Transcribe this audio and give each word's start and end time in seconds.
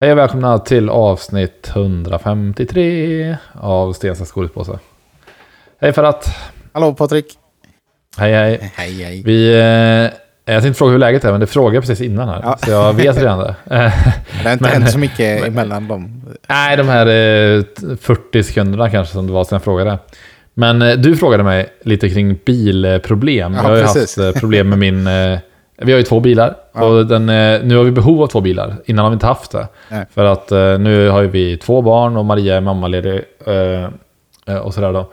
Hej 0.00 0.12
och 0.12 0.18
välkomna 0.18 0.58
till 0.58 0.88
avsnitt 0.88 1.70
153 1.74 3.36
av 3.54 3.92
Stensas 3.92 4.32
godispåse. 4.32 4.78
Hej 5.80 5.92
Ferhat! 5.92 6.36
Hallå 6.72 6.92
Patrik! 6.94 7.26
Hej 8.18 8.32
hej! 8.32 8.72
Hej 8.76 9.02
hej! 9.04 9.22
Vi, 9.24 9.52
eh, 9.54 10.18
jag 10.54 10.62
tänkte 10.62 10.78
fråga 10.78 10.92
hur 10.92 10.98
läget 10.98 11.24
är, 11.24 11.30
men 11.30 11.40
det 11.40 11.46
frågade 11.46 11.76
jag 11.76 11.82
precis 11.82 12.00
innan 12.00 12.28
här. 12.28 12.40
Ja. 12.42 12.58
Så 12.64 12.70
jag 12.70 12.92
vet 12.92 13.16
redan 13.18 13.38
det. 13.38 13.54
Eh, 13.70 13.92
Det 14.42 14.48
har 14.48 14.52
inte 14.52 14.64
Men- 14.64 14.72
hänt 14.72 14.90
så 14.90 14.98
mycket 14.98 15.46
emellan 15.46 15.88
dem. 15.88 16.22
Nej, 16.48 16.76
de 16.76 16.88
här 16.88 17.06
eh, 17.06 17.62
40 18.00 18.42
sekunderna 18.42 18.90
kanske 18.90 19.12
som 19.14 19.26
det 19.26 19.32
var 19.32 19.44
sedan 19.44 19.56
jag 19.56 19.62
frågade. 19.64 19.98
Men 20.54 20.82
eh, 20.82 20.92
du 20.96 21.16
frågade 21.16 21.42
mig 21.42 21.66
lite 21.82 22.08
kring 22.10 22.38
bilproblem. 22.46 23.54
Ja, 23.54 23.62
jag 23.62 23.68
har 23.68 23.76
ju 23.76 23.82
haft 23.82 24.18
eh, 24.18 24.32
problem 24.32 24.68
med 24.68 24.78
min... 24.78 25.06
Vi 25.80 25.92
har 25.92 25.98
ju 25.98 26.04
två 26.04 26.20
bilar. 26.20 26.56
Ja. 26.72 26.84
Och 26.84 27.06
den, 27.06 27.28
eh, 27.28 27.60
nu 27.62 27.76
har 27.76 27.84
vi 27.84 27.90
behov 27.90 28.22
av 28.22 28.26
två 28.26 28.40
bilar. 28.40 28.76
Innan 28.84 29.04
har 29.04 29.10
vi 29.10 29.14
inte 29.14 29.26
haft 29.26 29.50
det. 29.50 29.68
Nej. 29.88 30.06
För 30.14 30.24
att 30.24 30.52
eh, 30.52 30.78
nu 30.78 31.08
har 31.08 31.22
vi 31.22 31.56
två 31.56 31.82
barn 31.82 32.16
och 32.16 32.24
Maria 32.24 32.56
är 32.56 32.60
mammaledig. 32.60 33.20
Eh, 33.46 34.56
och 34.56 34.74
sådär 34.74 34.92
då. 34.92 35.10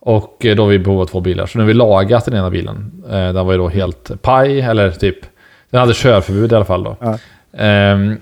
Och 0.00 0.46
då 0.56 0.62
har 0.62 0.68
vi 0.68 0.78
behov 0.78 1.00
av 1.00 1.06
två 1.06 1.20
bilar. 1.20 1.46
Så 1.46 1.58
nu 1.58 1.64
har 1.64 1.68
vi 1.68 1.74
lagat 1.74 2.24
den 2.24 2.34
ena 2.34 2.50
bilen. 2.50 3.04
Den 3.08 3.46
var 3.46 3.52
ju 3.52 3.58
då 3.58 3.68
helt 3.68 4.22
paj, 4.22 4.60
eller 4.60 4.90
typ... 4.90 5.18
Den 5.70 5.80
hade 5.80 5.94
körförbud 5.94 6.52
i 6.52 6.54
alla 6.54 6.64
fall 6.64 6.84
då. 6.84 6.96
Ja. 7.00 7.18
Ehm, 7.56 8.16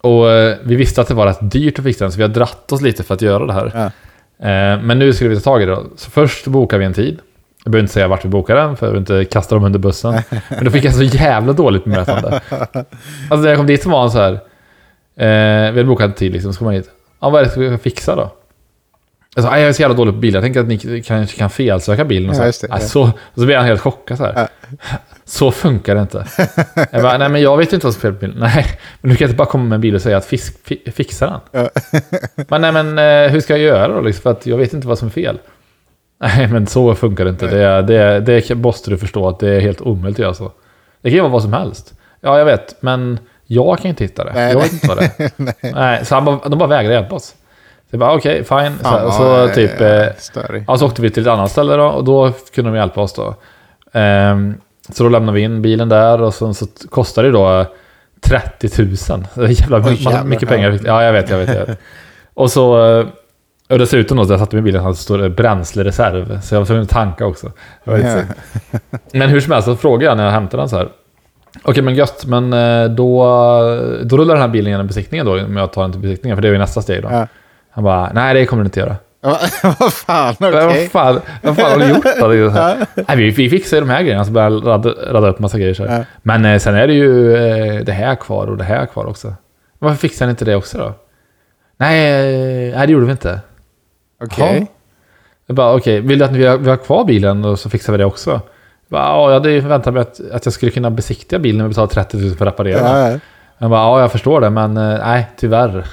och 0.00 0.24
vi 0.62 0.76
visste 0.76 1.00
att 1.00 1.08
det 1.08 1.14
var 1.14 1.26
rätt 1.26 1.50
dyrt 1.50 1.78
att 1.78 1.84
fixa 1.84 2.04
den, 2.04 2.12
så 2.12 2.16
vi 2.16 2.22
har 2.22 2.28
dratt 2.28 2.72
oss 2.72 2.80
lite 2.80 3.02
för 3.02 3.14
att 3.14 3.22
göra 3.22 3.46
det 3.46 3.52
här. 3.52 3.72
Ja. 3.74 3.90
Eh, 4.40 4.80
men 4.82 4.98
nu 4.98 5.12
skulle 5.12 5.30
vi 5.30 5.36
ta 5.36 5.42
tag 5.42 5.62
i 5.62 5.66
det 5.66 5.72
då. 5.72 5.84
Så 5.96 6.10
först 6.10 6.46
bokar 6.46 6.78
vi 6.78 6.84
en 6.84 6.94
tid. 6.94 7.18
Jag 7.64 7.70
behöver 7.72 7.82
inte 7.82 7.92
säga 7.92 8.08
vart 8.08 8.24
vi 8.24 8.28
bokar 8.28 8.54
den, 8.56 8.76
för 8.76 8.86
jag 8.86 8.92
vill 8.92 9.00
inte 9.00 9.24
kasta 9.24 9.54
dem 9.54 9.64
under 9.64 9.78
bussen. 9.78 10.18
Men 10.48 10.64
då 10.64 10.70
fick 10.70 10.84
jag 10.84 10.94
så 10.94 11.02
jävla 11.02 11.52
dåligt 11.52 11.84
bemötande. 11.84 12.40
Alltså 12.50 13.36
när 13.36 13.48
jag 13.48 13.56
kom 13.56 13.66
dit 13.66 13.82
så 13.82 13.90
var 13.90 14.00
han 14.00 14.10
så 14.10 14.18
här. 14.18 14.32
Eh, 15.16 15.72
vi 15.72 15.78
hade 15.78 15.84
bokat 15.84 16.04
en 16.04 16.12
tid 16.12 16.32
liksom, 16.32 16.52
så 16.52 16.58
kom 16.58 16.64
man 16.64 16.74
hit. 16.74 16.90
Ja, 17.20 17.30
vad 17.30 17.40
är 17.40 17.44
det 17.44 17.50
ska 17.50 17.60
vi 17.60 17.78
fixa 17.78 18.16
då? 18.16 18.32
Alltså, 19.36 19.52
"Aj, 19.52 19.60
jag 19.60 19.68
är 19.68 19.72
så 19.72 19.82
jävla 19.82 19.96
dålig 19.96 20.14
på 20.14 20.20
bilar. 20.20 20.38
Jag 20.38 20.44
tänker 20.44 20.60
att 20.60 20.66
ni 20.66 21.02
kanske 21.02 21.36
kan 21.38 21.50
felsöka 21.50 22.04
bilen. 22.04 22.30
Och 22.30 22.36
så, 22.36 22.42
Ja, 22.42 22.46
det, 22.46 22.68
"Nej, 22.68 22.78
ja. 22.82 22.86
så, 22.86 23.10
så 23.34 23.46
blir 23.46 23.56
han 23.56 23.66
helt 23.66 23.80
chockad 23.80 24.18
så 24.18 24.24
här. 24.24 24.48
Så 25.24 25.50
funkar 25.50 25.94
det 25.94 26.00
inte. 26.00 26.26
Jag 26.90 27.02
bara, 27.02 27.18
nej 27.18 27.28
men 27.28 27.42
jag 27.42 27.56
vet 27.56 27.72
inte 27.72 27.86
vad 27.86 27.94
som 27.94 27.98
är 27.98 28.02
fel 28.02 28.12
på 28.12 28.20
bilen. 28.20 28.36
Nej, 28.40 28.66
men 29.00 29.10
du 29.10 29.16
kan 29.16 29.24
inte 29.24 29.36
bara 29.36 29.48
komma 29.48 29.64
med 29.64 29.74
en 29.74 29.80
bil 29.80 29.94
och 29.94 30.02
säga 30.02 30.16
att 30.16 30.24
fisk, 30.24 30.54
fi, 30.64 30.92
fixa 30.94 31.40
den. 31.52 31.68
Men 32.48 32.60
nej 32.60 32.72
men 32.72 32.98
eh, 32.98 33.30
hur 33.32 33.40
ska 33.40 33.52
jag 33.56 33.60
göra 33.66 33.88
då? 33.94 34.00
Liksom, 34.00 34.22
för 34.22 34.30
att 34.30 34.46
jag 34.46 34.56
vet 34.56 34.72
inte 34.72 34.88
vad 34.88 34.98
som 34.98 35.08
är 35.08 35.12
fel. 35.12 35.38
Nej 36.20 36.48
men 36.48 36.66
så 36.66 36.94
funkar 36.94 37.24
det 37.24 37.30
inte. 37.30 37.46
Det, 37.46 37.82
det, 37.82 38.20
det 38.20 38.54
måste 38.54 38.90
du 38.90 38.98
förstå 38.98 39.28
att 39.28 39.38
det 39.38 39.48
är 39.56 39.60
helt 39.60 39.80
omöjligt 39.80 40.16
att 40.18 40.22
göra 40.22 40.34
så. 40.34 40.52
Det 41.02 41.08
kan 41.10 41.14
ju 41.16 41.20
vara 41.20 41.32
vad 41.32 41.42
som 41.42 41.52
helst. 41.52 41.94
Ja 42.20 42.38
jag 42.38 42.44
vet, 42.44 42.82
men 42.82 43.18
jag 43.46 43.78
kan 43.78 43.88
inte 43.88 44.04
hitta 44.04 44.24
det. 44.24 44.32
Nej, 44.32 44.48
jag 44.52 44.54
nej. 44.58 44.62
vet 44.64 44.72
inte 44.72 44.88
vad 44.88 44.98
det 44.98 45.04
är. 45.64 45.74
nej. 45.74 46.04
så 46.04 46.14
han 46.14 46.24
bara, 46.24 46.48
de 46.48 46.58
bara 46.58 46.68
vägrade 46.68 46.94
hjälpa 46.94 47.14
oss. 47.14 47.24
Så 47.26 47.34
jag 47.90 48.00
bara 48.00 48.14
okej, 48.14 48.44
fine. 48.44 48.72
Så, 48.78 48.84
Fan, 48.84 49.12
så 49.12 49.48
typ... 49.54 49.80
eh, 49.80 49.88
Eh. 49.88 50.62
Ja, 50.66 50.76
så 50.76 50.86
åkte 50.86 51.02
vi 51.02 51.10
till 51.10 51.22
ett 51.22 51.28
annat 51.28 51.50
ställe 51.50 51.76
då 51.76 51.84
och 51.86 52.04
då 52.04 52.32
kunde 52.54 52.70
de 52.70 52.76
hjälpa 52.76 53.00
oss 53.00 53.12
då. 53.12 53.34
Ehm, 53.92 54.54
så 54.92 55.02
då 55.02 55.08
lämnade 55.08 55.36
vi 55.36 55.42
in 55.42 55.62
bilen 55.62 55.88
där 55.88 56.22
och 56.22 56.34
sen 56.34 56.54
så 56.54 56.66
kostade 56.90 57.28
det 57.28 57.32
då 57.32 57.64
30 58.20 58.82
000. 58.82 58.96
Det 59.34 59.44
är 59.44 59.60
jävla 59.60 59.76
Oj, 59.76 59.82
massa, 59.82 60.02
jävlar, 60.02 60.24
mycket 60.24 60.48
pengar. 60.48 60.78
Ja, 60.84 61.04
jag 61.04 61.12
vet, 61.12 61.30
jag 61.30 61.38
vet. 61.38 61.54
Jag 61.54 61.66
vet. 61.66 61.78
och 62.34 62.50
så... 62.50 63.04
eh, 63.70 63.72
Och 63.72 63.78
dessutom 63.78 64.16
då, 64.16 64.24
så 64.24 64.32
jag 64.32 64.40
satte 64.40 64.56
mig 64.56 64.60
i 64.60 64.64
bilen, 64.64 64.82
så 64.82 64.94
stod 64.94 65.20
det 65.20 65.30
bränslereserv. 65.30 66.40
Så 66.40 66.54
jag 66.54 66.60
var 66.60 66.66
tvungen 66.66 66.84
att 66.84 66.90
tanka 66.90 67.26
också. 67.26 67.52
Synd. 67.84 68.26
Men 69.12 69.28
hur 69.30 69.40
som 69.40 69.52
helst 69.52 69.68
så 69.68 69.76
frågade 69.76 70.04
jag 70.04 70.16
när 70.16 70.24
jag 70.24 70.32
hämtade 70.32 70.62
den 70.62 70.68
så 70.68 70.76
här. 70.76 70.88
Okej 71.62 71.82
men 71.82 71.94
gött, 71.94 72.24
men 72.26 72.52
eh, 72.52 72.84
då, 72.90 73.24
då 74.04 74.16
rullar 74.16 74.34
den 74.34 74.42
här 74.42 74.48
bilen 74.48 74.70
genom 74.70 74.86
besiktningen 74.86 75.26
då, 75.26 75.44
om 75.44 75.56
jag 75.56 75.72
tar 75.72 75.82
den 75.82 75.92
till 75.92 76.00
besiktningen, 76.00 76.36
för 76.36 76.42
det 76.42 76.48
är 76.48 76.52
ju 76.52 76.58
nästa 76.58 76.82
steg 76.82 77.02
då. 77.02 77.08
Ja. 77.12 77.26
Han 77.70 77.84
bara, 77.84 78.10
nej 78.14 78.34
det 78.34 78.46
kommer 78.46 78.62
du 78.62 78.66
inte 78.66 78.80
göra. 78.80 78.96
Vad 79.78 79.92
fan, 79.92 80.34
okej. 80.38 80.50
Vad, 80.66 80.90
fan, 80.90 81.20
vad 81.42 81.56
fan 81.56 81.70
har 81.70 81.78
du 81.78 81.88
gjort 81.88 82.04
då? 82.04 82.50
Så 82.54 82.60
här. 82.60 82.86
Nej, 83.08 83.16
vi, 83.16 83.30
vi 83.30 83.50
fixar 83.50 83.76
ju 83.76 83.80
de 83.80 83.90
här 83.90 84.02
grejerna, 84.02 84.24
så 84.24 84.30
börjar 84.30 84.50
jag 84.50 84.66
radda, 84.66 84.90
radda 84.90 85.28
upp 85.28 85.38
massa 85.38 85.58
grejer. 85.58 85.74
Så 85.74 85.86
här. 85.86 86.06
Men 86.22 86.44
eh, 86.44 86.58
sen 86.58 86.74
är 86.74 86.86
det 86.86 86.94
ju 86.94 87.36
eh, 87.36 87.84
det 87.84 87.92
här 87.92 88.14
kvar 88.14 88.46
och 88.46 88.56
det 88.56 88.64
här 88.64 88.86
kvar 88.86 89.06
också. 89.06 89.34
Varför 89.78 89.96
fixar 89.96 90.26
ni 90.26 90.30
inte 90.30 90.44
det 90.44 90.56
också 90.56 90.78
då? 90.78 90.92
Nej, 91.76 92.10
eh, 92.68 92.76
nej 92.76 92.86
det 92.86 92.92
gjorde 92.92 93.06
vi 93.06 93.12
inte. 93.12 93.40
Okej. 94.20 94.66
Jag 95.46 95.56
bara, 95.56 95.74
okej, 95.74 96.00
vill 96.00 96.18
du 96.18 96.24
att 96.24 96.32
vi 96.32 96.46
har, 96.46 96.56
vi 96.58 96.70
har 96.70 96.76
kvar 96.76 97.04
bilen 97.04 97.44
och 97.44 97.58
så 97.58 97.70
fixar 97.70 97.92
vi 97.92 97.98
det 97.98 98.04
också? 98.04 98.30
Jag 98.30 98.40
bara, 98.88 99.02
ja, 99.02 99.26
jag 99.26 99.34
hade 99.34 99.62
förväntat 99.62 99.94
mig 99.94 100.02
att, 100.02 100.20
att 100.32 100.44
jag 100.44 100.54
skulle 100.54 100.72
kunna 100.72 100.90
besiktiga 100.90 101.38
bilen 101.38 101.60
och 101.60 101.68
betala 101.68 101.86
30 101.86 102.16
000 102.16 102.34
för 102.36 102.46
att 102.46 102.52
reparera. 102.52 102.78
Ja, 102.78 103.10
ja. 103.10 103.18
Jag 103.58 103.70
bara, 103.70 103.80
ja 103.80 104.00
jag 104.00 104.12
förstår 104.12 104.40
det, 104.40 104.50
men 104.50 104.76
eh, 104.76 104.98
nej, 104.98 105.28
tyvärr. 105.36 105.86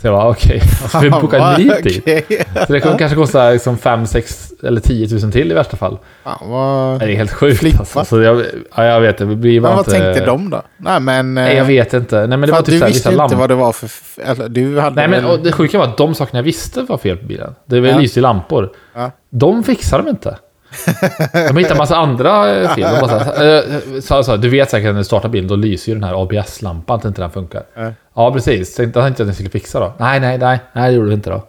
Så 0.00 0.06
jag 0.06 0.14
bara, 0.14 0.28
okej, 0.28 0.62
alltså, 0.82 0.98
vi 0.98 1.10
bokar 1.10 1.56
tid. 1.56 1.72
Okej. 1.72 2.44
Så 2.66 2.72
det 2.72 2.80
kommer 2.80 2.98
kanske 2.98 3.16
kosta 3.16 3.50
liksom 3.50 3.78
5, 3.78 4.06
6 4.06 4.52
eller 4.62 4.80
10 4.80 5.18
000 5.22 5.32
till 5.32 5.50
i 5.50 5.54
värsta 5.54 5.76
fall. 5.76 5.98
Fan, 6.24 6.50
vad... 6.50 7.00
Det 7.00 7.04
är 7.12 7.16
helt 7.16 7.32
sjukt 7.32 7.58
Flippa. 7.58 7.78
alltså. 7.78 8.04
Så 8.04 8.20
jag, 8.20 8.42
ja, 8.76 8.84
jag 8.84 9.00
vet, 9.00 9.18
det 9.18 9.26
blir 9.26 9.60
Men 9.60 9.70
vad 9.70 9.78
inte... 9.78 9.90
tänkte 9.90 10.24
de 10.24 10.50
då? 10.50 10.62
Nej 10.76 11.00
men... 11.00 11.34
Nej, 11.34 11.56
jag 11.56 11.64
vet 11.64 11.94
inte. 11.94 12.16
Nej, 12.26 12.28
men 12.38 12.40
det 12.40 12.52
var 12.52 12.58
typ 12.58 12.66
du 12.66 12.78
så 12.78 12.84
här, 12.84 12.92
visste 12.92 13.08
inte 13.08 13.16
lampor. 13.18 13.36
vad 13.36 13.48
det 13.50 13.54
var 13.54 13.72
för... 13.72 13.88
Eller, 14.22 14.48
du 14.48 14.80
hade 14.80 14.96
Nej, 14.96 15.08
men 15.08 15.24
väl... 15.24 15.42
det 15.42 15.52
sjuka 15.52 15.78
var 15.78 15.84
att 15.84 15.96
de 15.96 16.14
sakerna 16.14 16.38
jag 16.38 16.44
visste 16.44 16.82
var 16.82 16.98
fel 16.98 17.16
på 17.16 17.26
bilen. 17.26 17.54
Det 17.66 17.80
var 17.80 17.88
Ja. 17.88 17.98
lyste 17.98 18.18
i 18.18 18.22
lampor. 18.22 18.70
Ja. 18.94 19.10
De 19.30 19.64
fixar 19.64 19.98
de 19.98 20.08
inte. 20.08 20.38
De 21.48 21.56
hittar 21.56 21.76
massa 21.76 21.96
andra 21.96 22.56
eh, 22.56 22.74
fel. 22.74 22.94
De 22.94 23.00
bara 23.00 23.08
så 23.08 23.24
här, 23.24 23.56
eh, 23.56 24.00
så, 24.00 24.24
så, 24.24 24.36
du 24.36 24.48
vet 24.48 24.70
säkert 24.70 24.86
när 24.92 24.98
du 24.98 25.04
startar 25.04 25.28
bilen, 25.28 25.48
då 25.48 25.56
lyser 25.56 25.92
ju 25.92 25.98
den 25.98 26.04
här 26.04 26.22
ABS-lampan 26.22 26.98
att 26.98 27.04
inte 27.04 27.22
den 27.22 27.30
funkar. 27.30 27.62
Ja. 27.74 27.92
Ja, 28.14 28.32
precis. 28.32 28.74
Tänkte 28.74 28.98
jag 28.98 29.06
tänkte 29.06 29.22
att 29.22 29.26
den 29.26 29.34
skulle 29.34 29.50
fixa 29.50 29.80
då. 29.80 29.92
Nej, 29.98 30.20
nej, 30.20 30.38
nej. 30.38 30.58
Nej, 30.72 30.90
det 30.90 30.96
gjorde 30.96 31.08
du 31.08 31.14
inte 31.14 31.30
då. 31.30 31.42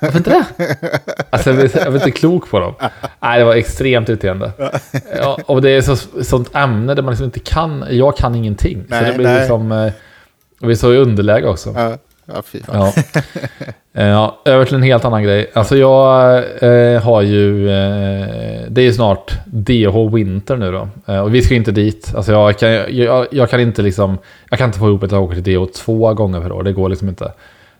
Varför 0.00 0.18
inte 0.18 0.30
det? 0.30 0.44
Alltså, 1.30 1.50
jag 1.50 1.90
var 1.90 1.94
inte 1.94 2.10
klok 2.10 2.50
på 2.50 2.60
dem. 2.60 2.74
Nej, 3.20 3.38
det 3.38 3.44
var 3.44 3.54
extremt 3.54 4.08
irriterande. 4.08 4.52
Ja, 5.16 5.38
och 5.46 5.62
det 5.62 5.70
är 5.70 5.80
så, 5.80 5.96
sånt 6.22 6.56
ämne 6.56 6.94
där 6.94 7.02
man 7.02 7.10
liksom 7.12 7.24
inte 7.24 7.40
kan... 7.40 7.84
Jag 7.90 8.16
kan 8.16 8.34
ingenting. 8.34 8.84
så 8.88 8.94
Nej, 8.94 9.04
det 9.04 9.16
blir 9.16 9.26
nej. 9.26 9.38
liksom... 9.38 9.72
eh, 9.72 9.92
vi 10.60 10.76
står 10.76 10.94
i 10.94 10.98
underläge 10.98 11.48
också. 11.48 11.72
Ja, 11.76 11.96
ja 12.34 12.42
fy 12.42 12.62
fan. 12.62 12.76
Ja. 12.76 13.22
Eh, 13.94 14.06
ja, 14.06 14.38
över 14.44 14.64
till 14.64 14.74
en 14.74 14.82
helt 14.82 15.04
annan 15.04 15.22
grej. 15.22 15.50
Alltså 15.54 15.76
jag 15.76 16.36
eh, 16.62 17.02
har 17.02 17.22
ju... 17.22 17.70
Eh, 17.70 18.26
det 18.68 18.80
är 18.80 18.84
ju 18.84 18.92
snart 18.92 19.32
DH 19.46 20.14
Winter 20.14 20.56
nu 20.56 20.72
då. 20.72 20.88
Eh, 21.06 21.20
och 21.20 21.34
vi 21.34 21.42
ska 21.42 21.54
inte 21.54 21.72
dit. 21.72 22.12
Alltså 22.16 22.32
jag 22.32 22.58
kan, 22.58 22.96
jag, 22.96 23.26
jag 23.30 23.50
kan 23.50 23.60
inte 23.60 23.82
liksom... 23.82 24.18
Jag 24.50 24.58
kan 24.58 24.68
inte 24.68 24.78
få 24.78 24.88
ihop 24.88 25.12
jag 25.12 25.22
åker 25.22 25.42
till 25.42 25.54
DH 25.54 25.72
två 25.72 26.14
gånger 26.14 26.40
per 26.40 26.52
år. 26.52 26.62
Det 26.62 26.72
går 26.72 26.88
liksom 26.88 27.08
inte. 27.08 27.32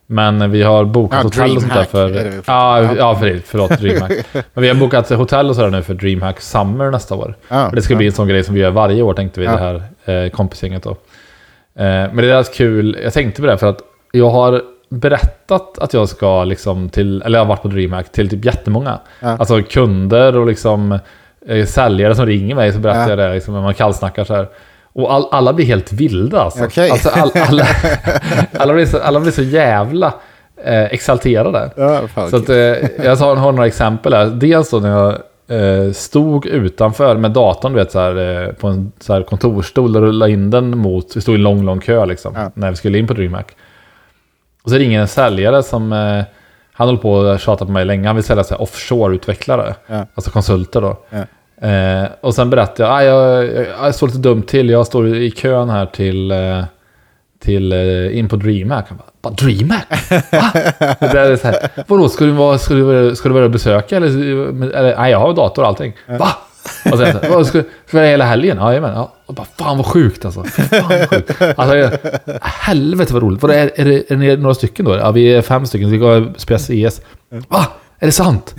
Men 0.07 0.51
vi 0.51 0.63
har 0.63 0.85
bokat 0.85 1.19
Ja, 1.19 1.25
hotell 1.25 1.57
och 1.57 1.63
sånt 1.63 1.75
där 1.75 1.87
Dreamhack 1.93 1.95
är 1.95 2.25
det 2.25 2.43
för... 2.43 2.53
Ja, 2.53 2.95
ja 2.99 3.17
för, 3.17 3.41
förlåt. 3.45 3.79
Dreamhack. 3.79 4.13
Men 4.33 4.63
vi 4.63 4.69
har 4.69 4.75
bokat 4.75 5.11
hotell 5.11 5.49
och 5.49 5.57
sådär 5.57 5.71
nu 5.71 5.83
för 5.83 5.95
Dreamhack 5.95 6.41
Summer 6.41 6.91
nästa 6.91 7.15
år. 7.15 7.35
Ja, 7.49 7.69
Och 7.69 7.75
det 7.75 7.83
ska 7.83 7.95
ja. 7.95 7.99
bli 7.99 8.07
en 8.07 8.13
sån 8.13 8.29
grej 8.29 8.45
som 8.45 8.55
vi 8.55 8.61
gör 8.61 8.71
varje 8.71 9.03
år 9.03 9.15
tänkte 9.15 9.41
vi, 9.41 9.47
Ja. 9.47 9.53
det 9.53 9.59
här 10.07 10.25
eh, 10.25 10.31
kompisgänget 10.31 10.83
då. 10.83 10.91
Eh, 10.91 10.97
men 11.85 12.17
det 12.17 12.31
är 12.31 12.39
rätt 12.39 12.55
kul, 12.55 12.99
jag 13.03 13.13
tänkte 13.13 13.41
på 13.41 13.47
det 13.47 13.59
för 13.59 13.67
att 13.67 13.81
jag 14.13 14.31
har 14.31 14.63
berättat 14.89 15.79
att 15.79 15.95
jag 15.95 16.09
ska 16.09 16.45
liksom 16.45 16.89
till, 16.89 17.23
eller 17.23 17.39
jag 17.39 17.45
har 17.45 17.49
varit 17.49 17.63
på 17.63 17.69
DreamHack 17.69 18.13
till 18.13 18.29
typ 18.31 18.45
jättemånga. 18.45 18.99
Ja. 19.21 19.29
Alltså 19.29 19.63
kunder 19.63 20.37
och 20.37 20.47
liksom 20.47 20.99
eh, 21.49 21.67
säljare 21.67 22.15
som 22.15 22.27
ringer 22.27 22.55
mig 22.55 22.73
så 22.73 22.79
berättar 22.79 23.01
Ja. 23.03 23.09
jag 23.09 23.19
det 23.19 23.35
liksom, 23.35 23.55
när 23.55 23.63
man 23.63 23.75
kallsnackar 23.75 24.25
så 24.25 24.35
här. 24.35 24.49
Och 24.93 25.13
all, 25.15 25.27
alla 25.31 25.53
blir 25.53 25.67
helt 25.67 25.93
vilda 25.93 26.41
alltså. 26.41 26.65
Okej. 26.65 26.91
alltså 26.91 27.09
all, 27.09 27.31
alla, 27.49 27.65
alla, 28.59 28.73
blir 28.75 28.87
så, 28.87 28.99
alla 28.99 29.21
blir 29.21 29.33
så 29.33 29.43
jävla 29.43 30.15
eh, 30.65 30.83
exalterade. 30.85 31.71
Ja, 31.77 32.01
Så 32.31 32.37
att, 32.37 32.49
eh, 32.49 32.57
jag 33.05 33.17
har, 33.17 33.37
har 33.37 33.53
några 33.53 33.67
exempel 33.67 34.15
här. 34.15 34.27
Dels 34.27 34.71
då 34.71 34.79
när 34.79 34.91
jag 34.91 35.11
eh, 35.87 35.93
stod 35.93 36.47
utanför 36.47 37.17
med 37.17 37.31
datorn, 37.31 37.73
du 37.73 37.79
vet, 37.79 37.93
så 37.93 37.99
här, 38.01 38.43
eh, 38.47 38.53
på 38.53 38.69
en 38.69 38.93
så 39.01 39.13
här, 39.13 39.23
kontorsstol 39.23 39.97
och 39.97 40.03
rullade 40.03 40.33
in 40.33 40.51
den 40.51 40.79
mot, 40.79 41.17
vi 41.17 41.21
stod 41.21 41.35
i 41.35 41.39
en 41.39 41.43
lång, 41.43 41.65
lång 41.65 41.81
kö 41.81 42.07
liksom, 42.07 42.33
Ja. 42.37 42.51
när 42.55 42.71
vi 42.71 42.77
skulle 42.77 42.99
in 42.99 43.07
på 43.07 43.15
DreamHack. 43.15 43.57
Och 44.63 44.71
så 44.71 44.77
ringer 44.77 45.01
en 45.01 45.09
säljare 45.09 45.63
som, 45.63 45.93
eh, 45.93 46.23
han 46.73 46.89
håller 46.89 47.01
på 47.01 47.13
och 47.13 47.41
tjatar 47.41 47.67
på 47.67 47.73
mig 47.73 47.85
länge, 47.85 48.07
han 48.07 48.17
vill 48.17 48.25
sälja 48.25 48.45
så 48.45 48.55
här 48.55 48.63
offshore-utvecklare, 48.63 49.75
Ja. 49.87 50.07
alltså 50.15 50.31
konsulter 50.31 50.81
då. 50.81 50.97
Ja. 51.11 51.25
Eh, 51.69 52.09
och 52.21 52.35
sen 52.35 52.51
berättade 52.51 52.83
jag, 52.89 52.93
ah, 52.93 53.03
jag, 53.03 53.45
jag, 53.45 53.67
jag 53.83 53.95
står 53.95 54.07
lite 54.07 54.19
dumt 54.19 54.43
till, 54.43 54.71
jag 54.71 54.87
står 54.87 55.09
i 55.17 55.31
kön 55.31 55.71
här 55.71 55.87
till, 55.87 56.31
eh, 56.31 56.65
till 57.43 57.73
eh, 57.73 58.19
in 58.19 58.29
på 58.29 58.37
DreamHack. 58.37 58.87
Han 58.89 58.99
bara, 59.23 59.31
DreamHack? 59.35 59.87
Va? 60.33 60.51
det 61.01 61.21
är 61.21 61.37
så 61.37 61.47
här, 61.47 61.57
vadå, 61.87 62.09
ska 62.09 62.25
du, 62.25 62.31
vara, 62.31 62.59
ska, 62.59 62.75
du, 62.75 63.17
ska 63.17 63.29
du 63.29 63.33
börja 63.35 63.49
besöka? 63.49 63.97
Eller, 63.97 64.09
eller, 64.09 64.97
nej, 64.97 65.11
jag 65.13 65.19
har 65.19 65.35
dator 65.35 65.63
och 65.63 65.69
allting. 65.69 65.93
Va? 66.19 66.29
Och 66.93 66.99
sen, 66.99 67.13
så 67.13 67.19
här, 67.19 67.29
"Vadå, 67.29 67.45
ska, 67.45 67.63
ska 67.87 68.01
du 68.01 68.07
hela 68.07 68.25
helgen? 68.25 68.57
Ja, 68.61 68.69
jajamän. 68.69 68.93
Ja. 68.95 69.13
Och 69.27 69.35
bara, 69.35 69.47
fan 69.59 69.77
vad 69.77 69.87
sjukt 69.87 70.25
alltså. 70.25 70.45
Fan 70.45 70.89
vad 70.89 71.09
sjukt. 71.11 71.43
Alltså, 71.57 71.77
jag, 71.77 71.91
helvete 72.43 73.13
vad 73.15 73.23
roligt. 73.23 73.43
Vadå, 73.43 73.55
är, 73.55 73.71
är, 73.75 73.85
det, 73.85 74.11
är 74.11 74.17
ni 74.17 74.37
några 74.37 74.55
stycken 74.55 74.85
då? 74.85 74.97
Ja, 74.97 75.11
vi 75.11 75.35
är 75.35 75.43
fem 75.43 75.67
stycken. 75.67 75.91
Vi 75.91 75.99
och 75.99 76.23
spelar 76.37 76.59
CS. 76.59 77.01
Va? 77.49 77.67
Är 78.03 78.07
det 78.07 78.13
sant? 78.13 78.55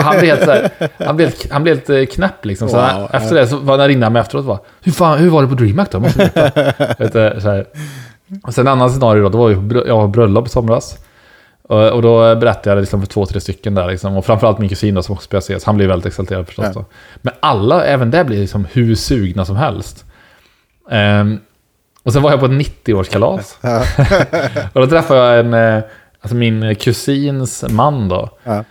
Han 0.00 0.18
blev 0.18 0.36
helt, 0.36 0.44
så 0.44 0.50
här, 0.50 0.70
han 1.06 1.16
blev, 1.16 1.32
han 1.50 1.62
blev 1.62 1.80
helt 1.88 2.12
knäpp 2.12 2.44
liksom. 2.44 2.68
Så 2.68 2.76
Wow, 2.76 3.08
efter 3.12 3.34
det 3.34 3.46
så 3.46 3.56
var 3.56 3.78
ringde 3.88 4.06
han 4.06 4.12
mig 4.12 4.20
efteråt 4.20 4.40
och 4.40 4.46
bara, 4.46 4.58
hur, 4.82 4.92
fan, 4.92 5.18
hur 5.18 5.30
var 5.30 5.42
det 5.42 5.48
på 5.48 5.54
DreamHack 5.54 5.90
då? 5.90 6.00
Måste 6.00 6.18
veta. 6.18 6.50
Vet 6.98 7.12
så 7.42 7.48
här. 7.50 7.66
Och 8.42 8.54
sen 8.54 8.66
en 8.66 8.72
annan 8.72 8.90
scenario 8.90 9.22
då, 9.22 9.28
då 9.28 9.38
var 9.38 9.50
jag 9.86 10.00
på 10.00 10.08
bröllop 10.08 10.46
i 10.46 10.50
somras. 10.50 10.98
Och, 11.68 11.88
och 11.90 12.02
då 12.02 12.34
berättade 12.36 12.70
jag 12.70 12.80
liksom 12.80 13.00
för 13.00 13.08
två, 13.08 13.26
tre 13.26 13.40
stycken 13.40 13.74
där 13.74 13.86
liksom. 13.88 14.16
Och 14.16 14.26
framförallt 14.26 14.58
min 14.58 14.68
kusin 14.68 14.94
då, 14.94 15.02
som 15.02 15.12
också 15.12 15.24
spelar 15.24 15.58
CS, 15.58 15.64
han 15.64 15.76
blev 15.76 15.88
väldigt 15.88 16.06
exalterad 16.06 16.46
förstås. 16.46 16.66
Ja. 16.74 16.84
Men 17.22 17.34
alla, 17.40 17.84
även 17.84 18.10
där 18.10 18.24
blir 18.24 18.38
liksom 18.40 18.66
hur 18.72 18.94
sugna 18.94 19.44
som 19.44 19.56
helst. 19.56 20.04
Ehm, 20.90 21.38
och 22.02 22.12
sen 22.12 22.22
var 22.22 22.30
jag 22.30 22.40
på 22.40 22.46
ett 22.46 22.52
90-årskalas. 22.52 23.56
och 24.72 24.80
då 24.80 24.86
träffade 24.86 25.20
jag 25.20 25.40
en, 25.40 25.54
eh, 25.54 25.82
alltså 26.20 26.36
min 26.36 26.74
kusins 26.74 27.64
man 27.70 28.08
då. 28.08 28.30
Ja. 28.44 28.64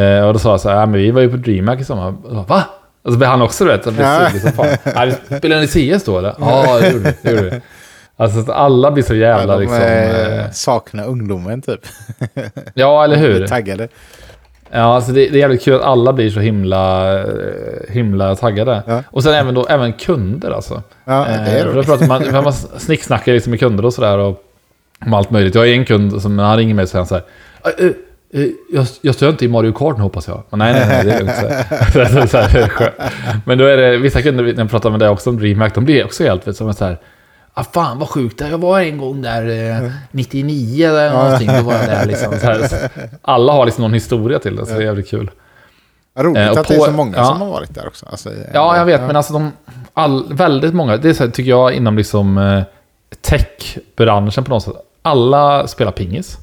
Eh, 0.00 0.26
och 0.26 0.32
då 0.32 0.38
sa 0.38 0.50
jag 0.50 0.60
så 0.60 0.68
här, 0.68 0.76
ja, 0.80 0.86
men 0.86 1.00
vi 1.00 1.10
var 1.10 1.20
ju 1.20 1.30
på 1.30 1.36
DreamHack 1.36 1.80
i 1.80 1.84
sommar. 1.84 2.14
Och 2.24 2.36
jag 2.36 2.48
Va? 2.48 2.62
Och 3.02 3.12
så 3.12 3.18
blev 3.18 3.30
han 3.30 3.42
också, 3.42 3.64
du 3.64 3.70
vet, 3.70 3.84
han 3.84 3.94
blev 3.94 4.06
Ja. 4.06 4.30
som 4.30 4.52
fan. 4.52 4.66
Ja, 4.84 5.36
spelade 5.38 5.60
ni 5.60 5.66
CS 5.66 6.04
då 6.04 6.18
eller? 6.18 6.34
Ja, 6.40 6.78
det 6.80 6.90
gjorde 6.90 7.14
vi. 7.50 7.60
Alltså 8.16 8.38
att 8.40 8.48
alla 8.48 8.90
blir 8.90 9.04
så 9.04 9.14
jävla 9.14 9.52
Ja, 9.52 9.58
de 9.58 9.60
liksom... 9.60 9.80
eh, 9.82 10.38
eh, 10.44 10.50
saknar 10.50 11.06
ungdomen 11.06 11.62
typ. 11.62 11.80
Ja, 12.74 13.04
eller 13.04 13.16
hur? 13.16 13.46
Taggade. 13.46 13.88
Ja, 14.70 14.94
alltså 14.94 15.12
det, 15.12 15.20
det 15.28 15.36
är 15.36 15.40
jävligt 15.40 15.62
kul 15.64 15.74
att 15.74 15.82
alla 15.82 16.12
blir 16.12 16.30
så 16.30 16.40
himla, 16.40 17.12
eh, 17.20 17.24
himla 17.88 18.36
taggade. 18.36 18.82
Ja. 18.86 19.02
Och 19.10 19.22
sen 19.22 19.34
även, 19.34 19.54
då, 19.54 19.66
även 19.66 19.92
kunder 19.92 20.50
alltså. 20.50 20.82
Ja, 21.04 21.26
det 21.28 21.50
är 21.50 21.76
Eh, 21.78 21.82
pratar 21.84 22.06
man, 22.06 22.22
man 22.44 22.52
snicksnackar 22.52 23.32
liksom 23.32 23.50
med 23.50 23.60
kunder 23.60 23.84
och 23.84 23.94
sådär. 23.94 24.18
Och 24.18 24.42
om 25.06 25.14
allt 25.14 25.30
möjligt. 25.30 25.54
Jag 25.54 25.62
har 25.62 25.66
en 25.66 25.84
kund 25.84 26.22
som 26.22 26.36
när 26.36 26.44
han 26.44 26.56
ringer 26.56 26.74
mig 26.74 26.82
och 26.82 26.88
säger 26.88 27.00
han 27.00 27.06
så 27.06 27.14
här. 27.14 27.24
"Eh, 27.78 28.40
eh, 28.42 28.48
Jag, 28.72 28.86
jag 29.00 29.14
står 29.14 29.28
inte 29.28 29.44
i 29.44 29.48
Mario 29.48 29.72
Kart 29.72 29.98
hoppas 29.98 30.28
jag. 30.28 30.42
Och 30.50 30.58
nej, 30.58 30.72
nej, 30.72 30.86
nej, 30.88 31.04
det 31.04 31.12
är 31.12 31.18
lugnt. 31.18 31.34
Så 32.30 32.38
här. 32.38 32.68
så. 32.78 32.84
Men 33.46 33.58
då 33.58 33.64
är 33.64 33.76
det 33.76 33.96
vissa 33.98 34.22
kunder, 34.22 34.44
när 34.44 34.54
jag 34.58 34.70
pratar 34.70 34.90
med 34.90 35.00
dig 35.00 35.08
också 35.08 35.30
om 35.30 35.38
DreamHack, 35.38 35.74
de 35.74 35.84
blir 35.84 36.04
också 36.04 36.24
helt 36.24 36.48
vet, 36.48 36.56
som 36.56 36.74
så 36.74 36.84
här. 36.84 36.98
Ah, 37.56 37.64
fan 37.64 37.98
vad 37.98 38.08
sjukt, 38.08 38.40
jag 38.40 38.58
var 38.58 38.80
en 38.80 38.98
gång 38.98 39.22
där 39.22 39.70
eh, 39.84 39.90
99 40.10 40.88
eller 40.88 41.12
någonting. 41.12 41.46
Då 41.58 41.62
var 41.62 41.72
jag 41.74 41.86
där 41.86 42.06
liksom. 42.06 42.32
Så 42.40 42.46
här. 42.46 42.68
Så 42.68 42.76
Alla 43.22 43.52
har 43.52 43.64
liksom 43.66 43.82
någon 43.82 43.92
historia 43.94 44.38
till 44.38 44.56
det, 44.56 44.66
så 44.66 44.72
det 44.72 44.78
är 44.78 44.84
jävligt 44.86 45.10
kul. 45.10 45.30
Ja, 46.16 46.22
roligt 46.22 46.36
Eh, 46.38 46.50
att 46.50 46.68
det 46.68 46.74
är 46.74 46.78
på- 46.78 46.84
så 46.84 46.90
många 46.90 47.16
ja. 47.16 47.24
som 47.24 47.40
har 47.40 47.48
varit 47.50 47.74
där 47.74 47.86
också. 47.86 48.06
Alltså, 48.10 48.30
Ja, 48.54 48.76
jag 48.76 48.84
vet, 48.84 49.00
men 49.00 49.16
alltså 49.16 49.32
de... 49.32 49.52
All, 49.94 50.34
väldigt 50.34 50.74
många, 50.74 50.96
det 50.96 51.08
är 51.08 51.12
så 51.12 51.24
här, 51.24 51.30
tycker 51.30 51.50
jag 51.50 51.72
inom 51.72 51.96
liksom 51.96 52.38
eh, 52.38 52.62
tech-branschen 53.20 54.44
på 54.44 54.50
något 54.50 54.62
sätt. 54.62 54.74
Alla 55.02 55.66
spelar 55.66 55.92
pingis. 55.92 56.38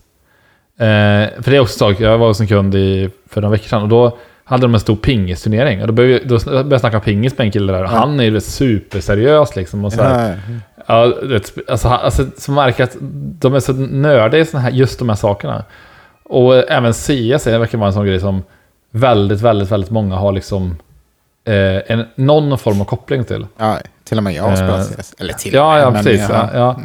Eh, 0.79 1.41
för 1.41 1.51
det 1.51 1.55
är 1.55 1.59
också 1.59 1.85
en 1.85 1.93
sak, 1.93 2.01
jag 2.01 2.17
var 2.17 2.27
hos 2.27 2.39
en 2.39 2.47
kund 2.47 2.75
i, 2.75 3.09
för 3.29 3.41
några 3.41 3.51
veckor 3.51 3.67
sedan 3.67 3.81
och 3.81 3.89
då 3.89 4.17
hade 4.43 4.61
de 4.61 4.73
en 4.73 4.79
stor 4.79 4.95
pingisturnering. 4.95 5.81
Och 5.81 5.87
då 5.87 5.93
började, 5.93 6.25
då 6.25 6.39
började 6.45 6.69
jag 6.71 6.79
snacka 6.79 6.99
pingis 6.99 7.37
med 7.37 7.45
en 7.45 7.51
kille 7.51 7.73
där 7.73 7.83
och 7.83 7.89
han 7.89 8.19
är 8.19 8.23
ju 8.23 8.41
superseriös 8.41 9.55
liksom. 9.55 9.85
Och 9.85 9.93
så 9.93 10.03
här, 10.03 10.39
Ja, 10.87 11.13
vet, 11.21 11.69
alltså, 11.69 11.87
alltså, 11.87 12.25
så 12.37 12.51
märker 12.51 12.83
att 12.83 12.95
de 13.39 13.53
är 13.55 13.59
så 13.59 13.73
nördiga 13.73 14.41
i 14.41 14.45
såna 14.45 14.63
här, 14.63 14.71
just 14.71 14.99
de 14.99 15.09
här 15.09 15.15
sakerna. 15.15 15.63
Och 16.23 16.55
eh, 16.55 16.77
även 16.77 16.93
CS 16.93 17.47
är- 17.47 17.59
verkar 17.59 17.77
vara 17.77 17.87
en 17.87 17.93
sån 17.93 18.05
grej 18.05 18.19
som 18.19 18.43
väldigt, 18.91 19.41
väldigt, 19.41 19.71
väldigt 19.71 19.91
många 19.91 20.15
har 20.15 20.31
liksom 20.31 20.77
eh, 21.45 21.91
en, 21.91 22.05
någon 22.15 22.57
form 22.57 22.81
av 22.81 22.85
koppling 22.85 23.23
till. 23.23 23.45
ja, 23.57 23.77
till 24.03 24.17
och 24.17 24.23
med 24.23 24.33
jag 24.33 24.43
har 24.43 24.55
spelat 24.55 24.91
Eh, 24.91 24.97
CS. 25.01 25.13
Eller 25.19 25.33
till 25.33 25.53
Ja, 25.53 25.79
ja, 25.79 25.91
precis. 25.91 26.21
Ja, 26.29 26.49
ja. 26.53 26.79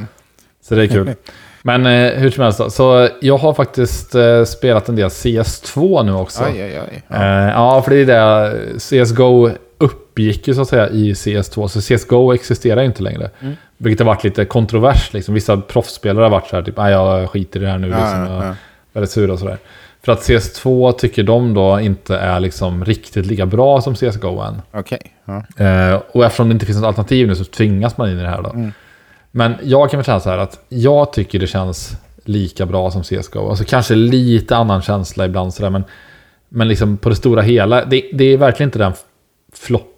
Så 0.68 0.74
det 0.74 0.82
är 0.82 0.86
kul. 0.86 1.14
Men 1.62 1.86
eh, 1.86 2.12
hur 2.12 2.30
som 2.30 2.44
helst. 2.44 2.60
Så 2.70 3.08
jag 3.20 3.36
har 3.38 3.54
faktiskt 3.54 4.14
eh, 4.14 4.44
spelat 4.44 4.88
en 4.88 4.96
del 4.96 5.08
CS2 5.08 6.02
nu 6.04 6.12
också. 6.12 6.44
Oj, 6.44 6.64
oj, 6.64 6.80
oj. 6.92 7.02
Ja. 7.08 7.14
Eh, 7.16 7.48
ja, 7.50 7.82
för 7.82 7.90
det 7.90 7.96
är 7.96 8.06
det. 8.06 9.04
CSGO 9.04 9.50
uppgick 9.78 10.48
ju 10.48 10.54
så 10.54 10.62
att 10.62 10.68
säga 10.68 10.88
i 10.88 11.12
CS2. 11.12 11.68
Så 11.68 11.80
CSGO 11.80 12.32
existerar 12.34 12.80
ju 12.80 12.86
inte 12.86 13.02
längre. 13.02 13.30
Mm. 13.40 13.54
Vilket 13.76 14.06
har 14.06 14.06
varit 14.06 14.24
lite 14.24 14.44
kontrovers. 14.44 15.12
Liksom. 15.12 15.34
Vissa 15.34 15.56
proffsspelare 15.56 16.22
har 16.22 16.30
varit 16.30 16.48
så 16.48 16.56
här, 16.56 16.62
typ, 16.62 16.76
nej 16.76 16.92
jag 16.92 17.30
skiter 17.30 17.60
i 17.60 17.62
det 17.62 17.70
här 17.70 17.78
nu. 17.78 17.88
Ja, 17.88 17.96
liksom. 17.96 18.36
ja, 18.36 18.46
ja. 18.46 18.54
Väldigt 18.92 19.10
sura 19.10 19.32
och 19.32 19.38
sådär. 19.38 19.58
För 20.02 20.12
att 20.12 20.20
CS2 20.20 20.92
tycker 20.92 21.22
de 21.22 21.54
då 21.54 21.80
inte 21.80 22.16
är 22.16 22.40
liksom 22.40 22.84
riktigt 22.84 23.26
lika 23.26 23.46
bra 23.46 23.80
som 23.80 23.94
CSGO 23.94 24.40
än. 24.40 24.62
Okej. 24.72 25.00
Ja. 25.24 25.64
Eh, 25.64 26.00
och 26.12 26.24
eftersom 26.24 26.48
det 26.48 26.52
inte 26.52 26.66
finns 26.66 26.78
något 26.78 26.86
alternativ 26.86 27.26
nu 27.26 27.34
så 27.34 27.44
tvingas 27.44 27.98
man 27.98 28.10
in 28.10 28.18
i 28.18 28.22
det 28.22 28.28
här 28.28 28.42
då. 28.42 28.50
Mm. 28.50 28.72
Men 29.30 29.54
jag 29.62 29.90
kan 29.90 29.98
väl 29.98 30.04
säga 30.04 30.20
så 30.20 30.30
här 30.30 30.38
att 30.38 30.60
jag 30.68 31.12
tycker 31.12 31.38
det 31.38 31.46
känns 31.46 31.96
lika 32.24 32.66
bra 32.66 32.90
som 32.90 33.02
CSGO. 33.02 33.48
Alltså 33.48 33.64
kanske 33.64 33.94
lite 33.94 34.56
annan 34.56 34.82
känsla 34.82 35.24
ibland 35.24 35.54
sådär, 35.54 35.70
men, 35.70 35.84
men 36.48 36.68
liksom 36.68 36.96
på 36.96 37.08
det 37.08 37.16
stora 37.16 37.42
hela. 37.42 37.84
Det, 37.84 38.10
det 38.12 38.24
är 38.24 38.36
verkligen 38.36 38.68
inte 38.68 38.78
den 38.78 38.92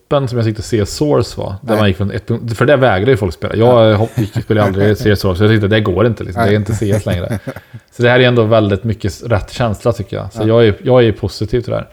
floppen 0.08 0.28
som 0.28 0.38
jag 0.38 0.46
tyckte 0.46 0.62
CS 0.62 0.90
Source 0.96 1.40
var. 1.40 1.50
Där 1.62 1.68
Nej. 1.72 1.76
man 1.78 1.88
gick 1.88 1.96
från 1.96 2.10
ett, 2.10 2.56
för 2.56 2.66
det 2.66 2.76
vägrade 2.76 3.10
ju 3.10 3.16
folk 3.16 3.34
spela. 3.34 3.56
Jag 3.56 3.94
hopp, 3.96 4.18
gick, 4.18 4.42
spelade 4.42 4.66
aldrig 4.66 4.96
CS 4.96 5.02
Source, 5.20 5.36
så 5.36 5.44
jag 5.44 5.50
tyckte 5.50 5.68
det 5.68 5.80
går 5.80 6.06
inte. 6.06 6.24
Liksom. 6.24 6.42
Det 6.42 6.50
är 6.50 6.56
inte 6.56 6.72
CS 6.72 7.06
längre. 7.06 7.38
Så 7.90 8.02
det 8.02 8.10
här 8.10 8.20
är 8.20 8.28
ändå 8.28 8.42
väldigt 8.44 8.84
mycket 8.84 9.22
rätt 9.26 9.52
känsla 9.52 9.92
tycker 9.92 10.16
jag. 10.16 10.32
Så 10.32 10.42
Ja. 10.42 10.46
jag, 10.46 10.66
är, 10.66 10.74
jag 10.82 11.04
är 11.04 11.12
positiv 11.12 11.60
till 11.60 11.72
det 11.72 11.76
här. 11.76 11.88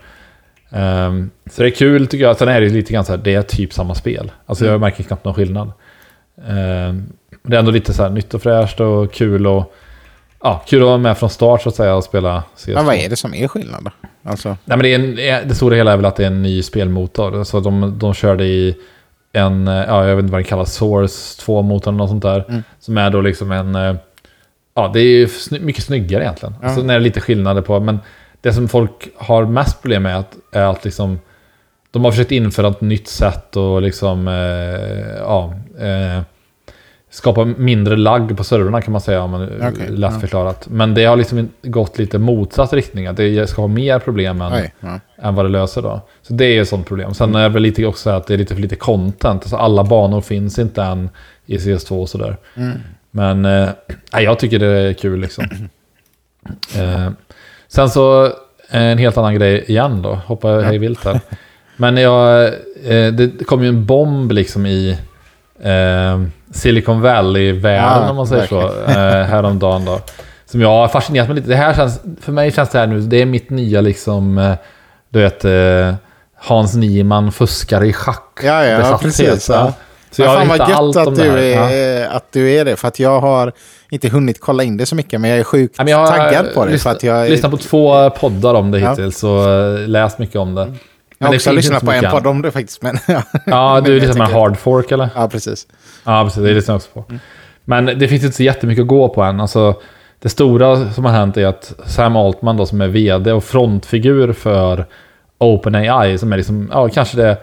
Ehm, 1.06 1.30
så 1.50 1.62
det 1.62 1.68
är 1.68 1.70
kul 1.70 2.06
tycker 2.06 2.24
jag. 2.24 2.36
Sen 2.36 2.48
är 2.48 2.60
det 2.60 2.68
lite 2.68 2.92
grann 2.92 3.04
så 3.04 3.12
här, 3.12 3.20
det 3.24 3.34
är 3.34 3.42
typ 3.42 3.72
samma 3.72 3.94
spel. 3.94 4.32
Alltså 4.46 4.66
jag 4.66 4.80
märker 4.80 5.04
knappt 5.04 5.24
någon 5.24 5.34
skillnad. 5.34 5.72
Ehm, 6.48 7.06
det 7.42 7.54
är 7.54 7.58
ändå 7.58 7.70
lite 7.70 7.92
så 7.92 8.02
här 8.02 8.10
nytt 8.10 8.34
och 8.34 8.42
fräscht 8.42 8.80
och 8.80 9.12
kul 9.12 9.46
och 9.46 9.74
ja, 10.42 10.62
kul 10.66 10.82
att 10.82 10.86
vara 10.86 10.98
med 10.98 11.18
från 11.18 11.30
start 11.30 11.62
så 11.62 11.68
att 11.68 11.74
säga 11.74 11.94
och 11.94 12.04
spela 12.04 12.42
CS. 12.56 12.66
Men 12.66 12.86
vad 12.86 12.94
är 12.94 13.08
det 13.08 13.16
som 13.16 13.34
är 13.34 13.48
skillnad 13.48 13.84
då? 13.84 13.90
Alltså, 14.30 14.48
Nej, 14.48 14.76
men 14.76 14.78
det, 14.78 14.94
är 14.94 15.38
en, 15.40 15.48
det 15.48 15.54
stora 15.54 15.76
hela 15.76 15.92
är 15.92 15.96
väl 15.96 16.04
att 16.06 16.16
det 16.16 16.22
är 16.22 16.26
en 16.26 16.42
ny 16.42 16.62
spelmotor. 16.62 17.44
Så 17.44 17.60
de, 17.60 17.98
de 17.98 18.14
körde 18.14 18.44
i 18.44 18.76
en, 19.32 19.66
ja, 19.66 20.06
jag 20.08 20.16
vet 20.16 20.22
inte 20.22 20.32
vad 20.32 20.40
den 20.40 20.44
kallas, 20.48 20.74
Source 20.74 21.42
2-motorn 21.42 21.94
eller 21.94 21.98
något 21.98 22.10
sånt 22.10 22.22
där. 22.22 22.44
Mm. 22.48 22.62
Som 22.80 22.98
är 22.98 23.10
då 23.10 23.20
liksom 23.20 23.52
en, 23.52 23.74
eh, 23.74 23.96
ja 24.74 24.90
det 24.94 25.00
är 25.00 25.04
ju 25.04 25.26
sny- 25.26 25.60
mycket 25.60 25.84
snyggare 25.84 26.22
egentligen. 26.22 26.54
Ja. 26.62 26.74
Så 26.74 26.80
det 26.80 26.94
är 26.94 27.00
lite 27.00 27.20
skillnader 27.20 27.62
på, 27.62 27.80
men 27.80 27.98
det 28.40 28.52
som 28.52 28.68
folk 28.68 29.08
har 29.16 29.44
mest 29.46 29.82
problem 29.82 30.02
med 30.02 30.12
är 30.14 30.18
att, 30.18 30.36
är 30.52 30.62
att 30.64 30.84
liksom, 30.84 31.18
de 31.90 32.04
har 32.04 32.10
försökt 32.10 32.32
införa 32.32 32.68
ett 32.68 32.80
nytt 32.80 33.08
sätt 33.08 33.56
och 33.56 33.82
liksom, 33.82 34.28
eh, 34.28 35.16
ja, 35.18 35.54
eh, 35.78 36.22
skapa 37.16 37.44
mindre 37.44 37.96
lagg 37.96 38.36
på 38.36 38.44
servrarna 38.44 38.82
kan 38.82 38.92
man 38.92 39.00
säga, 39.00 39.22
om 39.22 39.30
man 39.30 39.44
Okej, 39.44 39.88
lätt 39.88 40.12
ja. 40.12 40.20
förklarat. 40.20 40.68
Men 40.68 40.94
det 40.94 41.04
har 41.04 41.16
liksom 41.16 41.48
gått 41.62 41.98
lite 41.98 42.18
motsatt 42.18 42.72
riktning, 42.72 43.06
att 43.06 43.16
det 43.16 43.46
ska 43.46 43.62
ha 43.62 43.68
mer 43.68 43.98
problem 43.98 44.40
än, 44.40 44.52
oj. 44.52 44.74
Ja. 44.80 45.00
än 45.22 45.34
vad 45.34 45.44
det 45.44 45.48
löser 45.48 45.82
då. 45.82 46.00
Så 46.22 46.32
det 46.32 46.44
är 46.44 46.52
ju 46.52 46.62
ett 46.62 46.68
sånt 46.68 46.86
problem. 46.86 47.14
Sen 47.14 47.34
är 47.34 47.42
det 47.42 47.48
väl 47.48 47.62
lite 47.62 47.86
också 47.86 48.10
att 48.10 48.26
det 48.26 48.34
är 48.34 48.38
lite 48.38 48.54
för 48.54 48.62
lite 48.62 48.76
content. 48.76 49.42
Alltså 49.42 49.56
alla 49.56 49.84
banor 49.84 50.20
finns 50.20 50.58
inte 50.58 50.82
än 50.82 51.10
i 51.46 51.56
CS2 51.56 52.00
och 52.00 52.08
sådär. 52.08 52.36
Mm. 52.54 52.78
Men 53.10 53.44
eh, 53.44 53.68
jag 54.12 54.38
tycker 54.38 54.58
det 54.58 54.66
är 54.66 54.92
kul 54.92 55.20
liksom. 55.20 55.44
Eh, 56.76 57.10
sen 57.68 57.90
så 57.90 58.24
eh, 58.70 58.82
en 58.82 58.98
helt 58.98 59.16
annan 59.16 59.34
grej 59.34 59.64
igen 59.66 60.02
då. 60.02 60.14
Hoppar 60.14 60.50
jag 60.50 60.62
hej 60.62 60.78
vilt 60.78 61.04
här. 61.04 61.20
Men 61.76 61.96
jag, 61.96 62.46
eh, 62.84 63.12
det 63.12 63.46
kom 63.46 63.62
ju 63.62 63.68
en 63.68 63.86
bomb 63.86 64.32
liksom 64.32 64.66
i 64.66 64.98
eh, 65.62 66.20
Silicon 66.50 67.00
Valley-världen 67.00 68.02
Ja, 68.02 68.10
om 68.10 68.16
man 68.16 68.26
säger 68.26 68.46
så. 68.46 68.60
Eh, 68.86 68.94
häromdagen 69.26 69.84
då. 69.84 70.00
Som 70.46 70.60
jag 70.60 70.68
har 70.68 70.88
fascinerat 70.88 71.28
mig 71.28 71.36
lite. 71.36 71.48
Det 71.48 71.56
här 71.56 71.74
känns, 71.74 72.00
för 72.20 72.32
mig 72.32 72.52
känns 72.52 72.68
det 72.68 72.78
här 72.78 72.86
nu, 72.86 73.00
det 73.00 73.22
är 73.22 73.26
mitt 73.26 73.50
nya 73.50 73.80
liksom, 73.80 74.38
eh, 74.38 74.52
du 75.08 75.20
vet, 75.20 75.44
eh, 75.44 75.94
Hans 76.38 76.74
Niemann 76.74 77.32
fuskar 77.32 77.84
i 77.84 77.92
schack. 77.92 78.40
Ja, 78.44 78.64
ja, 78.64 78.78
besatthet, 78.78 79.00
precis. 79.02 79.48
Ja. 79.48 79.72
Så 80.10 80.22
jag 80.22 80.34
fan 80.34 80.48
har 80.48 80.58
vad 80.58 80.68
hittat 80.68 80.78
allt 80.80 80.96
gött 80.96 81.06
om 81.06 81.12
att 81.12 81.18
du, 81.18 81.30
här. 81.30 81.38
Ja. 81.38 81.70
är, 81.70 82.08
att 82.16 82.32
du 82.32 82.50
är 82.52 82.64
det. 82.64 82.76
För 82.76 82.88
att 82.88 82.98
jag 82.98 83.20
har 83.20 83.52
inte 83.90 84.08
hunnit 84.08 84.40
kolla 84.40 84.62
in 84.62 84.76
det 84.76 84.86
så 84.86 84.94
mycket. 84.94 85.20
Men 85.20 85.30
jag 85.30 85.38
är 85.38 85.44
sjukt 85.44 85.74
Ja, 85.78 85.84
jag 85.88 85.98
har 85.98 86.06
taggad 86.06 86.54
på 86.54 86.64
det. 86.64 86.78
för 86.78 86.90
att 86.90 87.02
jag, 87.02 87.26
är- 87.26 87.30
lyssnat 87.30 87.50
på 87.50 87.56
två 87.56 88.10
poddar 88.10 88.54
om 88.54 88.70
det 88.70 88.78
Ja. 88.78 88.90
hittills 88.90 89.24
och 89.24 89.50
eh, 89.50 89.88
läst 89.88 90.18
mycket 90.18 90.36
om 90.36 90.54
det. 90.54 90.72
Jag 91.18 91.26
har 91.26 91.34
också 91.34 91.52
lyssnat 91.52 91.84
på 91.84 91.92
en 91.92 92.10
podd 92.10 92.26
om 92.26 92.42
det 92.42 92.50
faktiskt. 92.50 92.82
Men, 92.82 92.98
ja. 93.08 93.22
Ja, 93.46 93.80
du 93.84 93.94
lyssnar 94.00 94.14
med 94.18 94.26
tänker- 94.26 94.40
Hard 94.40 94.56
Fork 94.56 94.90
eller? 94.92 95.08
ja, 95.14 95.28
precis. 95.28 95.66
Ja, 96.04 96.24
precis. 96.24 96.42
Det 96.42 96.54
lyssnar 96.54 96.72
jag 96.72 96.76
också 96.76 96.90
på. 96.90 97.04
Mm. 97.08 97.20
Men 97.64 97.86
det 97.86 98.08
finns 98.08 98.24
inte 98.24 98.36
så 98.36 98.42
jättemycket 98.42 98.82
att 98.82 98.88
gå 98.88 99.08
på 99.08 99.22
än. 99.22 99.40
Alltså, 99.40 99.80
det 100.18 100.28
stora 100.28 100.90
som 100.92 101.04
har 101.04 101.12
hänt 101.12 101.36
är 101.36 101.46
att 101.46 101.72
Sam 101.86 102.16
Altman 102.16 102.56
då, 102.56 102.66
som 102.66 102.80
är 102.80 102.88
vd 102.88 103.32
och 103.32 103.44
frontfigur 103.44 104.32
för 104.32 104.86
OpenAI, 105.38 106.18
som 106.18 106.32
är 106.32 106.36
liksom, 106.36 106.70
ja, 106.72 106.88
kanske 106.88 107.16
det, 107.16 107.36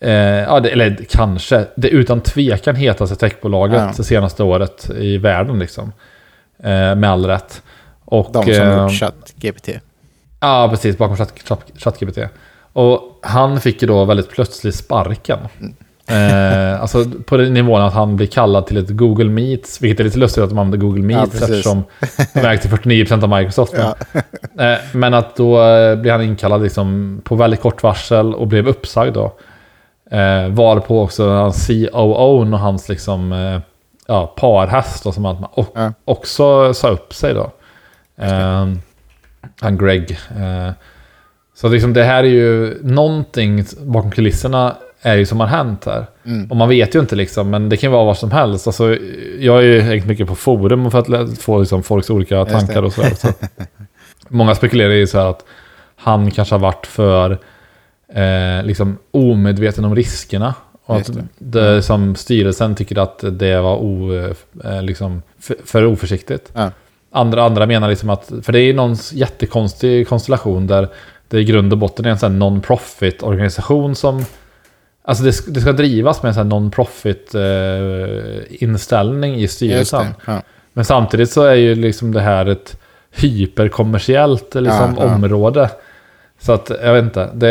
eh, 0.00 0.12
ja, 0.42 0.60
det, 0.60 0.68
eller 0.70 0.96
kanske, 1.10 1.64
det 1.76 1.88
utan 1.88 2.20
tvekan 2.20 2.76
hetaste 2.76 3.16
techbolaget 3.16 3.78
Ja. 3.80 3.92
det 3.96 4.04
senaste 4.04 4.42
året 4.42 4.90
i 4.98 5.18
världen 5.18 5.58
liksom. 5.58 5.92
Eh, 6.62 6.94
med 6.94 7.04
all 7.10 7.26
rätt. 7.26 7.62
Och, 8.04 8.30
De 8.32 8.44
som 8.44 8.52
eh, 8.68 8.82
gjort 8.82 8.92
ChatGPT. 8.92 9.68
Ja, 10.40 10.68
precis. 10.70 10.98
Bakom 10.98 11.16
Chat- 11.16 11.42
Chat- 11.48 11.78
ChatGPT. 11.84 12.18
Och 12.72 13.18
han 13.22 13.60
fick 13.60 13.82
ju 13.82 13.88
då 13.88 14.04
väldigt 14.04 14.30
plötsligt 14.30 14.74
sparken. 14.74 15.38
Eh, 16.06 16.80
alltså 16.80 17.04
på 17.26 17.36
den 17.36 17.54
nivån 17.54 17.82
att 17.82 17.92
han 17.94 18.16
blir 18.16 18.26
kallad 18.26 18.66
till 18.66 18.76
ett 18.76 18.90
Google 18.90 19.30
Meets, 19.30 19.80
vilket 19.82 20.00
är 20.00 20.04
lite 20.04 20.18
lustigt 20.18 20.44
att 20.44 20.50
de 20.50 20.58
använder 20.58 20.86
Google 20.86 21.02
Meets 21.02 21.30
precis. 21.32 21.42
eftersom 21.42 21.84
de 22.34 22.40
äger 22.40 22.56
till 22.56 22.70
49% 22.70 23.22
av 23.22 23.28
Microsoft. 23.38 23.74
Ja. 23.76 23.94
Eh, 24.64 24.78
men 24.92 25.14
att 25.14 25.36
då 25.36 25.62
eh, 25.62 25.96
blir 25.96 26.12
han 26.12 26.22
inkallad 26.22 26.62
liksom 26.62 27.20
på 27.24 27.34
väldigt 27.34 27.60
kort 27.60 27.82
varsel 27.82 28.34
och 28.34 28.46
blev 28.46 28.68
uppsagd 28.68 29.14
då. 29.14 29.32
Eh, 30.10 30.48
var 30.48 30.80
på 30.80 31.02
också 31.02 31.28
hans 31.28 31.66
COO 31.66 32.52
och 32.52 32.58
hans 32.58 32.88
liksom, 32.88 33.32
eh, 33.32 33.60
ja, 34.06 34.26
parhäst 34.36 35.04
då, 35.04 35.12
som 35.12 35.26
att 35.26 35.40
man 35.40 35.50
och, 35.52 35.72
Ja. 35.74 35.92
också 36.04 36.74
sa 36.74 36.88
upp 36.88 37.14
sig 37.14 37.34
då. 37.34 37.50
Eh, 38.16 38.66
han 39.60 39.78
Greg. 39.78 40.18
Så 41.60 41.68
liksom 41.68 41.92
det 41.92 42.04
här 42.04 42.24
är 42.24 42.28
ju 42.28 42.78
någonting 42.82 43.64
bakom 43.80 44.10
kulisserna 44.10 44.76
är 45.02 45.16
ju 45.16 45.26
som 45.26 45.40
har 45.40 45.46
hänt 45.46 45.84
här. 45.84 46.06
Mm. 46.24 46.50
Och 46.50 46.56
man 46.56 46.68
vet 46.68 46.94
ju 46.94 47.00
inte 47.00 47.16
liksom, 47.16 47.50
men 47.50 47.68
det 47.68 47.76
kan 47.76 47.90
ju 47.90 47.92
vara 47.92 48.04
vad 48.04 48.18
som 48.18 48.30
helst. 48.30 48.66
Alltså, 48.66 48.96
jag 49.38 49.58
är 49.58 49.62
ju 49.62 49.80
hängt 49.80 50.06
mycket 50.06 50.26
på 50.26 50.34
forum 50.34 50.90
för 50.90 50.98
att 50.98 51.38
få 51.38 51.60
liksom, 51.60 51.82
folks 51.82 52.10
olika 52.10 52.44
tankar 52.44 52.82
och 52.82 52.92
sådär. 52.92 53.14
Så. 53.14 53.28
Många 54.28 54.54
spekulerar 54.54 54.92
ju 54.92 55.06
så 55.06 55.18
här 55.18 55.26
att 55.26 55.44
han 55.96 56.30
kanske 56.30 56.54
har 56.54 56.60
varit 56.60 56.86
för 56.86 57.38
eh, 58.14 58.64
liksom 58.64 58.98
omedveten 59.10 59.84
om 59.84 59.96
riskerna. 59.96 60.54
Och 60.84 60.96
att 60.96 61.10
det. 61.38 61.74
det. 61.74 61.82
som 61.82 62.14
styrelsen 62.14 62.74
tycker 62.74 62.98
att 62.98 63.24
det 63.32 63.60
var 63.60 63.76
o, 63.76 64.14
eh, 64.64 64.82
liksom, 64.82 65.22
för, 65.40 65.56
för 65.64 65.84
oförsiktigt. 65.84 66.50
Ja. 66.52 66.70
Andra, 67.10 67.42
andra 67.42 67.66
menar 67.66 67.88
liksom 67.88 68.10
att, 68.10 68.32
för 68.42 68.52
det 68.52 68.60
är 68.60 68.64
ju 68.64 68.72
någon 68.72 68.96
jättekonstig 69.12 70.08
konstellation 70.08 70.66
där 70.66 70.88
det 71.28 71.38
i 71.40 71.44
grund 71.44 71.72
och 71.72 71.78
botten 71.78 72.04
är 72.06 72.10
en 72.10 72.18
sån 72.18 72.38
non-profit 72.42 73.22
organisation 73.22 73.94
som 73.94 74.24
Alltså 75.02 75.24
det, 75.24 75.30
sk- 75.30 75.50
det 75.50 75.60
ska 75.60 75.72
drivas 75.72 76.22
med 76.22 76.28
en 76.28 76.34
sån 76.34 76.48
non-profit 76.52 77.34
eh, 77.34 78.62
inställning 78.62 79.34
i 79.34 79.48
styrelsen. 79.48 80.06
det. 80.26 80.32
Ja. 80.32 80.42
Men 80.72 80.84
samtidigt 80.84 81.30
så 81.30 81.42
är 81.42 81.54
ju 81.54 81.74
liksom 81.74 82.12
det 82.12 82.20
här 82.20 82.46
ett 82.46 82.76
hyperkommersiellt 83.10 84.56
eh, 84.56 84.62
liksom, 84.62 84.94
Ja, 84.98 85.04
ja. 85.04 85.14
område. 85.14 85.70
Så 86.38 86.52
att 86.52 86.70
jag 86.82 86.92
vet 86.94 87.04
inte, 87.04 87.30
det, 87.34 87.48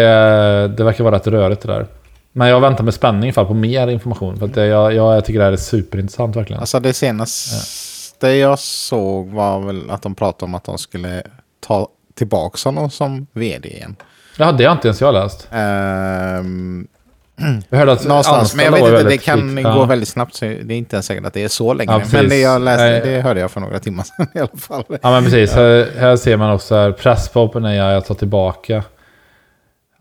det 0.77 0.83
verkar 0.83 1.03
vara 1.03 1.15
rätt 1.15 1.27
rörigt 1.27 1.61
det 1.61 1.67
där. 1.67 1.85
Men 2.31 2.47
jag 2.47 2.59
väntar 2.61 2.83
med 2.83 2.93
spänning 2.93 3.33
på 3.33 3.53
mer 3.53 3.87
information. 3.87 4.37
För 4.37 4.45
att 4.45 4.53
det, 4.53 4.65
jag, 4.65 4.93
jag 4.93 5.25
tycker 5.25 5.39
det 5.39 5.45
här 5.45 5.51
är 5.51 5.57
superintressant 5.57 6.35
verkligen. 6.35 6.59
Alltså 6.59 6.79
det 6.79 6.93
senaste 6.93 8.27
jag 8.27 8.59
såg 8.59 9.27
var 9.29 9.59
väl 9.59 9.89
att 9.91 10.01
de 10.01 10.15
pratade 10.15 10.45
om 10.49 10.55
att 10.55 10.63
de 10.63 10.77
skulle 10.77 11.23
ta 11.67 11.87
tillbaka 12.17 12.57
honom 12.69 12.89
som 12.89 13.27
vd 13.33 13.69
igen. 13.69 13.95
Ja, 14.37 14.51
det 14.51 14.63
har 14.65 14.71
inte 14.71 14.87
ens 14.87 15.01
jag 15.01 15.13
läst. 15.13 15.47
Ehm, 15.51 16.87
Jag 17.69 17.77
hörde 17.77 17.91
att 17.91 18.05
någonstans, 18.07 18.55
men 18.55 18.65
jag 18.65 18.71
vet 18.71 18.81
inte, 18.83 19.03
det 19.03 19.17
kan 19.17 19.55
kvick. 19.55 19.65
gå 19.65 19.69
Ja. 19.71 19.85
väldigt 19.85 20.09
snabbt 20.09 20.35
så 20.35 20.45
det 20.45 20.73
är 20.73 20.77
inte 20.77 20.95
ens 20.95 21.05
säkert 21.05 21.25
att 21.25 21.33
det 21.33 21.43
är 21.43 21.47
så 21.47 21.73
länge. 21.73 21.91
Ja, 21.91 22.01
men 22.13 22.29
det 22.29 22.37
jag 22.39 22.61
läste, 22.61 22.99
det 22.99 23.21
hörde 23.21 23.39
jag 23.39 23.51
för 23.51 23.59
några 23.61 23.79
timmar 23.79 24.03
sedan 24.03 24.27
i 24.35 24.39
alla 24.39 24.57
fall. 24.57 24.83
Ja 24.89 25.11
men 25.11 25.23
precis, 25.23 25.53
här, 25.53 25.89
här 25.99 26.15
ser 26.15 26.37
man 26.37 26.51
också 26.53 26.75
här, 26.75 26.91
press 26.91 27.29
på 27.29 27.41
OpenAI 27.41 27.79
att 27.79 28.05
ta 28.05 28.13
tillbaka. 28.13 28.83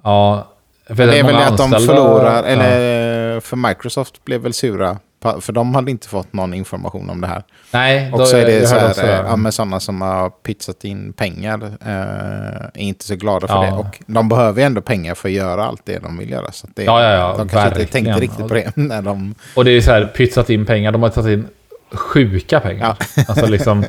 Ja, 0.04 0.49
Det 0.88 1.02
är 1.02 1.23
väl 1.25 1.37
att 1.37 1.56
de 1.58 1.70
förlorar, 1.70 2.35
ja. 2.37 2.42
eller 2.42 3.40
för 3.40 3.56
Microsoft 3.56 4.25
blev 4.25 4.40
väl 4.40 4.52
sura. 4.52 4.99
För 5.40 5.52
de 5.52 5.75
hade 5.75 5.90
inte 5.90 6.09
fått 6.09 6.33
någon 6.33 6.54
information 6.54 7.11
om 7.11 7.21
det 7.21 7.26
här. 7.26 7.42
Nej, 7.73 8.12
Och 8.12 8.18
då, 8.18 8.26
så 8.26 8.37
är 8.37 8.47
det 8.47 8.66
så 8.66 8.75
här, 8.75 8.88
också 8.90 9.02
eh, 9.02 9.21
ja, 9.26 9.37
men 9.37 9.52
sådana 9.52 9.80
som 9.80 10.00
har 10.00 10.30
pytsat 10.30 10.85
in 10.85 11.12
pengar 11.12 11.61
eh, 11.87 12.64
är 12.64 12.71
inte 12.75 13.04
så 13.04 13.16
glada 13.16 13.47
för 13.49 13.54
Ja. 13.54 13.62
det. 13.62 13.73
Och 13.73 14.00
de 14.06 14.28
behöver 14.28 14.61
ju 14.61 14.66
ändå 14.66 14.80
pengar 14.80 15.14
för 15.14 15.28
att 15.28 15.35
göra 15.35 15.64
allt 15.64 15.83
det 15.85 15.99
de 15.99 16.18
vill 16.18 16.30
göra. 16.30 16.52
Så 16.52 16.66
det, 16.75 16.85
Ja, 16.85 17.02
ja, 17.02 17.11
ja, 17.12 17.28
de 17.38 17.49
kanske 17.49 17.68
inte 17.68 17.78
verkligen. 17.78 17.88
tänkte 18.04 18.21
riktigt 18.21 18.49
på 18.49 18.54
det 18.54 18.73
när 18.76 19.02
de... 19.02 19.35
Och 19.56 19.64
det 19.64 19.71
är 19.71 19.80
så 19.80 19.90
här, 19.92 20.04
pytsat 20.06 20.50
in 20.50 20.66
pengar. 20.66 20.92
De 20.92 21.02
har 21.02 21.11
tagit 21.11 21.38
in 21.38 21.49
sjuka 21.92 22.61
pengar. 22.61 22.97
Alltså 23.28 23.47
liksom, 23.47 23.85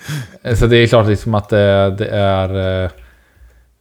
så 0.54 0.66
det 0.66 0.76
är 0.76 0.86
klart 0.86 1.06
liksom 1.06 1.34
att 1.34 1.48
det, 1.48 1.90
det 1.90 2.08
är... 2.08 2.84
eh, 2.84 2.90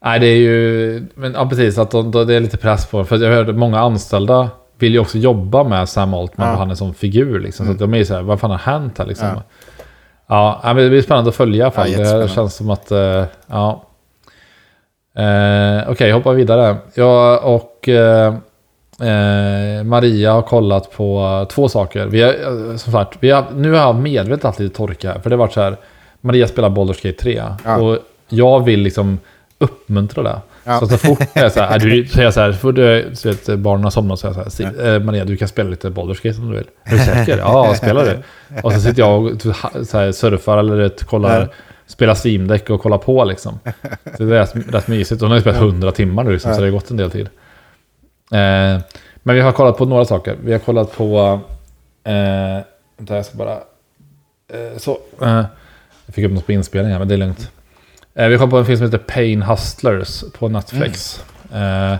Nej, 0.03 0.19
det 0.19 0.27
är 0.27 0.35
ju... 0.37 1.07
Men 1.15 1.33
ja, 1.33 1.49
precis. 1.49 1.77
Att 1.77 1.91
de, 1.91 2.11
det 2.11 2.35
är 2.35 2.39
lite 2.39 2.57
press 2.57 2.85
på 2.85 3.05
För 3.05 3.17
jag 3.23 3.31
hörde 3.31 3.53
många 3.53 3.79
anställda 3.79 4.49
vill 4.81 4.93
ju 4.93 4.99
också 4.99 5.17
jobba 5.17 5.63
med 5.63 5.89
Sam 5.89 6.13
Altman 6.13 6.47
Ja. 6.47 6.53
och 6.53 6.59
han 6.59 6.71
är 6.71 6.75
som 6.75 6.93
figur. 6.93 7.39
Liksom. 7.39 7.65
Så 7.65 7.71
att 7.71 7.79
de 7.79 7.93
är 7.93 7.97
ju 7.97 8.05
så 8.05 8.13
här, 8.15 8.21
vad 8.21 8.39
fan 8.39 8.51
har 8.51 8.57
hänt 8.57 8.97
här 8.97 9.05
liksom? 9.05 9.27
Ja. 9.27 9.41
Ja, 10.27 10.61
men 10.63 10.75
det 10.83 10.89
blir 10.89 11.01
spännande 11.01 11.29
att 11.29 11.35
följa 11.35 11.57
i 11.57 11.61
alla 11.61 11.71
fall. 11.71 11.91
Det 11.91 12.29
känns 12.29 12.55
som 12.55 12.69
att... 12.69 12.91
eh, 12.91 13.23
ja. 13.47 13.83
Eh, 15.15 15.89
Okej, 15.91 16.11
hoppa 16.11 16.31
vidare. 16.31 16.75
Jag 16.93 17.43
och 17.55 17.89
eh, 17.89 18.33
Maria 19.83 20.33
har 20.33 20.41
kollat 20.41 20.91
på 20.91 21.45
två 21.49 21.69
saker. 21.69 22.05
Vi 22.05 22.21
har, 22.21 22.77
som 22.77 22.93
sagt, 22.93 23.17
vi 23.19 23.31
har, 23.31 23.45
nu 23.55 23.71
har 23.71 23.77
jag 23.79 23.95
medvetet 23.95 24.43
haft 24.43 24.59
lite 24.59 24.75
torka 24.75 25.11
här. 25.11 25.19
För 25.19 25.29
det 25.29 25.35
har 25.35 25.39
varit 25.39 25.53
så 25.53 25.61
här. 25.61 25.77
Maria 26.21 26.47
spelar 26.47 26.69
Baldur's 26.69 27.07
Gate 27.07 27.17
3. 27.23 27.43
Ja. 27.65 27.77
Och 27.77 27.97
jag 28.29 28.65
vill 28.65 28.79
liksom 28.79 29.19
uppmuntra 29.57 30.23
det. 30.23 30.39
Ja. 30.63 30.79
Så 30.79 30.87
så 30.87 30.97
fort 30.97 31.19
jag 31.33 31.45
är 31.45 31.49
så 31.49 31.59
här, 31.61 31.75
är 31.75 31.79
du, 31.79 32.07
så 32.07 32.21
jag 32.21 32.33
så 32.33 32.39
här, 32.41 32.51
fort 32.51 32.75
du, 32.75 33.11
så 33.13 33.29
vet, 33.29 33.59
barnen 33.59 33.83
har 33.83 33.91
somnat 33.91 34.19
så 34.19 34.27
jag 34.27 34.33
så 34.35 34.41
här, 34.41 34.49
"Si- 34.49 34.63
eh, 34.87 34.99
Maria 34.99 35.25
du 35.25 35.37
kan 35.37 35.47
spela 35.47 35.69
lite 35.69 35.89
Baldur's 35.89 36.23
Gate 36.27 36.39
om 36.41 36.51
du 36.51 36.57
vill. 36.57 36.67
Är 36.83 36.91
du 36.91 36.97
säker? 36.97 37.37
Ja, 37.37 37.75
spelar 37.75 38.05
du? 38.05 38.17
Och 38.63 38.73
så 38.73 38.79
sitter 38.81 38.99
jag 39.01 39.23
och 39.25 39.41
så 39.87 39.97
här, 39.97 40.11
surfar 40.11 40.57
eller 40.57 40.75
vet, 40.75 41.03
kollar, 41.03 41.41
Ja. 41.41 41.47
spelar 41.87 42.17
Steam 42.25 42.47
Deck 42.47 42.69
och 42.69 42.81
kollar 42.81 42.97
på 42.97 43.23
liksom. 43.23 43.59
Så 44.17 44.23
det 44.23 44.35
är 44.37 44.39
rätt, 44.39 44.55
rätt 44.73 44.87
mysigt. 44.87 45.21
Hon 45.21 45.29
har 45.29 45.37
ju 45.37 45.41
spelat 45.41 45.59
100 45.61 45.91
timmar 45.91 46.23
nu 46.23 46.31
liksom, 46.31 46.53
så 46.53 46.59
det 46.61 46.65
har 46.67 46.71
gått 46.71 46.91
en 46.91 46.97
del 46.97 47.11
tid. 47.11 47.29
Eh, 48.31 48.81
men 49.23 49.35
vi 49.35 49.41
har 49.41 49.51
kollat 49.51 49.77
på 49.77 49.85
några 49.85 50.05
saker. 50.05 50.35
Vi 50.43 50.51
har 50.51 50.59
kollat 50.59 50.97
på... 50.97 51.39
Eh, 52.03 52.63
vänta, 52.97 53.15
jag 53.15 53.25
ska 53.25 53.37
bara... 53.37 53.53
Eh, 54.53 54.77
så. 54.77 54.91
Eh, 55.21 55.43
jag 56.05 56.15
fick 56.15 56.25
upp 56.25 56.31
något 56.31 56.45
på 56.45 56.51
inspelningen, 56.51 56.99
men 56.99 57.07
det 57.07 57.13
är 57.15 57.17
lugnt. 57.17 57.51
Eh, 58.13 58.27
vi 58.27 58.37
kollat 58.37 58.49
på 58.49 58.57
en 58.57 58.65
film 58.65 58.77
som 58.77 58.85
heter 58.85 58.97
Pain 58.97 59.41
Hustlers 59.41 60.23
på 60.39 60.47
Netflix. 60.47 61.23
Eh, 61.53 61.95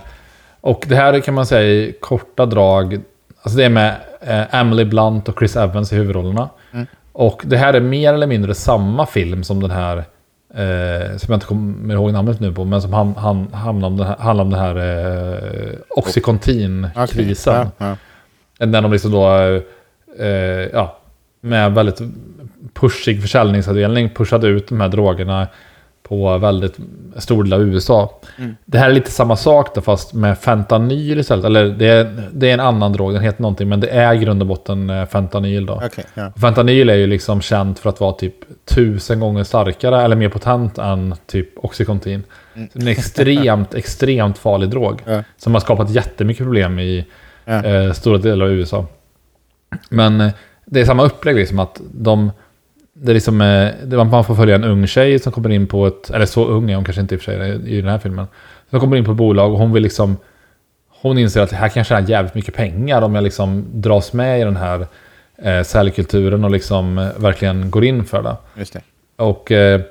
och 0.62 0.86
det 0.88 0.96
här 0.96 1.20
kan 1.20 1.34
man 1.34 1.46
säga 1.46 1.64
i 1.64 1.96
korta 2.00 2.46
drag. 2.46 3.02
Alltså 3.42 3.58
det 3.58 3.66
är 3.66 3.70
med 3.70 3.96
eh, 4.22 4.56
Emily 4.56 4.86
Blunt 4.86 5.30
och 5.30 5.40
Chris 5.40 5.56
Evans 5.56 5.94
i 5.94 5.96
huvudrollerna. 5.96 6.50
Mm. 6.72 6.86
Och 7.12 7.42
det 7.46 7.58
här 7.58 7.74
är 7.74 7.80
mer 7.80 8.14
eller 8.14 8.28
mindre 8.28 8.56
samma 8.56 9.06
film 9.06 9.44
som 9.44 9.62
den 9.62 9.72
här 9.72 10.04
Eh, 10.54 11.18
som 11.18 11.32
jag 11.32 11.36
inte 11.36 11.46
kommer 11.46 11.94
ihåg 11.94 12.14
namnet 12.14 12.40
nu 12.40 12.54
på, 12.54 12.66
men 12.66 12.82
som 12.82 12.94
han, 12.94 13.16
han, 13.16 13.54
hamnar 13.54 13.88
om 13.88 13.98
den 13.98 14.08
här, 14.08 14.18
handlar 14.18 14.44
om 14.44 14.50
den 14.50 14.60
här 14.60 14.76
eh, 14.76 15.74
Oxycontin-krisen. 15.90 17.68
Okej, 17.78 17.96
ja, 18.58 18.66
När 18.66 18.82
de 18.82 18.92
liksom 18.92 19.12
då, 19.12 19.38
eh, 20.20 20.28
ja, 20.74 20.98
med 21.42 21.74
väldigt 21.74 22.02
pushig 22.74 23.22
försäljningsavdelning 23.22 24.10
pushade 24.10 24.48
ut 24.48 24.68
de 24.68 24.82
här 24.82 24.90
drogerna 24.90 25.48
på 26.12 26.38
väldigt 26.38 26.78
stor 27.16 27.44
del 27.44 27.54
av 27.54 27.62
USA. 27.62 28.20
Mm. 28.38 28.56
Det 28.66 28.78
här 28.78 28.90
är 28.90 28.94
lite 28.94 29.12
samma 29.12 29.36
sak 29.36 29.76
då, 29.76 29.82
fast 29.82 30.14
med 30.14 30.38
fentanyl 30.40 31.20
istället. 31.20 31.46
Eller 31.46 31.66
det 31.66 31.88
är, 31.88 32.30
det 32.32 32.50
är 32.50 32.54
en 32.54 32.60
annan 32.60 32.94
drog, 32.94 33.14
den 33.14 33.22
heter 33.24 33.42
någonting, 33.42 33.70
men 33.70 33.80
det 33.80 33.88
är 33.90 34.14
i 34.14 34.18
grund 34.18 34.42
och 34.42 34.48
botten 34.48 34.90
eh, 34.90 35.06
fentanyl 35.06 35.66
då. 35.66 35.82
Okej, 35.86 36.06
ja. 36.14 36.32
Fentanyl 36.42 36.90
är 36.90 36.96
ju 36.96 37.08
liksom 37.08 37.42
känt 37.42 37.80
för 37.80 37.90
att 37.90 38.00
vara 38.00 38.12
typ 38.12 38.36
tusen 38.66 39.20
gånger 39.20 39.44
starkare 39.44 40.02
eller 40.02 40.16
mer 40.16 40.30
potent 40.30 40.78
än 40.78 41.16
typ 41.28 41.50
Oxycontin. 41.66 42.24
Mm. 42.56 42.70
En 42.74 42.88
extremt, 42.88 43.74
extremt 43.76 44.38
farlig 44.38 44.70
drog. 44.70 45.02
Ja. 45.06 45.24
Som 45.38 45.54
har 45.54 45.62
skapat 45.62 45.90
jättemycket 45.90 46.44
problem 46.44 46.80
i 46.80 47.06
Ja. 47.46 47.64
eh, 47.66 47.92
stora 47.92 48.18
delar 48.18 48.46
av 48.46 48.52
USA. 48.52 48.86
Men 49.90 50.22
eh, 50.22 50.32
det 50.66 50.82
är 50.82 50.86
samma 50.86 51.04
upplägg 51.04 51.36
liksom 51.36 51.60
att 51.60 51.82
de... 51.94 52.32
Det 53.04 53.12
är 53.12 53.14
liksom, 53.14 53.42
eh, 53.42 53.72
det, 53.84 54.04
man 54.04 54.26
får 54.26 54.36
följa 54.36 54.56
en 54.56 54.64
ung 54.64 54.88
tjej 54.88 55.20
som 55.20 55.32
kommer 55.32 55.50
in 55.50 55.68
på 55.68 55.88
ett... 55.88 56.10
Eller 56.10 56.26
så 56.26 56.46
ung 56.46 56.72
är 56.72 56.76
hon 56.76 56.86
kanske 56.86 57.02
inte 57.02 57.16
i 57.16 57.18
och 57.18 57.22
för 57.22 57.32
sig 57.32 57.78
i 57.78 57.82
den 57.82 57.90
här 57.90 58.00
filmen. 58.00 58.28
Som 58.70 58.80
kommer 58.80 58.98
in 58.98 59.06
på 59.06 59.12
ett 59.12 59.18
bolag 59.18 59.52
och 59.52 59.60
hon 59.60 59.74
vill 59.74 59.84
liksom... 59.84 60.18
Hon 61.02 61.18
inser 61.18 61.42
att 61.42 61.52
här 61.52 61.70
kan 61.70 61.84
tjäna 61.84 62.08
jävligt 62.08 62.36
mycket 62.36 62.56
pengar 62.56 63.02
om 63.02 63.16
jag 63.16 63.24
liksom 63.24 63.66
dras 63.74 64.14
med 64.14 64.42
i 64.42 64.44
den 64.44 64.58
här 64.58 64.88
eh, 65.38 65.64
säljkulturen 65.64 66.44
och 66.44 66.52
liksom 66.52 66.98
eh, 66.98 67.08
verkligen 67.18 67.72
går 67.72 67.84
in 67.84 68.06
för 68.06 68.24
det. 68.24 68.36
Just 68.56 68.74
det. 68.74 68.82
Och 69.16 69.52
eh, 69.52 69.82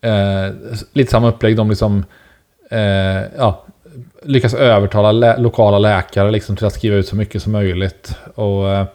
eh, 0.00 0.52
lite 0.92 1.10
samma 1.10 1.28
upplägg. 1.28 1.56
De 1.56 1.68
liksom, 1.68 2.04
eh, 2.70 3.22
ja, 3.36 3.64
lyckas 4.22 4.54
övertala 4.54 5.12
lä 5.12 5.36
lokala 5.36 5.78
läkare 5.78 6.30
liksom 6.30 6.56
till 6.56 6.66
att 6.66 6.74
skriva 6.74 6.96
ut 6.96 7.08
så 7.08 7.16
mycket 7.16 7.42
som 7.42 7.52
möjligt. 7.52 8.16
Och 8.34 8.70
eh, 8.70 8.86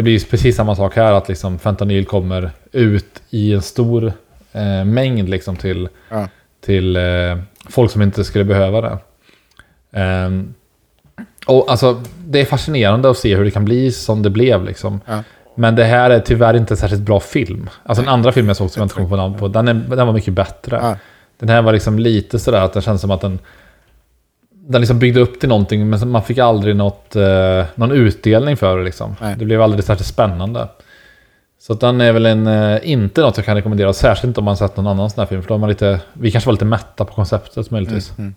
det 0.00 0.04
blir 0.04 0.30
precis 0.30 0.56
samma 0.56 0.76
sak 0.76 0.96
här. 0.96 1.12
Att 1.12 1.28
liksom 1.28 1.58
fentanyl 1.58 2.04
kommer 2.04 2.50
ut 2.72 3.22
i 3.30 3.52
en 3.54 3.62
stor 3.62 4.12
eh, 4.52 4.84
mängd 4.84 5.28
liksom 5.28 5.56
till, 5.56 5.88
Ja. 6.10 6.28
till 6.64 6.96
eh, 6.96 7.02
folk 7.68 7.90
som 7.90 8.02
inte 8.02 8.24
skulle 8.24 8.44
behöva 8.44 8.80
det. 8.80 8.98
Ehm, 9.92 10.54
och 11.46 11.70
alltså, 11.70 12.02
det 12.26 12.40
är 12.40 12.44
fascinerande 12.44 13.10
att 13.10 13.18
se 13.18 13.36
hur 13.36 13.44
det 13.44 13.50
kan 13.50 13.64
bli 13.64 13.92
som 13.92 14.22
det 14.22 14.30
blev. 14.30 14.64
Liksom. 14.64 15.00
Ja. 15.06 15.22
Men 15.54 15.76
det 15.76 15.84
här 15.84 16.10
är 16.10 16.20
tyvärr 16.20 16.54
inte 16.56 16.74
en 16.74 16.78
särskilt 16.78 17.02
bra 17.02 17.20
film. 17.20 17.70
Alltså 17.82 18.02
den 18.02 18.12
andra 18.12 18.32
filmen 18.32 18.48
jag 18.48 18.56
såg 18.56 18.70
som 18.70 18.80
jag 18.80 18.84
inte 18.84 18.94
kommer 18.94 19.08
på 19.08 19.16
namn 19.16 19.34
på, 19.38 19.48
den, 19.48 19.68
är, 19.68 19.74
den 19.74 20.06
var 20.06 20.12
mycket 20.12 20.34
bättre. 20.34 20.78
Ja. 20.82 20.96
Den 21.38 21.48
här 21.48 21.62
var 21.62 21.72
liksom 21.72 21.98
lite 21.98 22.38
sådär 22.38 22.60
att 22.60 22.72
den 22.72 22.82
känns 22.82 23.00
som 23.00 23.10
att 23.10 23.20
den... 23.20 23.38
Den 24.70 24.80
liksom 24.80 24.98
byggde 24.98 25.20
upp 25.20 25.40
till 25.40 25.48
någonting 25.48 25.88
men 25.88 26.10
man 26.10 26.22
fick 26.22 26.38
aldrig 26.38 26.76
något, 26.76 27.16
eh, 27.16 27.64
någon 27.74 27.92
utdelning 27.92 28.56
för 28.56 28.78
det 28.78 28.84
liksom. 28.84 29.16
Nej. 29.20 29.34
Det 29.38 29.44
blev 29.44 29.62
aldrig 29.62 29.84
särskilt 29.84 30.08
spännande. 30.08 30.68
Så 31.58 31.72
att 31.72 31.80
den 31.80 32.00
är 32.00 32.12
väl 32.12 32.26
en, 32.26 32.46
eh, 32.46 32.78
inte 32.82 33.20
något 33.20 33.36
jag 33.36 33.46
kan 33.46 33.56
rekommendera, 33.56 33.92
särskilt 33.92 34.28
inte 34.28 34.40
om 34.40 34.44
man 34.44 34.56
sett 34.56 34.76
någon 34.76 34.86
annan 34.86 35.10
sån 35.10 35.20
här 35.20 35.26
film. 35.26 35.42
För 35.42 35.48
då 35.48 35.58
man 35.58 35.68
lite, 35.68 36.00
vi 36.12 36.30
kanske 36.30 36.48
var 36.48 36.52
lite 36.52 36.64
mätta 36.64 37.04
på 37.04 37.14
konceptet 37.14 37.70
möjligtvis. 37.70 38.12
Mm. 38.18 38.34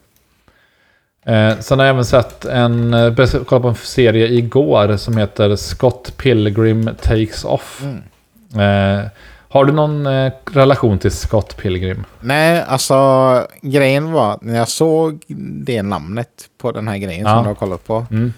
Eh, 1.25 1.60
sen 1.60 1.80
har 1.80 1.86
jag 1.86 1.94
även 1.94 2.06
sett 2.06 2.46
en, 2.46 2.94
eh, 2.94 3.10
började 3.10 3.46
kolla 3.46 3.62
på 3.62 3.68
en 3.68 3.75
serie 3.75 4.28
igår 4.28 4.98
som 4.98 5.18
heter 5.18 5.56
Scott 5.56 6.13
Pilgrim 6.18 6.90
Takes 7.02 7.46
Off. 7.46 7.82
Mm. 7.84 9.10
Har 9.53 9.65
du 9.65 9.72
någon 9.74 10.05
eh, 10.05 10.31
relation 10.53 11.00
till 11.00 11.12
Scott 11.12 11.57
Pilgrim? 11.57 12.03
Nej, 12.19 12.63
alltså 12.67 13.48
grejen 13.62 14.12
var 14.12 14.38
när 14.41 14.57
jag 14.57 14.67
såg 14.67 15.24
det 15.65 15.81
namnet 15.83 16.27
på 16.62 16.72
den 16.72 16.88
här 16.88 16.98
grejen 16.98 17.22
Ja. 17.25 17.33
som 17.33 17.43
du 17.43 17.48
har 17.50 17.55
kollat 17.55 17.88
på. 17.88 18.05
Mm. 18.12 18.33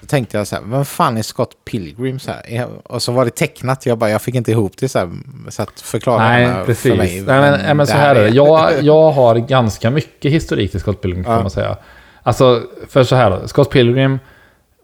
Då 0.00 0.06
tänkte 0.06 0.38
jag 0.38 0.46
så 0.46 0.56
här, 0.56 0.62
vem 0.66 0.84
fan 0.84 1.16
är 1.16 1.22
Scott 1.22 1.50
Pilgrim? 1.64 2.18
Så 2.18 2.30
här? 2.30 2.66
Och 2.84 3.02
så 3.02 3.12
var 3.12 3.24
det 3.24 3.30
tecknat, 3.30 3.86
jag 3.86 3.98
bara, 3.98 4.10
jag 4.10 4.22
fick 4.22 4.34
inte 4.34 4.50
ihop 4.50 4.72
det 4.78 4.88
så 4.88 4.98
här. 4.98 5.10
Så 5.48 5.62
att 5.62 5.80
förklara 5.80 6.28
Nej, 6.28 6.48
precis. 6.66 6.92
för 6.92 6.96
mig. 6.98 7.22
Nej, 7.26 7.40
men, 7.66 7.76
men 7.76 7.86
så 7.86 7.96
här 7.96 8.16
är 8.16 8.22
det. 8.22 8.28
Jag, 8.28 8.70
jag 8.82 9.10
har 9.12 9.34
ganska 9.36 9.90
mycket 9.90 10.32
historik 10.32 10.70
till 10.70 10.80
Scott 10.80 11.00
Pilgrim, 11.02 11.24
kan 11.24 11.32
Ja. 11.34 11.40
man 11.40 11.50
säga. 11.50 11.76
Alltså, 12.22 12.62
för 12.88 13.04
så 13.04 13.16
här 13.16 13.30
då. 13.30 13.48
Scott 13.48 13.70
Pilgrim 13.70 14.18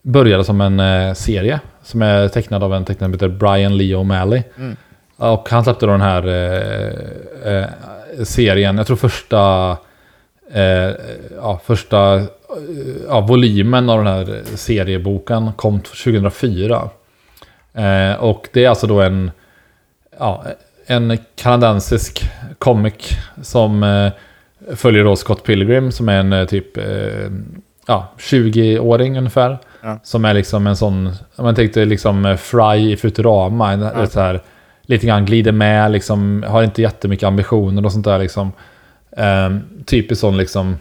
började 0.02 0.44
som 0.44 0.60
en 0.60 0.80
eh, 0.80 1.14
serie 1.14 1.60
som 1.82 2.02
är 2.02 2.28
tecknad 2.28 2.62
av 2.62 2.74
en 2.74 2.84
tecknare 2.84 3.08
som 3.08 3.12
heter 3.12 3.28
Brian 3.28 3.76
Lee 3.76 3.96
O'Malley. 3.96 4.42
Mm. 4.58 4.76
Och 5.30 5.48
han 5.50 5.64
släppte 5.64 5.86
då 5.86 5.92
den 5.92 6.00
här 6.00 6.26
eh, 6.26 7.52
eh, 7.54 7.68
serien, 8.24 8.76
jag 8.78 8.86
tror 8.86 8.96
första, 8.96 9.70
eh, 10.52 10.90
ja, 11.36 11.60
första 11.64 12.14
eh, 12.16 12.24
ja, 13.08 13.20
volymen 13.20 13.90
av 13.90 13.98
den 14.04 14.06
här 14.06 14.42
serieboken 14.54 15.52
kom 15.52 15.80
2004. 15.80 16.88
Eh, 17.74 18.12
och 18.14 18.48
det 18.52 18.64
är 18.64 18.68
alltså 18.68 18.86
då 18.86 19.00
en, 19.00 19.30
ja, 20.18 20.44
en 20.86 21.18
kanadensisk 21.36 22.30
comic 22.58 22.94
som 23.42 23.82
eh, 23.82 24.12
följer 24.76 25.04
då 25.04 25.16
Scott 25.16 25.44
Pilgrim 25.44 25.92
som 25.92 26.08
är 26.08 26.18
en 26.18 26.46
typ 26.46 26.78
ja, 27.86 28.08
20-åring 28.18 29.18
ungefär. 29.18 29.58
Ja. 29.82 29.98
Som 30.02 30.24
är 30.24 30.34
liksom 30.34 30.66
en 30.66 30.76
sån, 30.76 31.06
om 31.36 31.44
man 31.44 31.54
tänkte 31.54 31.84
liksom 31.84 32.36
Fry 32.40 32.92
i 32.92 32.96
Futurama, 32.96 33.74
Ja. 33.76 34.06
så 34.06 34.20
här, 34.20 34.40
lite 34.92 35.06
grann 35.06 35.24
glider 35.24 35.52
med, 35.52 35.90
liksom, 35.92 36.44
har 36.48 36.62
inte 36.62 36.82
jättemycket 36.82 37.26
ambitioner 37.26 37.84
och 37.84 37.92
sånt 37.92 38.04
där 38.04 38.18
liksom. 38.18 38.52
Eh, 39.16 39.50
typisk 39.86 40.20
sån 40.20 40.36
liksom 40.36 40.76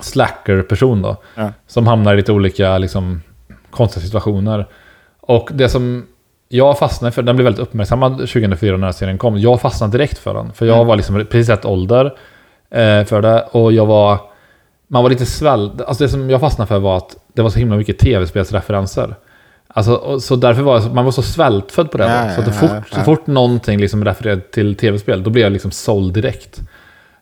slacker-person 0.00 1.02
då. 1.02 1.16
Ja. 1.34 1.52
Som 1.66 1.86
hamnar 1.86 2.14
i 2.14 2.16
lite 2.16 2.32
olika 2.32 2.78
liksom, 2.78 3.22
konstiga 3.70 4.04
situationer. 4.04 4.66
Och 5.20 5.50
det 5.52 5.68
som 5.68 6.06
jag 6.48 6.78
fastnade 6.78 7.12
för, 7.12 7.22
den 7.22 7.36
blev 7.36 7.44
väldigt 7.44 7.62
uppmärksammad 7.62 8.16
2004 8.18 8.76
när 8.76 8.92
serien 8.92 9.18
kom. 9.18 9.38
Jag 9.38 9.60
fastnade 9.60 9.92
direkt 9.98 10.18
för 10.18 10.34
den. 10.34 10.52
För 10.52 10.66
jag 10.66 10.74
Mm. 10.76 10.86
var 10.86 10.96
liksom 10.96 11.14
precis 11.30 11.48
rätt 11.48 11.64
ålder 11.64 12.04
eh, 12.70 13.04
för 13.04 13.22
det. 13.22 13.42
Och 13.42 13.72
jag 13.72 13.86
var... 13.86 14.18
Man 14.88 15.02
var 15.02 15.10
lite 15.10 15.26
svälld. 15.26 15.82
Alltså 15.82 16.04
det 16.04 16.08
som 16.08 16.30
jag 16.30 16.40
fastnade 16.40 16.68
för 16.68 16.78
var 16.78 16.96
att 16.96 17.16
det 17.32 17.42
var 17.42 17.50
så 17.50 17.58
himla 17.58 17.76
mycket 17.76 17.98
tv-spelsreferenser. 17.98 19.14
Alltså, 19.76 20.20
så 20.20 20.36
därför 20.36 20.62
var 20.62 20.80
jag, 20.80 20.94
man 20.94 21.04
var 21.04 21.12
så 21.12 21.22
svältfödd 21.22 21.90
på 21.90 21.98
det. 21.98 22.04
Ja, 22.04 22.34
så 22.34 22.40
att 22.40 22.46
ja, 22.46 22.52
fort, 22.52 22.70
ja. 22.90 22.96
så 22.96 23.00
fort 23.00 23.26
någonting 23.26 23.80
liksom 23.80 24.04
refererade 24.04 24.40
till 24.40 24.74
tv-spel, 24.74 25.22
då 25.22 25.30
blev 25.30 25.42
jag 25.42 25.52
liksom 25.52 25.70
såld 25.70 26.14
direkt. 26.14 26.60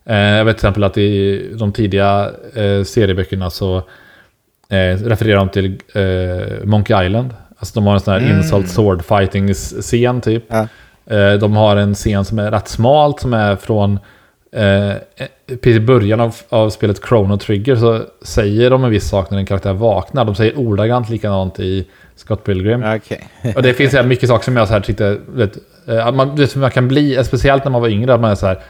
Eh, 0.04 0.16
jag 0.16 0.44
vet 0.44 0.56
till 0.56 0.66
exempel 0.66 0.85
att 0.85 0.99
i 0.99 1.42
de 1.59 1.73
tidiga 1.73 2.30
eh, 2.54 2.85
serieböckerna 2.85 3.50
så 3.50 3.76
eh, 4.68 4.97
refererar 5.04 5.37
de 5.37 5.49
till 5.49 5.78
eh, 5.94 6.64
Monkey 6.64 7.06
Island. 7.06 7.30
Alltså 7.59 7.75
de 7.75 7.87
har 7.87 7.94
en 7.94 8.00
sån 8.00 8.12
här 8.14 8.21
Mm. 8.21 8.37
insult 8.37 8.68
sword 8.68 9.04
fighting 9.04 9.54
scen 9.54 10.21
typ. 10.21 10.52
Eh, 11.06 11.32
de 11.41 11.56
har 11.56 11.76
en 11.76 11.95
scen 11.95 12.25
som 12.25 12.38
är 12.38 12.50
rätt 12.50 12.69
smalt 12.69 13.21
som 13.21 13.34
är 13.34 13.56
från 13.56 13.99
eh, 14.52 14.93
precis 15.47 15.76
i 15.76 15.80
början 15.80 16.21
av, 16.21 16.34
av 16.49 16.71
spelet 16.71 17.00
Chrono 17.08 17.36
Trigger 17.38 17.76
så 17.76 18.00
säger 18.23 18.71
de 18.71 18.84
en 18.84 18.91
viss 18.91 19.08
sak 19.08 19.30
när 19.30 19.38
en 19.38 19.47
karaktär 19.47 19.73
vaknar. 19.73 20.25
De 20.25 20.34
säger 20.34 20.58
ordagrant 20.58 21.08
likadant 21.10 21.60
i 21.60 21.86
Scott 22.23 22.45
Pilgrim. 22.45 22.85
Okej. 22.97 23.28
Och 23.56 23.63
det 23.63 23.75
finns 23.75 24.04
mycket 24.04 24.28
saker 24.28 24.45
som 24.45 24.56
jag 24.56 24.69
så 24.69 24.75
här 24.75 24.80
tyckte, 24.80 25.19
vet, 25.26 25.58
eh, 25.89 26.13
man, 26.13 26.37
vet, 26.37 26.56
man 26.56 26.71
kan 26.71 26.89
bli, 26.89 27.25
speciellt 27.25 27.65
när 27.65 27.71
man 27.71 27.80
var 27.80 27.89
yngre, 27.89 28.15
att 28.15 28.21
man 28.21 28.30
är 28.30 28.35
så 28.35 28.47
här, 28.47 28.63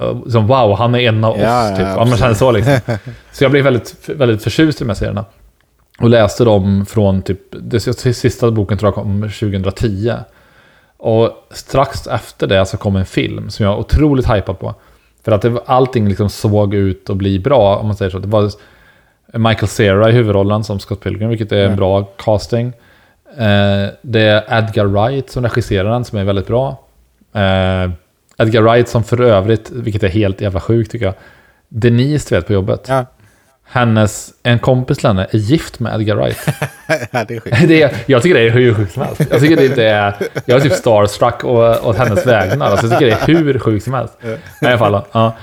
eh, 0.00 0.28
som 0.28 0.46
wow, 0.46 0.76
han 0.76 0.94
är 0.94 0.98
en 0.98 1.24
av 1.24 1.34
oss. 1.34 1.40
Ja, 1.42 1.74
typ. 1.76 1.86
ja, 1.86 2.04
man 2.04 2.18
känner 2.18 2.34
så 2.34 2.52
liksom. 2.52 2.78
Så 3.32 3.44
jag 3.44 3.50
blev 3.50 3.64
väldigt, 3.64 4.08
väldigt 4.08 4.42
förtjust 4.42 4.80
i 4.80 4.84
de 4.84 4.88
här 4.90 4.94
serierna. 4.94 5.24
Och 5.98 6.10
läste 6.10 6.44
dem 6.44 6.86
från 6.86 7.22
typ, 7.22 7.40
det 7.50 7.80
sista 7.80 8.50
boken 8.50 8.78
tror 8.78 8.88
jag 8.88 8.94
kom 8.94 9.22
2010. 9.22 10.12
Och 10.96 11.30
strax 11.50 12.06
efter 12.06 12.46
det 12.46 12.66
så 12.66 12.76
kom 12.76 12.96
en 12.96 13.06
film 13.06 13.50
som 13.50 13.64
jag 13.64 13.72
var 13.72 13.78
otroligt 13.78 14.30
hypad 14.30 14.58
på. 14.58 14.74
För 15.24 15.32
att 15.32 15.42
det, 15.42 15.58
allting 15.66 16.08
liksom 16.08 16.30
såg 16.30 16.74
ut 16.74 17.10
att 17.10 17.16
bli 17.16 17.38
bra, 17.38 17.76
om 17.76 17.86
man 17.86 17.96
säger 17.96 18.10
så. 18.10 18.18
Det 18.18 18.28
var 18.28 18.50
Michael 19.32 19.68
Cera 19.68 20.10
i 20.10 20.12
huvudrollen 20.12 20.64
som 20.64 20.80
Scott 20.80 21.00
Pilgrim, 21.00 21.28
vilket 21.28 21.52
är 21.52 21.64
en 21.64 21.76
bra 21.76 22.04
casting. 22.04 22.72
Eh, 23.30 23.88
det 24.02 24.20
är 24.20 24.58
Edgar 24.58 24.84
Wright 24.84 25.30
som 25.30 25.42
regisserar 25.42 25.90
den, 25.90 26.04
som 26.04 26.18
är 26.18 26.24
väldigt 26.24 26.46
bra. 26.46 26.80
Eh, 27.34 27.90
Edgar 28.38 28.62
Wright 28.62 28.88
som 28.88 29.04
för 29.04 29.20
övrigt, 29.20 29.70
vilket 29.70 30.02
är 30.02 30.08
helt 30.08 30.40
jävla 30.40 30.60
sjukt 30.60 30.90
tycker 30.90 31.06
jag, 31.06 31.14
Denise 31.68 32.28
du 32.28 32.34
vet 32.36 32.46
på 32.46 32.52
jobbet. 32.52 32.86
Ja. 32.88 33.06
Hennes, 33.68 34.32
en 34.42 34.58
kompis 34.58 34.98
till 34.98 35.06
henne 35.06 35.26
är 35.30 35.38
gift 35.38 35.80
med 35.80 35.94
Edgar 35.94 36.16
Wright. 36.16 36.38
ja, 37.10 37.24
det 37.28 37.36
är 37.36 37.40
sjukt. 37.40 37.68
Det 37.68 37.82
är, 37.82 37.96
jag 38.06 38.22
tycker 38.22 38.34
det 38.34 38.46
är 38.46 38.50
hur 38.50 38.74
sjukt 38.74 38.92
som 38.92 39.02
helst. 39.02 39.22
Jag 39.30 39.40
tycker 39.40 39.56
det 39.56 39.66
inte 39.66 39.84
är... 39.84 40.14
Jag 40.44 40.56
är 40.56 40.60
typ 40.60 40.72
starstruck 40.72 41.44
och, 41.44 41.86
åt 41.86 41.96
hennes 41.96 42.26
vägnar. 42.26 42.66
Alltså, 42.66 42.86
jag 42.86 42.98
tycker 42.98 43.06
det 43.06 43.32
är 43.32 43.44
hur 43.44 43.58
sjukt 43.58 43.84
som 43.84 43.94
helst. 43.94 44.14
I 44.62 44.66
alla 44.66 44.78
fall. 44.78 45.02
Ja. 45.12 45.36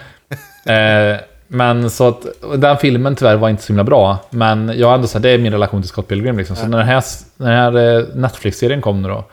Eh, 0.74 1.18
men 1.54 1.90
så 1.90 2.08
att 2.08 2.26
den 2.58 2.78
filmen 2.78 3.16
tyvärr 3.16 3.36
var 3.36 3.50
inte 3.50 3.64
så 3.64 3.68
himla 3.68 3.84
bra. 3.84 4.18
Men 4.30 4.72
jag 4.76 4.94
ändå 4.94 5.08
så 5.08 5.18
här, 5.18 5.24
det 5.24 5.30
är 5.30 5.38
min 5.38 5.52
relation 5.52 5.82
till 5.82 5.90
Scott 5.90 6.08
Pilgrim. 6.08 6.38
Liksom. 6.38 6.56
Så 6.56 6.68
när 6.68 6.78
den 6.78 6.88
här, 6.88 7.04
när 7.38 7.52
den 7.52 7.76
här 7.76 7.98
eh, 8.00 8.06
Netflix-serien 8.16 8.82
kom 8.82 9.02
nu 9.02 9.08
då. 9.08 9.26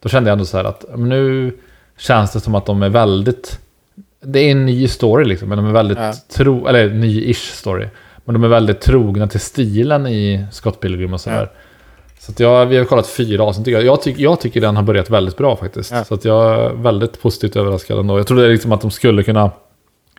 Då 0.00 0.08
kände 0.08 0.30
jag 0.30 0.32
ändå 0.32 0.44
så 0.44 0.56
här 0.56 0.64
att 0.64 0.84
nu 0.96 1.52
känns 1.98 2.32
det 2.32 2.40
som 2.40 2.54
att 2.54 2.66
de 2.66 2.82
är 2.82 2.88
väldigt... 2.88 3.58
Det 4.20 4.40
är 4.40 4.50
en 4.50 4.66
ny 4.66 4.88
story 4.88 5.24
liksom. 5.24 5.48
Men 5.48 5.58
de 5.58 5.66
är 5.66 5.72
väldigt 5.72 5.98
Ja. 5.98 6.12
tro... 6.36 6.66
Eller 6.66 6.90
ny-ish 6.90 7.52
story. 7.54 7.86
Men 8.24 8.32
de 8.32 8.44
är 8.44 8.48
väldigt 8.48 8.80
trogna 8.80 9.28
till 9.28 9.40
stilen 9.40 10.06
i 10.06 10.46
Scott 10.52 10.80
Pilgrim 10.80 11.14
och 11.14 11.20
sådär. 11.20 11.50
Så 12.20 12.32
att 12.32 12.40
jag, 12.40 12.66
vi 12.66 12.76
har 12.76 12.84
kollat 12.84 13.06
fyra 13.06 13.42
avsnitt. 13.44 13.64
tycker 13.64 13.78
Jag, 13.78 13.86
jag, 13.86 14.02
tyck, 14.02 14.18
jag 14.18 14.40
tycker 14.40 14.60
den 14.60 14.76
har 14.76 14.82
börjat 14.82 15.10
väldigt 15.10 15.36
bra 15.36 15.56
faktiskt. 15.56 15.90
Ja. 15.92 16.04
Så 16.04 16.14
att 16.14 16.24
jag 16.24 16.54
är 16.64 16.70
väldigt 16.70 17.22
positivt 17.22 17.56
överraskad 17.56 17.98
ändå. 17.98 18.18
Jag 18.18 18.26
trodde 18.26 18.48
liksom 18.48 18.72
att 18.72 18.80
de 18.80 18.90
skulle 18.90 19.22
kunna 19.22 19.50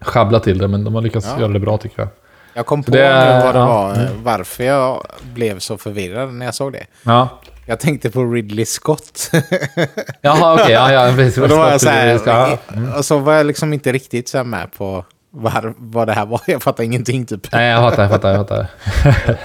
schabbla 0.01 0.39
till 0.39 0.57
det, 0.57 0.67
men 0.67 0.83
de 0.83 0.95
har 0.95 1.01
lyckats 1.01 1.27
Ja. 1.35 1.39
göra 1.41 1.51
det 1.53 1.59
bra 1.59 1.77
tycker 1.77 2.01
jag. 2.01 2.09
Jag 2.53 2.65
kom 2.65 2.83
på 2.83 2.91
Det 2.91 3.41
vad 3.45 3.55
det 3.55 3.59
ja. 3.59 3.65
var, 3.67 3.91
eh, 3.91 4.09
varför 4.23 4.63
jag 4.63 5.03
blev 5.33 5.59
så 5.59 5.77
förvirrad 5.77 6.33
när 6.33 6.45
jag 6.45 6.55
såg 6.55 6.73
det. 6.73 6.85
Ja. 7.03 7.29
Jag 7.65 7.79
tänkte 7.79 8.09
på 8.09 8.23
Ridley 8.23 8.65
Scott. 8.65 9.31
Jaha, 10.21 10.53
okej. 10.53 10.71
ja, 10.71 10.91
ja, 10.93 11.13
precis. 11.15 11.37
och 11.37 11.49
då 11.49 11.57
var 11.57 11.71
jag 11.71 11.81
så 11.81 11.89
här, 11.89 12.17
Ska- 12.17 12.57
och 12.97 13.05
så 13.05 13.17
var 13.17 13.33
jag 13.33 13.45
liksom 13.45 13.73
inte 13.73 13.91
riktigt 13.91 14.29
så 14.29 14.43
med 14.43 14.71
på 14.77 15.05
var, 15.31 15.73
vad 15.77 16.07
det 16.07 16.13
här 16.13 16.25
var. 16.25 16.41
Jag 16.47 16.63
fattar 16.63 16.83
ingenting 16.83 17.25
typ. 17.25 17.51
Nej, 17.51 17.69
jag 17.71 17.89
fattar, 17.89 18.03
jag 18.03 18.11
fattar, 18.11 18.29
jag 18.29 18.37
fattar. 18.47 18.67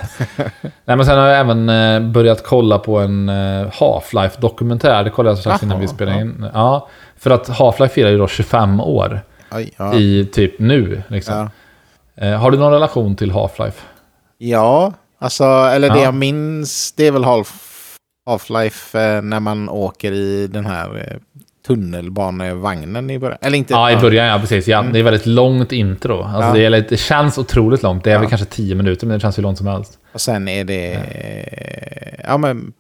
Nej, 0.85 0.97
men 0.97 1.05
sen 1.07 1.19
har 1.19 1.27
jag 1.27 1.41
även 1.41 1.69
eh, 1.69 2.01
börjat 2.13 2.45
kolla 2.47 2.79
på 2.79 2.99
en 2.99 3.29
eh, 3.29 3.67
Half-Life-dokumentär. 3.73 5.05
Det 5.05 5.11
kollade 5.11 5.31
jag 5.31 5.39
strax 5.39 5.63
innan 5.63 5.77
Jaha, 5.77 5.81
vi 5.81 5.89
spelade 5.89 6.21
in. 6.21 6.47
Ja, 6.55 6.89
för 7.19 7.31
att 7.31 7.49
Half-Life 7.49 7.89
firar 7.89 8.11
ju 8.11 8.19
då 8.19 8.29
25 8.29 8.81
år 8.81 9.21
Oj, 9.55 9.71
ja. 9.77 9.95
i 9.95 10.29
typ 10.33 10.59
nu. 10.59 11.03
Liksom. 11.09 11.35
Ja. 12.15 12.27
Eh, 12.27 12.39
har 12.41 12.51
du 12.51 12.59
någon 12.59 12.73
relation 12.73 13.17
till 13.17 13.31
Half-Life? 13.33 13.81
ja, 14.39 14.93
alltså, 15.19 15.45
eller 15.45 15.89
det 15.91 15.99
Ja. 15.99 16.05
jag 16.05 16.15
minns, 16.15 16.93
det 16.93 17.07
är 17.07 17.13
väl 17.13 17.25
Half, 17.25 17.53
Half-Life 18.31 19.17
eh, 19.17 19.23
när 19.23 19.41
man 19.41 19.69
åker 19.69 20.13
i 20.13 20.47
den 20.47 20.67
här 20.67 20.97
eh, 21.11 21.17
tunnelbanevagnen 21.67 23.11
i 23.11 23.19
början. 23.19 23.39
Eller 23.43 23.59
inte. 23.59 23.73
Ja, 23.75 23.91
i 23.91 23.97
början 23.97 24.27
ja, 24.27 24.39
precis. 24.39 24.69
Ja, 24.69 24.83
Det 24.93 24.99
är 24.99 25.03
väldigt 25.03 25.27
långt 25.27 25.73
intro. 25.73 26.23
Alltså, 26.23 26.49
Ja. 26.61 26.71
det, 26.71 26.77
är, 26.77 26.87
det 26.89 26.97
känns 26.97 27.39
otroligt 27.39 27.83
långt. 27.83 28.05
Det 28.05 28.11
är 28.11 28.15
Ja. 28.15 28.21
väl 28.21 28.29
kanske 28.29 28.47
10 28.47 28.75
minuter, 28.75 29.07
men 29.07 29.15
det 29.17 29.21
känns 29.21 29.39
hur 29.39 29.43
långt 29.43 29.59
som 29.59 29.67
helst. 29.67 29.99
Och 30.13 30.21
sen 30.21 30.49
är 30.49 30.65
det... 30.65 31.01
Ja, 32.29 32.37
men... 32.37 32.73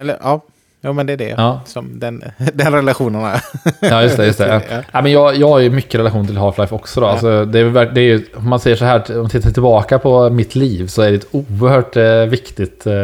Eller 0.00 0.18
ja. 0.22 0.40
Ja, 0.86 0.92
men 0.92 1.06
det 1.06 1.12
är 1.12 1.16
det. 1.16 1.34
Ja. 1.36 1.60
Som 1.66 1.98
den, 1.98 2.24
den 2.54 2.72
relationen 2.72 3.24
är. 3.24 3.40
Ja, 3.80 4.02
just 4.02 4.16
det. 4.16 4.26
Just 4.26 4.38
det. 4.38 4.48
Ja. 4.48 4.60
Ja. 4.76 4.82
Ja, 4.92 5.02
men 5.02 5.12
jag, 5.12 5.36
jag 5.36 5.48
har 5.48 5.58
ju 5.58 5.70
mycket 5.70 6.00
relation 6.00 6.26
till 6.26 6.36
Half-Life 6.38 6.72
också. 6.72 7.00
Då. 7.00 7.06
Ja. 7.06 7.10
Alltså, 7.10 7.44
det 7.44 7.58
är, 7.58 7.90
det 7.94 8.00
är 8.00 8.22
om 8.36 8.48
man 8.48 8.60
säger 8.60 8.76
så 8.76 8.84
här, 8.84 9.02
om 9.10 9.16
man 9.20 9.30
tittar 9.30 9.50
tillbaka 9.50 9.98
på 9.98 10.30
mitt 10.30 10.54
liv 10.54 10.86
så 10.86 11.02
är 11.02 11.10
det 11.10 11.16
ett 11.16 11.26
oerhört 11.30 11.96
eh, 11.96 12.04
viktigt 12.30 12.86
eh, 12.86 12.94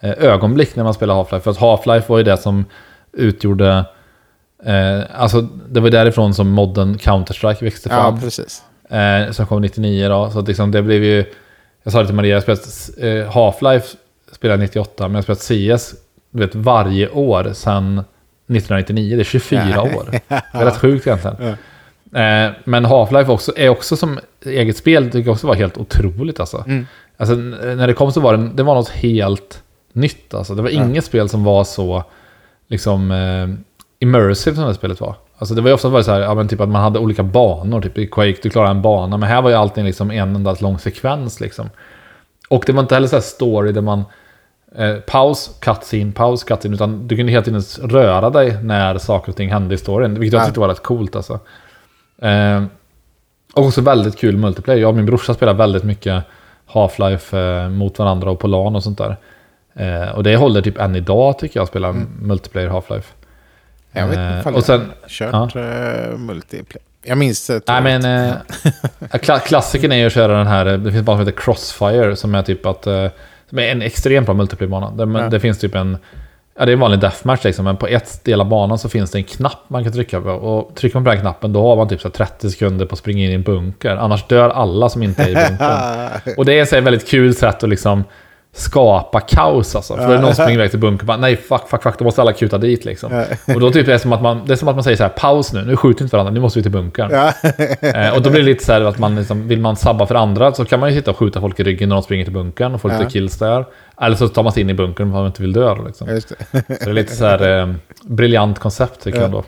eh, 0.00 0.14
ögonblick 0.18 0.76
när 0.76 0.84
man 0.84 0.94
spelar 0.94 1.14
Half-Life. 1.14 1.40
För 1.40 1.50
att 1.50 1.58
Half-Life 1.58 2.02
var 2.06 2.18
ju 2.18 2.24
det 2.24 2.36
som 2.36 2.64
utgjorde... 3.12 3.84
Eh, 4.64 5.00
alltså, 5.16 5.40
det 5.68 5.80
var 5.80 5.90
därifrån 5.90 6.34
som 6.34 6.48
modden 6.50 6.98
Counter-Strike 6.98 7.64
växte 7.64 7.88
Ja, 7.92 7.96
fram. 7.96 8.20
precis. 8.20 8.62
Eh, 8.90 9.30
som 9.30 9.46
kom 9.46 9.62
99 9.62 10.08
då. 10.08 10.30
Så 10.30 10.38
att 10.38 10.48
liksom 10.48 10.70
det 10.70 10.82
blev 10.82 11.04
ju... 11.04 11.24
Jag 11.82 11.92
sa 11.92 12.00
det 12.00 12.06
till 12.06 12.14
Maria, 12.14 12.30
jag 12.30 12.36
har 12.36 12.56
spelat 12.56 12.90
eh, 12.98 13.32
Half-Life 13.32 13.96
spelade 14.32 14.62
98, 14.62 15.08
men 15.08 15.12
jag 15.12 15.18
har 15.28 15.34
spelat 15.34 15.78
CS 15.80 15.94
du 16.34 16.40
vet, 16.40 16.54
varje 16.54 17.08
år 17.10 17.50
sedan 17.52 17.98
1999. 17.98 19.16
Det 19.16 19.22
är 19.22 19.24
24 19.24 19.62
Ja. 19.74 19.82
år. 19.82 20.04
Det 20.28 20.42
är 20.52 20.64
rätt 20.64 20.76
sjukt 20.76 21.06
egentligen. 21.06 21.36
Ja. 21.40 21.48
Eh, 22.20 22.52
men 22.64 22.86
Half-Life 22.86 23.28
också, 23.28 23.52
är 23.56 23.68
också 23.68 23.96
som 23.96 24.18
eget 24.44 24.76
spel, 24.76 25.04
tycker 25.04 25.18
jag 25.28 25.32
också 25.32 25.46
var 25.46 25.54
helt 25.54 25.78
otroligt 25.78 26.40
alltså. 26.40 26.64
Mm. 26.66 26.86
Alltså 27.16 27.34
när 27.34 27.86
det 27.86 27.92
kom 27.94 28.12
så 28.12 28.20
var 28.20 28.36
det, 28.36 28.48
det 28.54 28.62
var 28.62 28.74
något 28.74 28.88
helt 28.88 29.62
nytt 29.92 30.34
alltså. 30.34 30.54
Det 30.54 30.62
var 30.62 30.70
Ja. 30.70 30.84
inget 30.84 31.04
spel 31.04 31.28
som 31.28 31.44
var 31.44 31.64
så 31.64 32.04
liksom 32.68 33.10
eh, 33.10 33.48
immersive 33.98 34.56
som 34.56 34.66
det 34.68 34.74
spelet 34.74 35.00
var. 35.00 35.14
Alltså 35.38 35.54
det 35.54 35.60
var 35.62 35.68
ju 35.68 35.74
ofta 35.74 36.02
så 36.02 36.12
här, 36.12 36.20
ja, 36.20 36.34
men 36.34 36.48
typ 36.48 36.60
att 36.60 36.68
man 36.68 36.82
hade 36.82 36.98
olika 36.98 37.22
banor, 37.22 37.80
typ 37.80 37.98
i 37.98 38.06
Quake, 38.06 38.36
du 38.42 38.50
klarar 38.50 38.70
en 38.70 38.82
bana, 38.82 39.16
men 39.16 39.28
här 39.28 39.42
var 39.42 39.50
ju 39.50 39.56
allting 39.56 39.84
liksom 39.84 40.10
en 40.10 40.36
enda 40.36 40.56
lång 40.60 40.78
sekvens 40.78 41.40
liksom. 41.40 41.70
Och 42.48 42.64
det 42.66 42.72
var 42.72 42.80
inte 42.82 42.94
heller 42.94 43.08
så 43.08 43.16
här 43.16 43.20
story 43.20 43.72
där 43.72 43.80
man 43.80 44.04
eh, 44.78 44.94
paus, 44.96 45.50
cutscene, 45.60 46.12
paus, 46.12 46.44
cutscene, 46.44 46.74
utan 46.74 47.08
du 47.08 47.16
kunde 47.16 47.32
hela 47.32 47.44
tiden 47.44 47.62
röra 47.82 48.30
dig 48.30 48.58
när 48.62 48.98
saker 48.98 49.32
och 49.32 49.36
ting 49.36 49.52
hände 49.52 49.74
i 49.74 49.78
storyn, 49.78 50.20
vilket 50.20 50.32
jag 50.32 50.42
Ja. 50.42 50.46
tyckte 50.46 50.60
var 50.60 50.68
rätt 50.68 50.82
coolt 50.82 51.16
alltså. 51.16 51.40
Eh, 52.22 52.64
och 53.54 53.66
också 53.66 53.80
väldigt 53.80 54.18
kul 54.18 54.36
multiplayer. 54.36 54.80
Jag 54.80 54.88
och 54.88 54.94
min 54.96 55.06
brorsa 55.06 55.34
spelar 55.34 55.54
väldigt 55.54 55.84
mycket 55.84 56.24
Half-Life 56.72 57.62
eh, 57.64 57.68
mot 57.70 57.98
varandra 57.98 58.30
och 58.30 58.38
på 58.40 58.46
LAN 58.46 58.76
och 58.76 58.82
sånt 58.82 58.98
där. 58.98 59.16
Eh, 59.74 60.08
och 60.14 60.22
det 60.22 60.36
håller 60.36 60.62
typ 60.62 60.78
än 60.78 60.96
idag 60.96 61.38
tycker 61.38 61.56
jag 61.60 61.62
att 61.62 61.68
spela 61.70 61.92
multiplayer 62.20 62.68
Half-Life. 62.68 63.04
Jag 63.92 64.06
vet 64.06 64.18
Eh, 64.18 64.36
inte 64.38 64.48
ifall 64.50 64.62
sen- 64.62 64.92
jag 65.20 65.32
har 65.32 65.48
kört 65.48 65.56
uh, 65.56 66.18
multiplayer. 66.18 66.82
Jag 67.06 67.18
minns 67.18 67.46
det. 67.46 67.62
Nej 67.68 67.82
men, 68.00 68.28
eh, 69.12 69.18
kla 69.20 69.38
klassiken 69.38 69.92
är 69.92 69.96
ju 69.96 70.06
att 70.06 70.12
köra 70.12 70.38
den 70.38 70.46
här, 70.46 70.64
det 70.64 70.82
finns 70.82 70.94
en 70.96 71.04
bana 71.04 71.18
som 71.18 71.26
heter 71.26 71.40
Crossfire 71.40 72.16
som 72.16 72.34
är 72.34 72.42
typ 72.42 72.66
att, 72.66 72.86
är 73.58 73.72
en 73.72 73.82
extremt 73.82 74.26
bra 74.26 74.34
multiplayer-bana. 74.34 74.90
Där, 74.90 75.20
Ja. 75.20 75.28
Det 75.28 75.40
finns 75.40 75.58
typ 75.58 75.74
en, 75.74 75.98
ja 76.58 76.64
det 76.64 76.70
är 76.70 76.74
en 76.74 76.80
vanlig 76.80 77.00
deathmatch 77.00 77.44
liksom, 77.44 77.64
men 77.64 77.76
på 77.76 77.86
ett 77.86 78.24
del 78.24 78.40
av 78.40 78.48
banan 78.48 78.78
så 78.78 78.88
finns 78.88 79.10
det 79.10 79.18
en 79.18 79.24
knapp 79.24 79.64
man 79.68 79.84
kan 79.84 79.92
trycka 79.92 80.20
på. 80.20 80.30
Och 80.30 80.74
trycker 80.76 80.96
man 80.96 81.04
på 81.04 81.10
den 81.10 81.20
knappen 81.20 81.52
då 81.52 81.62
har 81.68 81.76
man 81.76 81.88
typ 81.88 82.00
så 82.00 82.08
här 82.08 82.12
30 82.12 82.50
sekunder 82.50 82.86
på 82.86 82.92
att 82.92 82.98
springa 82.98 83.24
in 83.24 83.30
i 83.30 83.34
en 83.34 83.42
bunker. 83.42 83.96
Annars 83.96 84.26
dör 84.26 84.50
alla 84.50 84.88
som 84.88 85.02
inte 85.02 85.22
är 85.22 85.28
i 85.28 85.34
bunkern. 85.48 86.34
Och 86.36 86.44
det 86.44 86.58
är 86.60 86.64
så 86.64 86.74
här 86.74 86.82
väldigt 86.82 87.08
kul 87.08 87.34
sätt 87.34 87.62
att 87.64 87.70
liksom 87.70 88.04
skapa 88.56 89.20
kaos 89.20 89.76
alltså. 89.76 89.96
För 89.96 90.02
är 90.08 90.14
det 90.14 90.20
någon 90.20 90.34
springer 90.34 90.52
iväg 90.52 90.70
till 90.70 90.78
bunkern 90.78 91.06
bara 91.06 91.16
nej 91.16 91.36
fuck, 91.36 91.60
fuck, 91.68 91.82
fuck, 91.82 91.98
då 91.98 92.04
måste 92.04 92.20
alla 92.20 92.32
kuta 92.32 92.58
dit 92.58 92.84
liksom. 92.84 93.24
Och 93.54 93.60
då 93.60 93.70
typ 93.70 93.88
är 93.88 93.92
det 93.92 93.98
som 93.98 94.12
att 94.12 94.22
man, 94.22 94.40
det 94.46 94.52
är 94.52 94.56
som 94.56 94.68
att 94.68 94.74
man 94.76 94.84
säger 94.84 94.96
så 94.96 95.02
här 95.02 95.10
paus 95.10 95.52
nu, 95.52 95.62
nu 95.62 95.76
skjuter 95.76 96.02
inte 96.04 96.16
varandra, 96.16 96.32
nu 96.32 96.40
måste 96.40 96.58
vi 96.58 96.62
till 96.62 96.72
bunkern. 96.72 97.10
ja. 97.12 97.32
Eh, 97.80 98.14
och 98.14 98.22
då 98.22 98.30
blir 98.30 98.40
det 98.40 98.46
lite 98.46 98.64
så 98.64 98.72
här 98.72 98.80
att 98.80 98.98
man 98.98 99.16
liksom, 99.16 99.48
vill 99.48 99.60
man 99.60 99.76
sabba 99.76 100.06
för 100.06 100.14
andra 100.14 100.52
så 100.52 100.64
kan 100.64 100.80
man 100.80 100.88
ju 100.90 100.96
sitta 100.96 101.10
och 101.10 101.16
skjuta 101.16 101.40
folk 101.40 101.60
i 101.60 101.64
ryggen 101.64 101.88
när 101.88 101.96
de 101.96 102.02
springer 102.02 102.24
till 102.24 102.34
bunkern 102.34 102.74
och 102.74 102.80
få 102.80 102.88
lite 102.88 103.02
Ja. 103.02 103.08
kills 103.10 103.38
där. 103.38 103.64
Eller 104.00 104.16
så 104.16 104.28
tar 104.28 104.42
man 104.42 104.52
sig 104.52 104.62
in 104.62 104.70
i 104.70 104.74
bunkern 104.74 105.06
om 105.06 105.12
man 105.12 105.26
inte 105.26 105.42
vill 105.42 105.52
dö. 105.52 105.74
Liksom. 105.86 106.06
Det. 106.06 106.20
Så 106.20 106.34
det 106.66 106.82
är 106.86 106.92
lite 106.92 107.16
så 107.16 107.24
här 107.26 107.58
eh, 107.60 107.68
briljant 108.04 108.58
koncept 108.58 109.02
tycker 109.04 109.18
Ja. 109.18 109.22
jag 109.24 109.30
då. 109.32 109.44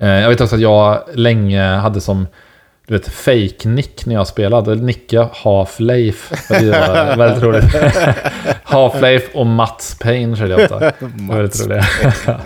Eh, 0.00 0.08
jag 0.08 0.28
vet 0.28 0.40
också 0.40 0.54
att 0.54 0.60
jag 0.60 1.00
länge 1.14 1.62
hade 1.76 2.00
som 2.00 2.26
du 2.90 2.96
vet, 2.96 3.08
fake-nick 3.08 4.06
när 4.06 4.14
jag 4.14 4.26
spelade. 4.26 4.74
Nicka 4.74 5.28
Half-Life. 5.32 7.16
väldigt 7.16 7.42
roligt. 7.42 7.64
Half-Life 8.64 9.32
och 9.34 9.46
Mats 9.46 9.98
Payne 9.98 10.36
körde 10.36 10.50
jag 10.50 10.60
ofta. 10.60 10.78
Väldigt 11.30 11.66
roligt. 11.66 11.84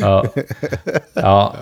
ja. 0.00 0.24
ja. 1.14 1.54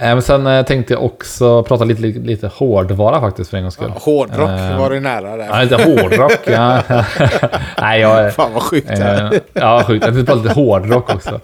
Men 0.00 0.22
sen 0.22 0.46
eh, 0.46 0.64
tänkte 0.64 0.92
jag 0.92 1.04
också 1.04 1.62
prata 1.62 1.84
lite, 1.84 2.02
lite, 2.02 2.18
lite 2.18 2.50
hårdvara 2.54 3.20
faktiskt 3.20 3.50
för 3.50 3.56
en 3.56 3.62
gång 3.62 3.72
skull. 3.72 3.92
Hårdrock 3.96 4.50
Eh, 4.50 4.78
var 4.78 4.90
du 4.90 5.00
nära 5.00 5.36
där. 5.36 5.46
Ja, 5.46 5.62
lite 5.62 5.82
hårdrock. 5.82 6.38
Ja. 6.44 6.82
Nej, 7.80 8.00
jag... 8.00 8.34
Fan 8.34 8.52
vad 8.52 8.62
sjukt. 8.62 8.90
Eh, 8.90 9.30
ja, 9.52 9.82
sjukt. 9.86 10.04
Jag 10.04 10.14
tänkte 10.14 10.32
på 10.32 10.38
lite 10.38 10.54
hårdrock 10.54 11.14
också. 11.14 11.40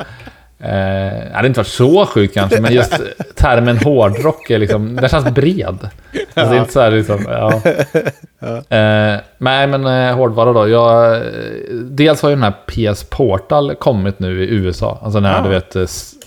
Eh, 0.63 0.69
det 0.71 1.31
hade 1.35 1.49
inte 1.49 1.61
varit 1.61 1.67
så 1.67 2.07
sjukt 2.07 2.35
kanske, 2.35 2.61
men 2.61 2.73
just 2.73 3.01
termen 3.35 3.79
hårdrock 3.79 4.51
är 4.51 4.59
liksom, 4.59 4.97
den 4.97 5.09
känns 5.09 5.25
bred. 5.35 5.67
Alltså, 6.35 6.53
det 6.53 6.57
är 6.57 6.61
inte 6.61 6.73
så 6.73 6.81
här 6.81 6.91
liksom, 6.91 7.27
ja. 7.29 7.53
Eh, 8.77 9.21
nej, 9.39 9.67
men 9.67 9.87
eh, 9.87 10.15
hårdvara 10.17 10.53
då. 10.53 10.69
Jag, 10.69 11.17
eh, 11.17 11.23
dels 11.75 12.23
har 12.23 12.29
ju 12.29 12.35
den 12.37 12.43
här 12.43 12.55
PS 12.93 13.05
Portal 13.05 13.75
kommit 13.75 14.19
nu 14.19 14.45
i 14.45 14.49
USA. 14.51 14.99
Alltså 15.03 15.21
den 15.21 15.31
här, 15.31 15.37
Ja. 15.39 15.43
du 15.43 15.49
vet, 15.49 15.77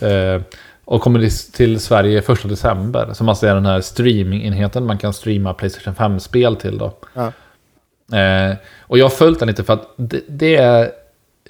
eh, 0.02 0.10
eh, 0.10 0.42
och 0.86 1.02
kommer 1.02 1.20
till- 1.20 1.52
till 1.52 1.80
Sverige 1.80 2.22
1 2.22 2.50
december. 2.50 3.10
Som 3.14 3.30
alltså 3.30 3.48
är 3.48 3.54
den 3.54 3.66
här 3.66 3.82
streamingenheten 3.82 4.86
man 4.86 4.98
kan 4.98 5.14
streama 5.14 5.54
Playstation 5.54 5.96
5-spel 5.96 6.56
till 6.56 6.78
då. 6.78 6.94
Ja. 7.14 7.32
Eh, 8.18 8.56
och 8.82 8.98
jag 8.98 9.06
har 9.06 9.10
följt 9.10 9.40
den 9.40 9.48
lite 9.48 9.64
för 9.64 9.74
att 9.74 9.88
det, 9.96 10.20
det 10.28 10.56
är... 10.56 10.90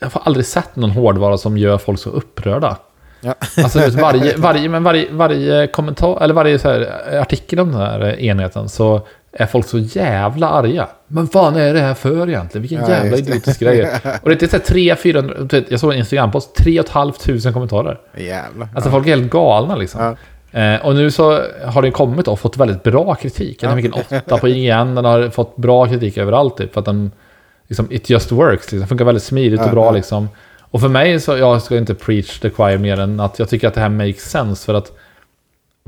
Jag 0.04 0.10
har 0.10 0.22
aldrig 0.26 0.46
sett 0.46 0.76
någon 0.76 0.92
hårdvara 0.92 1.38
som 1.38 1.58
gör 1.58 1.78
folk 1.78 2.00
så 2.00 2.10
upprörda. 2.10 2.78
Ja. 3.22 3.36
Alltså 3.64 3.80
varje, 4.02 4.38
varje, 4.38 4.70
men 4.70 4.84
varje, 4.84 5.08
varje 5.12 5.68
kommentar, 5.68 6.24
eller 6.24 6.34
varje 6.34 6.58
här, 6.58 6.90
artikel 7.22 7.60
om 7.60 7.72
den 7.72 7.82
här 7.82 8.20
enheten 8.20 8.70
så 8.70 9.02
är 9.32 9.46
folk 9.46 9.68
så 9.68 9.78
jävla 9.80 10.50
arga. 10.50 10.88
Men 11.08 11.28
fan 11.28 11.56
är 11.56 11.74
det 11.74 11.80
här 11.80 11.94
för 11.94 12.30
egentligen? 12.30 12.62
Vilken 12.62 12.82
Ja, 12.82 12.90
jävla 12.90 13.18
idiotisk 13.18 13.60
grej. 13.60 13.90
Och 14.22 14.30
det 14.30 14.42
är 14.44 14.48
så 14.48 14.58
här 14.58 14.64
3 14.64 14.96
400, 14.96 15.36
du 15.40 15.60
vet, 15.60 15.72
jag 15.72 15.80
såg 15.80 15.92
en 15.94 15.98
Instagram-post, 15.98 16.56
3 16.56 16.84
500 16.84 17.52
kommentarer. 17.54 18.00
Jävlar. 18.18 18.68
Alltså 18.76 18.92
folk 18.92 19.08
är 19.08 19.10
helt 19.10 19.32
galna 19.32 19.76
liksom. 19.76 20.02
Ja. 20.02 20.16
Eh, 20.60 20.86
och 20.86 20.96
nu 20.96 21.12
så 21.12 21.42
har 21.66 21.82
den 21.82 21.92
kommit 21.92 22.28
och 22.28 22.40
fått 22.40 22.58
väldigt 22.58 22.84
bra 22.84 23.16
kritik. 23.16 23.62
Den 23.62 23.70
har 23.70 23.78
Ja. 23.78 23.84
fick 23.84 23.96
en 24.12 24.18
8 24.18 24.38
på 24.38 24.48
IGN, 24.48 24.96
den 24.96 25.06
har 25.06 25.30
fått 25.30 25.56
bra 25.56 25.86
kritik 25.88 26.18
överallt 26.18 26.58
typ. 26.58 26.74
För 26.74 26.80
att 26.80 26.86
den, 26.86 27.12
liksom, 27.68 27.88
it 27.92 28.10
just 28.10 28.32
works, 28.32 28.72
liksom. 28.72 28.88
funkar 28.88 29.06
väldigt 29.06 29.24
smidigt 29.24 29.62
och 29.62 29.72
bra 29.72 29.92
liksom. 29.92 30.30
Och 30.60 30.82
för 30.82 30.88
mig 30.90 31.20
så, 31.20 31.38
jag 31.38 31.62
ska 31.62 31.78
inte 31.78 31.96
preach 31.96 32.40
the 32.40 32.50
choir 32.50 32.78
mer 32.78 33.00
än 33.00 33.20
att 33.20 33.40
jag 33.40 33.50
tycker 33.50 33.68
att 33.68 33.74
det 33.74 33.82
här 33.82 33.90
makes 33.90 34.30
sense. 34.30 34.66
För 34.66 34.74
att 34.74 34.92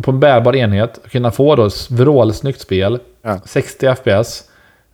på 0.01 0.11
en 0.11 0.19
bärbar 0.19 0.55
enhet, 0.55 0.99
kunna 1.11 1.31
få 1.31 1.55
då 1.55 1.69
vrålsnyggt 1.89 2.61
spel, 2.61 2.99
Ja. 3.21 3.39
60 3.45 3.95
FPS. 3.95 4.43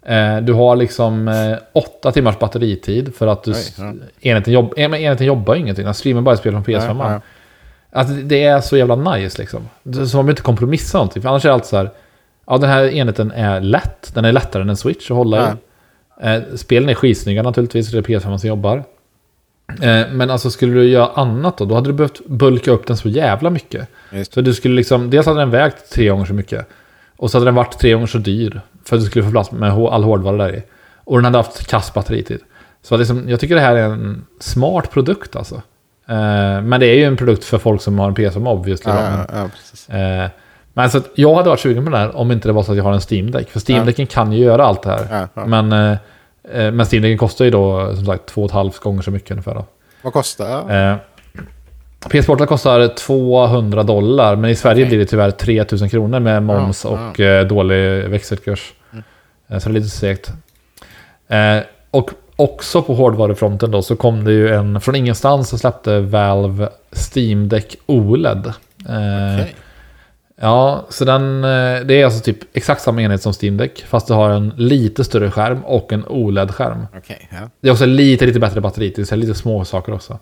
Eh, 0.05 0.37
du 0.37 0.53
har 0.53 0.75
liksom 0.75 1.27
eh, 1.27 1.57
8 1.73 2.11
timmars 2.11 2.39
batteritid 2.39 3.15
för 3.15 3.27
att 3.27 3.43
du, 3.43 3.51
Oj, 3.51 3.57
ja. 3.77 3.93
enheten, 4.21 4.53
jobb, 4.53 4.73
enheten 4.77 5.27
jobbar 5.27 5.55
ju 5.55 5.61
ingenting. 5.61 5.85
Den 5.85 5.93
streamar 5.93 6.21
bara 6.21 6.37
spel 6.37 6.51
från 6.51 6.63
PS5. 6.63 6.97
Ja, 6.99 7.11
ja. 7.11 7.21
Alltså 7.91 8.13
det 8.13 8.43
är 8.43 8.61
så 8.61 8.77
jävla 8.77 8.95
nice 8.95 9.41
liksom. 9.41 9.69
Så 9.83 9.99
man 9.99 10.07
behöver 10.07 10.29
inte 10.29 10.41
kompromissa 10.41 10.97
någonting. 10.97 11.21
För 11.21 11.29
annars 11.29 11.45
är 11.45 11.49
det 11.49 11.53
alltid 11.53 11.67
så 11.69 11.77
här. 11.77 11.91
Ja, 12.47 12.57
den 12.57 12.69
här 12.69 12.83
enheten 12.93 13.31
är 13.31 13.61
lätt. 13.61 14.11
Den 14.13 14.25
är 14.25 14.31
lättare 14.31 14.61
än 14.61 14.69
en 14.69 14.77
switch 14.77 15.11
att 15.11 15.17
hålla 15.17 15.37
i. 15.37 15.51
Eh, 16.21 16.41
spelen 16.55 16.89
är 16.89 16.93
skitsnygga 16.93 17.43
naturligtvis. 17.43 17.91
Det 17.91 17.97
är 17.97 18.01
PS5 18.01 18.37
som 18.37 18.49
jobbar. 18.49 18.83
Eh, 19.81 20.07
men 20.11 20.29
alltså 20.29 20.51
skulle 20.51 20.73
du 20.73 20.83
göra 20.83 21.07
annat 21.07 21.57
då? 21.57 21.65
Då 21.65 21.75
hade 21.75 21.89
du 21.89 21.93
behövt 21.93 22.25
bulka 22.25 22.71
upp 22.71 22.87
den 22.87 22.97
så 22.97 23.09
jävla 23.09 23.49
mycket. 23.49 23.87
Just. 24.11 24.33
Så 24.33 24.41
du 24.41 24.53
skulle 24.53 24.75
liksom, 24.75 25.09
dels 25.09 25.25
hade 25.25 25.39
den 25.39 25.51
vägt 25.51 25.91
tre 25.91 26.09
gånger 26.09 26.25
så 26.25 26.33
mycket. 26.33 26.67
Och 27.17 27.31
så 27.31 27.37
hade 27.37 27.45
den 27.45 27.55
varit 27.55 27.79
tre 27.79 27.93
gånger 27.93 28.07
så 28.07 28.17
dyr. 28.17 28.61
För 28.85 28.95
att 28.95 29.01
du 29.01 29.05
skulle 29.05 29.25
få 29.25 29.31
plats 29.31 29.51
med 29.51 29.71
all 29.71 30.03
hårdvara 30.03 30.37
där 30.37 30.55
i. 30.55 30.63
Och 31.03 31.17
den 31.17 31.25
hade 31.25 31.37
haft 31.37 31.67
kass 31.67 31.93
batteritid. 31.93 32.39
Så 32.81 32.97
liksom, 32.97 33.29
jag 33.29 33.39
tycker 33.39 33.55
det 33.55 33.61
här 33.61 33.75
är 33.75 33.83
en 33.83 34.25
smart 34.39 34.91
produkt 34.91 35.35
alltså. 35.35 35.55
Eh, 36.07 36.61
men 36.61 36.79
det 36.79 36.85
är 36.85 36.95
ju 36.95 37.03
en 37.03 37.17
produkt 37.17 37.43
för 37.43 37.57
folk 37.57 37.81
som 37.81 37.99
har 37.99 38.07
en 38.07 38.15
PS5 38.15 38.49
obviously. 38.49 38.91
Ja, 38.91 39.25
ja, 39.29 39.49
ja, 39.87 40.29
men 40.73 40.89
så 40.89 41.01
jag 41.15 41.35
hade 41.35 41.49
varit 41.49 41.59
sugen 41.59 41.85
på 41.85 41.91
den 41.91 41.99
här 41.99 42.15
om 42.15 42.31
inte 42.31 42.47
det 42.47 42.53
var 42.53 42.63
så 42.63 42.71
att 42.71 42.77
jag 42.77 42.83
har 42.83 42.93
en 42.93 43.01
Steam 43.11 43.31
Deck. 43.31 43.49
För 43.49 43.71
Steam 43.71 43.85
Decken 43.85 44.07
kan 44.07 44.31
ju 44.31 44.43
göra 44.43 44.65
allt 44.65 44.83
det 44.83 44.89
här. 44.89 45.07
Ja, 45.11 45.27
ja. 45.33 45.45
Men, 45.45 45.71
eh, 45.71 45.91
eh, 46.51 46.71
men 46.71 46.85
Steam 46.85 47.03
Decken 47.03 47.17
kostar 47.17 47.45
ju 47.45 47.51
då 47.51 47.95
som 47.95 48.05
sagt 48.05 48.25
två 48.25 48.41
och 48.41 48.49
ett 48.49 48.53
halvt 48.53 48.79
gånger 48.79 49.01
så 49.01 49.11
mycket 49.11 49.31
ungefär. 49.31 49.53
Då. 49.53 49.65
Vad 50.01 50.13
kostar 50.13 50.91
Eh, 50.91 50.95
PS 52.09 52.25
Portal 52.25 52.47
kostar 52.47 52.87
200 52.87 53.83
dollar, 53.83 54.35
men 54.35 54.49
i 54.49 54.55
Sverige 54.55 54.83
Okej. 54.83 54.89
blir 54.89 54.99
det 54.99 55.05
tyvärr 55.05 55.31
3000 55.31 55.89
kronor 55.89 56.19
med 56.19 56.43
moms 56.43 56.85
Ja, 56.85 56.89
och 56.89 57.19
eh, 57.19 57.47
dålig 57.47 58.09
växelkurs. 58.09 58.73
Eh, 59.47 59.59
så 59.59 59.69
det 59.69 59.71
är 59.71 59.79
lite 59.79 59.89
segt. 59.89 60.31
Eh, 61.27 61.57
och 61.91 62.11
också 62.35 62.81
på 62.81 62.93
hårdvarufronten 62.93 63.71
då 63.71 63.81
så 63.81 63.95
kom 63.95 64.23
det 64.23 64.31
ju 64.31 64.53
en, 64.53 64.81
från 64.81 64.95
ingenstans 64.95 65.49
så 65.49 65.57
släppte 65.57 65.99
Valve 65.99 66.69
Steam 66.91 67.49
Deck 67.49 67.75
OLED. 67.85 68.53
Okej. 68.79 69.55
Ja, 70.43 70.85
så 70.89 71.05
den, 71.05 71.43
eh, 71.43 71.79
det 71.85 72.01
är 72.01 72.05
alltså 72.05 72.23
typ 72.23 72.37
exakt 72.53 72.81
samma 72.81 73.01
enhet 73.01 73.21
som 73.21 73.33
Steam 73.41 73.57
Deck, 73.57 73.85
fast 73.87 74.07
det 74.07 74.13
har 74.13 74.29
en 74.29 74.53
lite 74.57 75.03
större 75.03 75.31
skärm 75.31 75.65
och 75.65 75.93
en 75.93 76.05
OLED-skärm. 76.07 76.87
Okej, 76.97 77.29
ja. 77.31 77.49
Det 77.61 77.67
är 77.67 77.71
också 77.71 77.85
lite, 77.85 78.25
lite 78.25 78.39
bättre 78.39 78.61
batteritid, 78.61 79.07
så 79.07 79.15
här 79.15 79.19
lite 79.19 79.33
små 79.33 79.65
saker 79.65 79.93
också. 79.93 80.19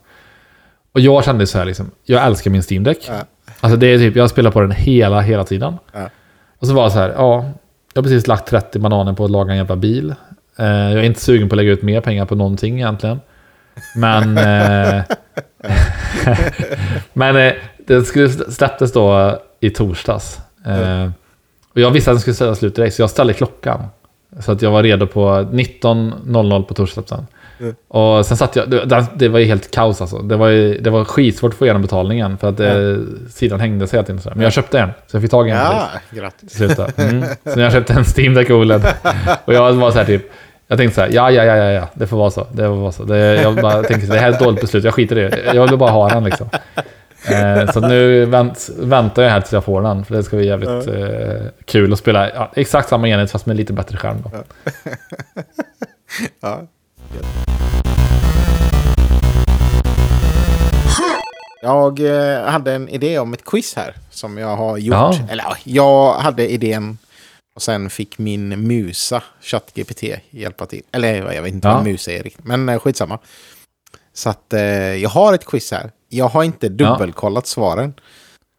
Och 0.91 0.99
jag 0.99 1.25
kände 1.25 1.47
så 1.47 1.57
här 1.57 1.65
liksom, 1.65 1.91
jag 2.05 2.25
älskar 2.25 2.51
min 2.51 2.63
Steam 2.69 2.83
Deck. 2.83 3.05
Ja. 3.07 3.13
Alltså 3.59 3.77
det 3.77 3.87
är 3.87 3.97
typ, 3.97 4.15
jag 4.15 4.29
spelar 4.29 4.51
på 4.51 4.61
den 4.61 4.71
hela, 4.71 5.21
hela 5.21 5.43
tiden. 5.43 5.77
Ja. 5.93 6.09
Och 6.57 6.67
så 6.67 6.73
var 6.73 6.83
det 6.83 6.91
så 6.91 6.99
här, 6.99 7.09
ja, 7.09 7.45
jag 7.93 8.01
har 8.01 8.03
precis 8.03 8.27
lagt 8.27 8.47
30 8.47 8.79
bananer 8.79 9.13
på 9.13 9.25
att 9.25 9.31
laga 9.31 9.51
en 9.51 9.57
jävla 9.57 9.75
bil. 9.75 10.15
Eh, 10.57 10.65
jag 10.65 10.99
är 10.99 11.03
inte 11.03 11.21
sugen 11.21 11.49
på 11.49 11.53
att 11.53 11.57
lägga 11.57 11.71
ut 11.71 11.81
mer 11.81 12.01
pengar 12.01 12.25
på 12.25 12.35
någonting 12.35 12.75
egentligen. 12.75 13.19
Men... 13.95 14.37
Eh, 14.37 15.03
men 17.13 17.35
eh, 17.35 17.53
det 17.77 18.03
skulle 18.03 18.29
släpptes 18.29 18.93
då 18.93 19.39
i 19.59 19.69
torsdags. 19.69 20.39
Eh, 20.65 21.09
och 21.73 21.81
jag 21.81 21.91
visste 21.91 22.11
att 22.11 22.15
den 22.15 22.21
skulle 22.21 22.33
sätta 22.33 22.55
slut 22.55 22.75
direkt, 22.75 22.95
så 22.95 23.01
jag 23.01 23.09
ställde 23.09 23.33
klockan. 23.33 23.83
Så 24.39 24.51
att 24.51 24.61
jag 24.61 24.71
var 24.71 24.83
redo 24.83 25.07
på 25.07 25.29
19.00 25.29 26.63
på 26.63 26.73
torsdagen. 26.73 27.27
Och 27.87 28.25
sen 28.25 28.37
satt 28.37 28.55
jag, 28.55 28.69
det, 28.69 29.05
det 29.15 29.27
var 29.27 29.39
ju 29.39 29.45
helt 29.45 29.71
kaos 29.71 30.01
alltså. 30.01 30.17
Det 30.17 30.35
var, 30.35 30.47
ju, 30.47 30.79
det 30.79 30.89
var 30.89 31.05
skitsvårt 31.05 31.51
att 31.51 31.57
få 31.57 31.65
igenom 31.65 31.81
betalningen 31.81 32.37
för 32.37 32.49
att 32.49 32.59
eh, 32.59 32.95
sidan 33.29 33.59
hängde 33.59 33.87
sig 33.87 33.97
hela 33.97 34.05
tiden. 34.05 34.21
Men 34.35 34.43
jag 34.43 34.53
köpte 34.53 34.79
en, 34.79 34.89
så 35.07 35.15
jag 35.15 35.21
fick 35.21 35.31
tag 35.31 35.47
i 35.47 35.51
en 35.51 35.57
Ja, 35.57 35.89
till 36.09 36.19
grattis. 36.19 36.61
Mm. 36.97 37.23
Så 37.53 37.59
jag 37.59 37.71
köpte 37.71 37.93
en 37.93 38.03
Steam 38.17 38.33
Deck 38.33 38.49
OLED. 38.49 38.85
Och 39.45 39.53
jag 39.53 39.73
var 39.73 39.91
så 39.91 39.97
här 39.97 40.05
typ, 40.05 40.31
jag 40.67 40.77
tänkte 40.77 40.95
så 40.95 41.01
här, 41.01 41.09
ja, 41.13 41.31
ja, 41.31 41.43
ja, 41.43 41.55
ja, 41.55 41.71
ja, 41.71 41.87
det 41.93 42.07
får 42.07 42.17
vara 42.17 42.31
så. 42.31 42.47
Det 42.51 42.63
får 42.63 42.75
vara 42.75 42.91
så. 42.91 43.03
Det, 43.03 43.41
jag 43.41 43.55
bara 43.55 43.83
tänkte, 43.83 44.13
det 44.13 44.19
här 44.19 44.27
är 44.27 44.33
ett 44.33 44.39
dåligt 44.39 44.61
beslut, 44.61 44.83
jag 44.83 44.93
skiter 44.93 45.17
i 45.17 45.21
det. 45.21 45.53
Jag 45.53 45.67
vill 45.67 45.77
bara 45.77 45.91
ha 45.91 46.09
den 46.09 46.23
liksom. 46.23 46.49
Eh, 47.31 47.71
så 47.71 47.79
nu 47.79 48.25
vänt, 48.25 48.69
väntar 48.77 49.23
jag 49.23 49.29
här 49.29 49.41
tills 49.41 49.53
jag 49.53 49.63
får 49.63 49.81
den, 49.81 50.05
för 50.05 50.15
det 50.15 50.23
ska 50.23 50.35
bli 50.37 50.47
jävligt 50.47 50.87
eh, 50.87 51.41
kul 51.65 51.93
att 51.93 51.99
spela 51.99 52.29
ja, 52.33 52.51
exakt 52.55 52.89
samma 52.89 53.07
enhet 53.09 53.31
fast 53.31 53.45
med 53.45 53.55
lite 53.57 53.73
bättre 53.73 53.97
skärm. 53.97 54.17
Då. 54.23 54.31
Ja. 56.39 56.61
Jag 61.61 61.99
eh, 61.99 62.41
hade 62.43 62.73
en 62.73 62.89
idé 62.89 63.19
om 63.19 63.33
ett 63.33 63.45
quiz 63.45 63.75
här 63.75 63.95
som 64.09 64.37
jag 64.37 64.55
har 64.55 64.77
gjort. 64.77 64.93
Ja. 64.95 65.13
Eller 65.29 65.43
ja, 65.43 65.55
jag 65.63 66.13
hade 66.13 66.51
idén 66.51 66.97
och 67.55 67.61
sen 67.61 67.89
fick 67.89 68.17
min 68.17 68.67
musa, 68.67 69.23
ChatGPT, 69.41 70.03
hjälpa 70.29 70.65
till. 70.65 70.81
Eller 70.91 71.33
jag 71.33 71.41
vet 71.41 71.53
inte 71.53 71.67
Ja. 71.67 71.73
vad 71.73 71.85
en 71.85 71.91
mus 71.91 72.07
är 72.07 72.23
riktigt, 72.23 72.45
men 72.45 72.69
eh, 72.69 72.79
skitsamma. 72.79 73.19
Så 74.13 74.29
att 74.29 74.53
eh, 74.53 74.61
jag 74.95 75.09
har 75.09 75.33
ett 75.33 75.45
quiz 75.45 75.71
här. 75.71 75.91
Jag 76.09 76.27
har 76.27 76.43
inte 76.43 76.69
dubbelkollat 76.69 77.47
svaren. 77.47 77.93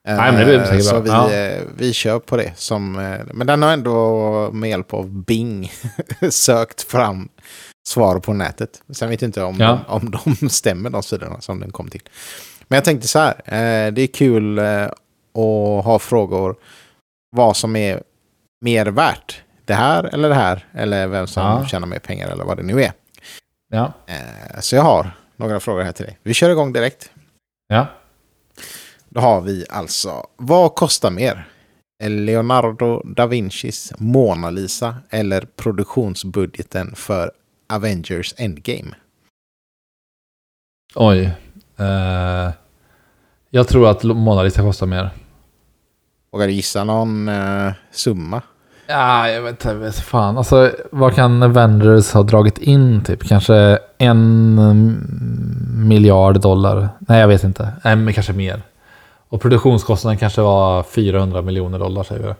Eh, 0.08 0.16
Nej, 0.16 0.32
men 0.32 0.40
det 0.40 0.44
blir 0.44 0.64
säkert 0.64 0.84
Så 0.84 1.00
bra. 1.00 1.26
vi, 1.26 1.34
Ja. 1.34 1.56
eh, 1.56 1.62
vi 1.76 1.92
kör 1.92 2.18
på 2.18 2.36
det. 2.36 2.52
Som, 2.56 2.98
eh, 2.98 3.18
men 3.34 3.46
den 3.46 3.62
har 3.62 3.72
ändå 3.72 4.50
med 4.52 4.70
hjälp 4.70 4.94
av 4.94 5.08
Bing 5.24 5.72
sökt 6.30 6.82
fram 6.82 7.28
svar 7.88 8.18
på 8.18 8.32
nätet. 8.32 8.82
Sen 8.92 9.08
vet 9.10 9.22
jag 9.22 9.28
inte 9.28 9.42
om, 9.42 9.56
Ja. 9.60 9.78
de, 9.86 9.92
om 9.92 10.36
de 10.40 10.48
stämmer, 10.50 10.90
de 10.90 11.02
sidorna 11.02 11.40
som 11.40 11.60
den 11.60 11.70
kom 11.72 11.88
till. 11.88 12.02
Men 12.68 12.76
jag 12.76 12.84
tänkte 12.84 13.08
så 13.08 13.18
här, 13.18 13.34
eh, 13.44 13.92
det 13.92 14.02
är 14.02 14.06
kul 14.06 14.58
eh, 14.58 14.82
att 14.84 15.84
ha 15.84 15.98
frågor 15.98 16.56
vad 17.36 17.56
som 17.56 17.76
är 17.76 18.02
mer 18.64 18.86
värt. 18.86 19.40
Det 19.64 19.74
här 19.74 20.04
eller 20.14 20.28
det 20.28 20.34
här, 20.34 20.66
eller 20.74 21.06
vem 21.06 21.26
som 21.26 21.42
Ja. 21.42 21.66
tjänar 21.66 21.86
mer 21.86 21.98
pengar 21.98 22.28
eller 22.28 22.44
vad 22.44 22.56
det 22.56 22.62
nu 22.62 22.82
är. 22.82 22.92
Ja, 23.72 23.92
Eh, 24.06 24.60
så 24.60 24.76
jag 24.76 24.82
har 24.82 25.10
några 25.36 25.60
frågor 25.60 25.82
här 25.82 25.92
till 25.92 26.04
dig. 26.06 26.18
Vi 26.22 26.34
kör 26.34 26.50
igång 26.50 26.72
direkt. 26.72 27.10
Ja. 27.70 27.86
Då 29.08 29.20
har 29.20 29.40
vi 29.40 29.66
alltså, 29.68 30.26
vad 30.36 30.74
kostar 30.74 31.10
mer? 31.10 31.48
Leonardo 32.02 33.02
da 33.04 33.26
Vincis 33.26 33.92
Mona 33.98 34.50
Lisa 34.50 34.96
eller 35.10 35.40
produktionsbudgeten 35.40 36.94
för 36.94 37.30
Avengers 37.68 38.34
Endgame? 38.36 38.94
Oj. 40.94 41.30
Eh, 41.76 42.50
jag 43.50 43.68
tror 43.68 43.90
att 43.90 44.02
Mona 44.02 44.42
Lisa 44.42 44.62
kostar 44.62 44.86
mer. 44.86 45.10
Vågar 46.32 46.46
du 46.46 46.52
gissa 46.52 46.84
någon 46.84 47.28
eh, 47.28 47.72
summa? 47.90 48.42
Ja, 48.90 49.28
jag 49.28 49.42
vet 49.42 49.64
inte. 49.64 49.92
Fan, 49.92 50.38
alltså 50.38 50.72
vad 50.92 51.14
kan 51.14 51.42
Avengers 51.42 52.12
ha 52.12 52.22
dragit 52.22 52.58
in? 52.58 53.04
Typ 53.04 53.28
kanske 53.28 53.78
en 53.98 54.56
miljard 55.88 56.40
dollar? 56.40 56.88
Nej, 56.98 57.20
jag 57.20 57.28
vet 57.28 57.44
inte. 57.44 57.72
Nej, 57.84 57.96
men 57.96 58.14
kanske 58.14 58.32
mer. 58.32 58.62
Och 59.28 59.40
produktionskostnaden 59.40 60.18
kanske 60.18 60.40
var 60.40 60.82
400 60.82 61.42
miljoner 61.42 61.78
dollar 61.78 62.02
säger 62.02 62.22
vi. 62.22 62.34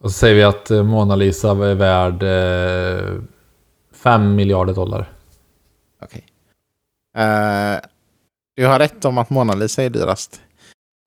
Och 0.00 0.10
så 0.10 0.18
säger 0.18 0.34
vi 0.34 0.42
att 0.42 0.70
eh, 0.70 0.82
Mona 0.82 1.16
Lisa 1.16 1.50
är 1.50 1.74
värd 1.74 2.22
eh, 2.22 3.22
5 3.94 4.34
miljarder 4.34 4.74
dollar. 4.74 5.10
Okej. 6.02 6.24
Okay. 7.14 7.24
Uh, 7.24 7.80
du 8.56 8.66
har 8.66 8.78
rätt 8.78 9.04
om 9.04 9.18
att 9.18 9.30
Mona 9.30 9.54
Lisa 9.54 9.82
är 9.82 9.90
dyrast. 9.90 10.40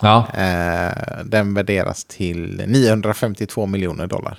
Ja, 0.01 0.27
Eh, 0.33 1.23
den 1.25 1.53
värderas 1.53 2.05
till 2.05 2.63
952 2.67 3.65
miljoner 3.65 4.07
dollar. 4.07 4.37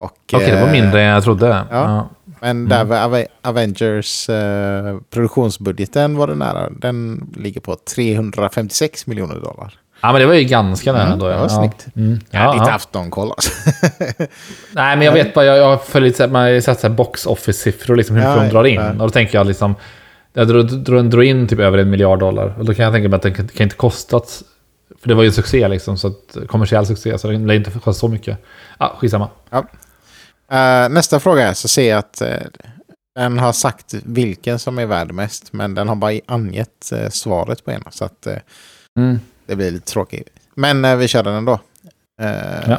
Och, 0.00 0.10
okej, 0.32 0.50
det 0.50 0.60
var 0.60 0.66
eh, 0.66 0.72
mindre 0.72 1.02
än 1.02 1.08
jag 1.08 1.24
trodde. 1.24 1.62
Ja. 1.70 2.08
Men 2.40 2.68
där 2.68 2.84
var 2.84 2.96
Ave- 2.96 3.26
Avengers 3.42 4.28
eh, 4.28 4.98
produktionsbudgeten 5.10 6.16
var 6.16 6.26
det 6.26 6.34
nära. 6.34 6.70
Den 6.70 7.30
ligger 7.36 7.60
på 7.60 7.76
356 7.94 9.06
miljoner 9.06 9.34
dollar. 9.34 9.74
ja, 10.02 10.12
men 10.12 10.20
det 10.20 10.26
var 10.26 10.34
ju 10.34 10.44
ganska 10.44 10.92
nära 10.92 11.02
Mm, 11.02 11.12
ändå. 11.12 11.28
det 11.28 11.34
var 11.34 11.42
ja. 11.42 11.48
snyggt. 11.48 11.86
Mm. 11.96 12.18
Ja, 12.30 12.44
Ja, 12.44 12.52
lite 12.52 12.64
ja. 12.68 12.74
aftonkoll 12.74 13.30
alltså. 13.30 13.50
Nej, 14.72 14.96
men 14.96 15.02
jag 15.02 15.12
vet 15.12 15.34
bara, 15.34 15.44
jag, 15.44 15.56
jag 15.58 15.80
så 15.80 15.98
här- 16.22 16.28
man 16.28 16.42
har 16.42 16.48
ju 16.48 16.62
sett 16.62 16.92
box 16.92 17.26
office-siffror, 17.26 17.96
liksom 17.96 18.16
hur 18.16 18.22
mycket 18.22 18.36
Ja, 18.36 18.42
de 18.42 18.50
drar 18.50 18.64
in. 18.64 18.80
ja. 18.80 18.90
Och 18.90 18.96
då 18.98 19.10
tänker 19.10 19.38
jag 19.38 19.46
liksom, 19.46 19.74
jag 20.32 20.48
drar, 20.48 20.62
drar, 20.62 21.02
drar 21.02 21.22
in 21.22 21.48
typ 21.48 21.58
över 21.58 21.78
en 21.78 21.90
miljard 21.90 22.18
dollar. 22.18 22.54
Och 22.58 22.64
då 22.64 22.74
kan 22.74 22.84
jag 22.84 22.94
tänka 22.94 23.08
mig 23.08 23.16
att 23.16 23.22
det 23.22 23.30
kan 23.32 23.62
inte 23.64 23.76
kostat, 23.76 24.42
för 25.00 25.08
det 25.08 25.14
var 25.14 25.22
ju 25.22 25.26
en 25.26 25.32
succé 25.32 25.68
liksom, 25.68 25.98
så 25.98 26.08
att, 26.08 26.36
kommersiell 26.48 26.86
succé, 26.86 27.18
så 27.18 27.28
det 27.28 27.38
lär 27.38 27.54
inte 27.54 27.70
kosta 27.70 27.92
så 27.92 28.08
mycket. 28.08 28.38
Ja, 28.78 28.96
skitsamma. 28.98 29.28
Eh, 30.50 30.88
nästa 30.88 31.20
fråga 31.20 31.48
är 31.48 31.54
så 31.54 31.68
ser 31.68 31.90
jag 31.90 31.98
att 31.98 32.20
eh, 32.20 32.36
den 33.14 33.38
har 33.38 33.52
sagt 33.52 33.94
vilken 33.94 34.58
som 34.58 34.78
är 34.78 34.86
värd 34.86 35.12
mest. 35.12 35.52
Men 35.52 35.74
den 35.74 35.88
har 35.88 35.96
bara 35.96 36.20
angett 36.26 36.92
eh, 36.92 37.08
svaret 37.10 37.64
på 37.64 37.70
ena. 37.72 37.90
Så 37.90 38.04
att 38.04 38.26
Mm. 38.98 39.20
det 39.46 39.56
blir 39.56 39.70
lite 39.70 39.92
tråkigt. 39.92 40.28
Men 40.54 40.98
vi 40.98 41.08
kör 41.08 41.22
den 41.22 41.34
ändå. 41.34 41.60
Ja. 42.66 42.78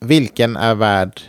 Vilken 0.00 0.56
är 0.56 0.74
värd? 0.74 1.20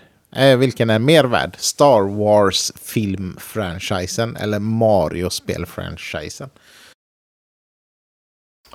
Vilken 0.58 0.90
är 0.90 1.00
mer 1.00 1.24
värd? 1.24 1.56
Star 1.60 2.02
Wars 2.18 2.72
filmfranchisen 2.82 4.36
eller 4.36 4.60
Mario-spelfranchisen? 4.60 6.50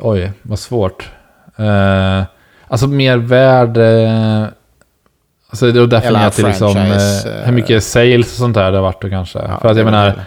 Oj, 0.00 0.32
vad 0.42 0.58
svårt. 0.58 1.10
Eh, 1.56 2.22
alltså 2.68 2.86
mer 2.86 3.16
värd... 3.16 3.76
Eh, 3.76 4.44
alltså 5.48 5.72
det 5.72 5.80
är 5.80 5.86
därför 5.86 6.08
Eller 6.08 6.22
jag 6.22 6.32
till 6.32 6.46
liksom, 6.46 6.76
eh, 6.76 7.44
hur 7.44 7.52
mycket 7.52 7.84
sales 7.84 8.26
och 8.32 8.38
sånt 8.38 8.54
där 8.54 8.70
det 8.70 8.76
har 8.76 8.82
varit 8.82 9.02
då 9.02 9.08
kanske. 9.08 9.38
Ja, 9.38 9.58
För 9.60 9.68
att 9.68 9.76
jag 9.76 9.84
menar... 9.84 10.20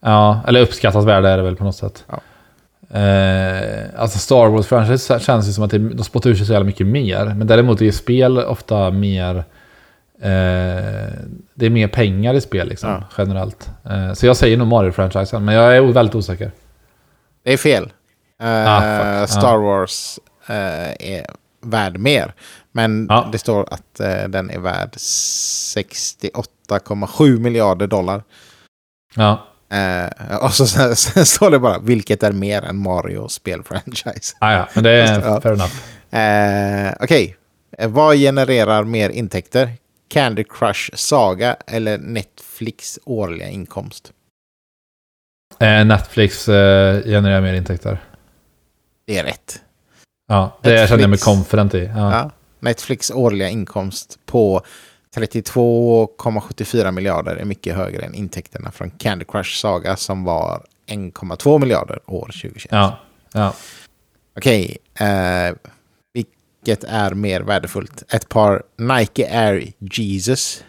Ja, 0.00 0.40
eller 0.46 0.60
uppskattat 0.60 1.04
värde 1.04 1.28
är 1.28 1.36
det 1.36 1.42
väl 1.42 1.56
på 1.56 1.64
något 1.64 1.76
sätt. 1.76 2.04
Ja. 2.08 2.20
Eh, 2.98 3.84
alltså 3.96 4.18
Star 4.18 4.48
Wars-franchise 4.48 5.18
känns 5.18 5.48
ju 5.48 5.52
som 5.52 5.64
att 5.64 5.70
det, 5.70 5.78
de 5.78 6.04
spottar 6.04 6.30
ur 6.30 6.34
sig 6.34 6.46
så 6.46 6.52
jävla 6.52 6.66
mycket 6.66 6.86
mer. 6.86 7.24
Men 7.24 7.46
däremot 7.46 7.80
är 7.80 7.84
ju 7.84 7.92
spel 7.92 8.38
ofta 8.38 8.90
mer... 8.90 9.36
Eh, 10.20 11.12
det 11.54 11.66
är 11.66 11.70
mer 11.70 11.88
pengar 11.88 12.34
i 12.34 12.40
spel 12.40 12.68
liksom, 12.68 12.90
Ja. 12.90 13.02
generellt. 13.18 13.70
Eh, 13.90 14.12
så 14.12 14.26
jag 14.26 14.36
säger 14.36 14.56
nog 14.56 14.68
Mario-franchisen, 14.68 15.44
men 15.44 15.54
jag 15.54 15.76
är 15.76 15.80
väldigt 15.80 16.14
osäker. 16.14 16.50
Det 17.42 17.52
är 17.52 17.56
fel. 17.56 17.88
Ah, 18.42 19.20
fuck. 19.26 19.30
Star. 19.30 19.56
Wars 19.58 20.18
eh, 20.46 20.90
är 21.16 21.26
värd 21.60 21.98
mer. 21.98 22.34
Men 22.72 23.06
Ja. 23.10 23.28
det 23.32 23.38
står 23.38 23.72
att 23.74 24.00
eh, 24.00 24.24
den 24.28 24.50
är 24.50 24.58
värd 24.58 24.90
68,7 24.96 27.38
miljarder 27.38 27.86
dollar. 27.86 28.22
Ja, 29.14 29.46
och 30.40 30.52
så 30.54 30.66
sen, 30.66 30.96
sen 30.96 31.26
står 31.26 31.50
det 31.50 31.58
bara 31.58 31.78
vilket 31.78 32.22
är 32.22 32.32
mer 32.32 32.62
än 32.64 32.76
Mario 32.76 33.28
spelfranchise. 33.28 34.36
ah, 34.40 34.52
ja 34.52 34.68
men 34.74 34.84
det 34.84 34.90
är 34.90 35.20
Ja. 35.20 35.40
fair 35.40 35.52
enough. 35.52 35.74
Eh, 36.24 36.94
Okej, 37.00 37.36
Eh, 37.78 37.88
vad 37.90 38.16
genererar 38.16 38.84
mer 38.84 39.10
intäkter? 39.10 39.70
Candy 40.08 40.44
Crush 40.44 40.90
Saga 40.94 41.56
eller 41.66 41.98
Netflix 41.98 42.98
årliga 43.04 43.48
inkomst? 43.48 44.12
Netflix 45.60 46.46
genererar 46.46 47.40
mer 47.40 47.54
intäkter. 47.54 47.98
Det 49.06 49.18
är 49.18 49.24
rätt. 49.24 49.60
Ja, 50.28 50.58
det 50.62 50.68
Netflix. 50.70 50.88
känner 50.88 51.02
jag 51.02 51.10
mig 51.10 51.18
confident 51.18 51.74
i. 51.74 51.84
Ja. 51.84 52.12
Ja. 52.12 52.30
Netflix 52.60 53.10
årliga 53.10 53.48
inkomst 53.48 54.18
på 54.26 54.62
32,74 55.16 56.90
miljarder 56.90 57.36
är 57.36 57.44
mycket 57.44 57.76
högre 57.76 58.02
än 58.06 58.14
intäkterna 58.14 58.70
från 58.70 58.90
Candy 58.90 59.24
Crush 59.24 59.56
Saga 59.56 59.96
som 59.96 60.24
var 60.24 60.64
1,2 60.86 61.58
miljarder 61.58 62.00
år 62.06 62.26
2021. 62.26 62.72
Ja, 62.72 62.98
ja. 63.32 63.54
Okej, 64.36 64.78
eh, 64.94 65.54
vilket 66.14 66.84
är 66.84 67.14
mer 67.14 67.40
värdefullt? 67.40 68.02
Ett 68.08 68.28
par 68.28 68.62
Nike 68.76 69.38
Air 69.40 69.72
Jesus 69.78 70.64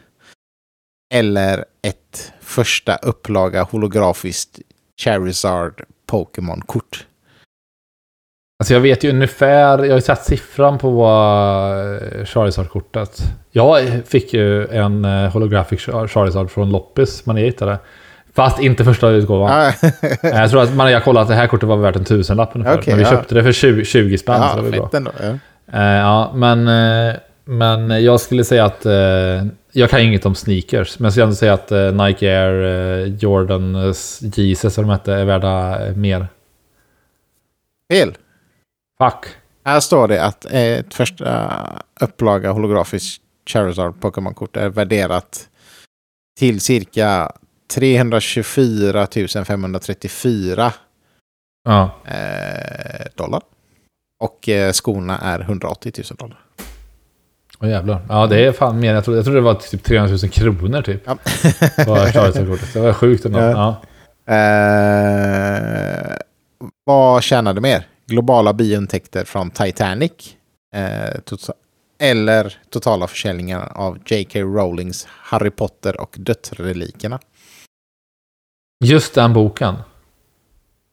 eller 1.13 1.65
ett 1.82 2.34
första 2.41 2.95
upplaga 2.95 3.63
holografiskt 3.63 4.60
Charizard 5.02 5.84
Pokémon-kort? 6.06 7.07
Alltså 8.60 8.74
jag 8.74 8.82
vet 8.82 9.04
ju 9.04 9.10
ungefär, 9.10 9.78
jag 9.84 9.89
har 9.89 9.96
ju 9.98 10.02
sett 10.02 10.24
siffran 10.24 10.78
på 10.78 11.06
uh, 11.06 12.26
Charizard-kortet. 12.26 13.22
Jag 13.52 14.02
fick 14.06 14.34
ju 14.34 14.67
en 14.67 15.06
uh, 15.06 15.30
holographic 15.30 15.80
Char- 15.82 16.08
Charizard 16.08 16.52
från 16.52 16.72
Loppis, 16.72 17.26
man 17.26 17.38
hittade. 17.38 17.78
Fast 18.36 18.60
inte 18.60 18.84
första 18.84 19.10
utgåvan. 19.10 19.50
Eh, 20.24 20.30
Jag 20.39 20.50
tror 20.52 20.62
att 20.63 20.76
man 20.76 20.93
har 20.93 21.00
kollat 21.00 21.22
att 21.22 21.28
det 21.28 21.36
här 21.36 21.48
kortet 21.48 21.70
var 21.70 21.78
värt 21.78 21.96
en 21.96 22.06
tusenlapp 22.06 22.50
ungefär. 22.54 22.78
Okej, 22.78 22.93
men 22.93 22.98
vi 22.98 23.04
ja. 23.04 23.10
köpte 23.10 23.36
det 23.36 23.43
för 23.43 23.52
20, 23.52 23.86
20 23.86 24.17
spänn, 24.17 24.41
så 24.41 24.48
ja, 24.48 24.56
det 24.56 24.62
var 24.62 24.72
bra. 24.72 24.89
ändå. 24.93 25.12
Ja. 25.20 25.38
Eh, 25.80 25.98
ja, 25.98 26.32
men, 26.36 26.67
eh, 26.67 27.15
men 27.46 28.04
jag 28.04 28.20
skulle 28.20 28.43
säga 28.43 28.65
att 28.65 28.86
eh, 28.86 29.46
jag 29.72 29.89
kan 29.89 30.00
inget 30.00 30.26
om 30.26 30.36
sneakers, 30.36 31.00
men 31.00 31.06
jag 31.06 31.13
skulle 31.13 31.24
ändå 31.24 31.36
säga 31.36 31.54
att 31.54 31.72
eh, 31.72 31.91
Nike 31.91 32.26
Air, 32.41 32.63
eh, 32.63 33.13
Jordan, 33.15 33.76
eh, 33.76 33.93
Jesus 34.22 34.74
som 34.74 34.84
de 34.84 34.89
hette, 34.91 35.13
är 35.13 35.26
värda 35.26 35.86
eh, 35.88 35.96
mer. 35.96 36.28
Fel. 37.93 38.13
Fuck. 39.04 39.26
Här 39.66 39.80
står 39.80 40.08
det 40.08 40.24
att 40.26 40.46
ett 40.46 40.94
första 40.94 41.52
upplaga 42.02 42.52
holografiskt 42.52 43.22
Charizard 43.50 44.00
Pokémon-kort 44.00 44.58
är 44.58 44.70
värderat 44.70 45.50
till 46.40 46.60
cirka 46.62 47.32
324 47.76 49.08
534 49.46 50.74
Ja. 51.64 51.92
eh, 52.06 53.06
dollar. 53.16 53.42
Och 54.24 54.50
eh, 54.50 54.72
skorna 54.72 55.18
är 55.18 55.40
180 55.40 55.92
000 56.12 56.18
dollar. 56.18 56.40
Åh 57.60 57.70
jävlar. 57.70 58.02
Ja, 58.10 58.28
det 58.28 58.46
är 58.46 58.52
fan 58.52 58.80
mer 58.80 58.90
än 58.90 58.96
jag 58.96 59.04
trodde. 59.04 59.18
Jag 59.18 59.26
trodde 59.26 59.40
det 59.40 59.44
var 59.44 59.54
typ 59.54 59.84
300 59.84 60.18
000 60.24 60.32
kronor 60.32 60.82
typ. 60.82 61.02
Ja. 61.06 61.18
Var. 61.88 62.74
Det 62.74 62.80
var 62.80 62.94
sjukt 62.94 63.26
ändå. 63.26 63.40
Ja. 63.40 63.82
Ja. 64.26 64.34
Eh, 64.34 66.18
vad 66.86 67.24
tjänade 67.24 67.62
mer? 67.62 67.88
Globala 68.08 68.54
biointäkter 68.54 69.26
från 69.26 69.50
Titanic. 69.52 70.12
Eh, 70.76 71.20
tota- 71.26 71.54
eller 72.00 72.58
totala 72.70 73.08
försäljningen 73.08 73.62
av 73.62 73.98
J.K. 74.06 74.39
Rowlings 74.39 75.08
Harry 75.10 75.50
Potter 75.50 76.02
och 76.02 76.15
dödsrelikerna. 76.20 77.20
Just 78.86 79.15
den 79.15 79.34
boken. 79.34 79.76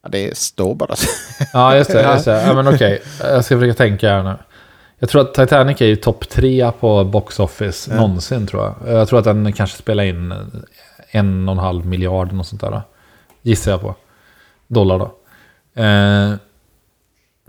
Ja, 0.02 0.08
det 0.08 0.36
står 0.38 0.74
bara 0.74 0.96
så. 0.96 1.08
Ja, 1.52 1.76
just 1.76 1.90
det. 1.92 2.02
Just 2.14 2.24
det. 2.24 2.42
Ja, 2.42 2.54
men 2.54 2.68
okej. 2.74 3.02
Jag 3.20 3.44
ska 3.44 3.58
försöka 3.58 3.74
tänka 3.76 4.08
här 4.08 4.22
nu. 4.22 4.34
Jag 4.98 5.08
tror 5.08 5.20
att 5.22 5.34
Titanic 5.34 5.80
är 5.80 5.86
ju 5.86 5.96
topp 5.96 6.28
tre 6.28 6.70
på 6.80 7.04
box 7.04 7.40
office 7.40 7.90
Ja. 7.90 7.96
någonsin 7.96 8.46
tror 8.46 8.62
jag. 8.64 8.96
Jag 8.98 9.08
tror 9.08 9.18
att 9.18 9.24
den 9.24 9.52
kanske 9.52 9.78
spelar 9.78 10.04
in 10.04 10.32
en 11.10 11.48
och 11.48 11.52
en 11.52 11.58
halv 11.58 11.86
miljard 11.86 12.38
och 12.38 12.46
sånt 12.46 12.60
där. 12.60 12.82
Gissar 13.42 13.70
jag 13.70 13.80
på. 13.80 13.94
Dollar 14.66 14.98
då. 14.98 15.14
Eh, 15.82 16.34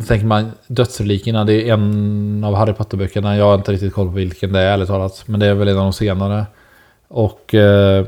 tänker 0.04 0.26
man, 0.26 0.52
dödsrelikerna, 0.68 1.44
det 1.44 1.54
är 1.70 1.74
en 1.74 2.44
av 2.44 2.56
Harry 2.56 2.74
Potter-böckerna. 2.74 3.38
Jag 3.38 3.46
har 3.46 3.56
inte 3.56 3.72
riktigt 3.72 3.94
koll 3.94 4.08
på 4.08 4.14
vilken 4.14 4.54
det 4.54 4.60
är, 4.60 4.74
ärligt 4.74 4.88
talat. 4.88 5.24
Men 5.26 5.40
det 5.40 5.46
är 5.46 5.54
väl 5.54 5.68
en 5.68 5.78
av 5.78 5.84
de 5.84 5.94
senare. 5.94 6.46
Och... 7.08 7.54
Eh, 7.54 8.06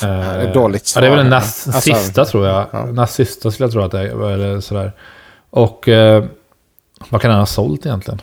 är 0.00 0.46
ett 0.46 0.54
dåligt 0.54 0.92
Ja, 0.94 1.00
det 1.00 1.06
är 1.06 1.10
väl 1.16 1.18
den 1.18 1.26
svar. 1.26 1.38
näst 1.40 1.66
Alltså, 1.68 1.80
sista 1.94 2.24
tror 2.24 2.46
jag. 2.46 2.66
ja. 2.72 2.86
Näst 2.86 3.14
sista 3.14 3.50
skulle 3.50 3.64
jag 3.64 3.72
tro 3.72 3.82
att 3.82 3.90
det 3.92 4.00
är. 4.00 4.30
Eller 4.30 4.60
sådär. 4.60 4.92
Och 5.50 5.88
eh, 5.88 6.24
vad 7.08 7.20
kan 7.20 7.30
den 7.30 7.38
ha 7.38 7.46
sålt 7.46 7.86
egentligen? 7.86 8.20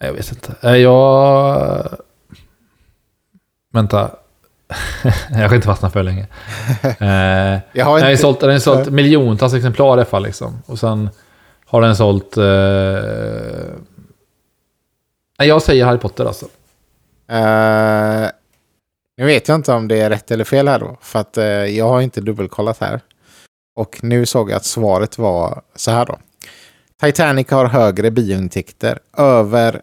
Jag 0.00 0.12
vet 0.12 0.30
inte. 0.32 0.54
Eh, 0.68 0.76
Jag... 0.76 1.88
Vänta. 3.72 4.10
jag 5.30 5.46
ska 5.46 5.54
inte 5.54 5.66
fastna 5.66 5.90
för 5.90 6.02
länge. 6.02 6.26
Eh, 6.82 7.60
Jag 7.72 7.84
har 7.84 7.98
inte... 7.98 8.16
sålt, 8.16 8.40
den 8.40 8.50
har 8.50 8.58
sålt 8.58 8.90
miljontals 8.90 9.54
exemplar 9.54 9.86
i 9.86 9.90
alla 9.90 10.04
fall. 10.04 10.22
Liksom. 10.22 10.62
Och 10.66 10.78
sen 10.78 11.10
har 11.66 11.82
den 11.82 11.96
sålt... 11.96 12.36
Eh... 12.36 12.44
Nej, 15.38 15.48
jag 15.48 15.62
säger 15.62 15.84
Harry 15.84 15.98
Potter 15.98 16.24
alltså. 16.24 16.46
Eh, 17.30 18.30
nu 19.16 19.26
vet 19.26 19.48
jag 19.48 19.54
inte 19.54 19.72
om 19.72 19.88
det 19.88 20.00
är 20.00 20.10
rätt 20.10 20.30
eller 20.30 20.44
fel 20.44 20.68
här 20.68 20.78
då. 20.78 20.96
För 21.00 21.18
att 21.18 21.38
eh, 21.38 21.44
jag 21.46 21.88
har 21.88 22.00
inte 22.00 22.20
dubbelkollat 22.20 22.78
här. 22.80 23.00
Och 23.76 23.98
nu 24.02 24.26
såg 24.26 24.50
jag 24.50 24.56
att 24.56 24.64
svaret 24.64 25.18
var 25.18 25.62
så 25.76 25.90
här 25.90 26.06
då. 26.06 26.18
Titanic 27.02 27.50
har 27.50 27.66
högre 27.66 28.10
biointäkter. 28.10 28.98
Över 29.16 29.80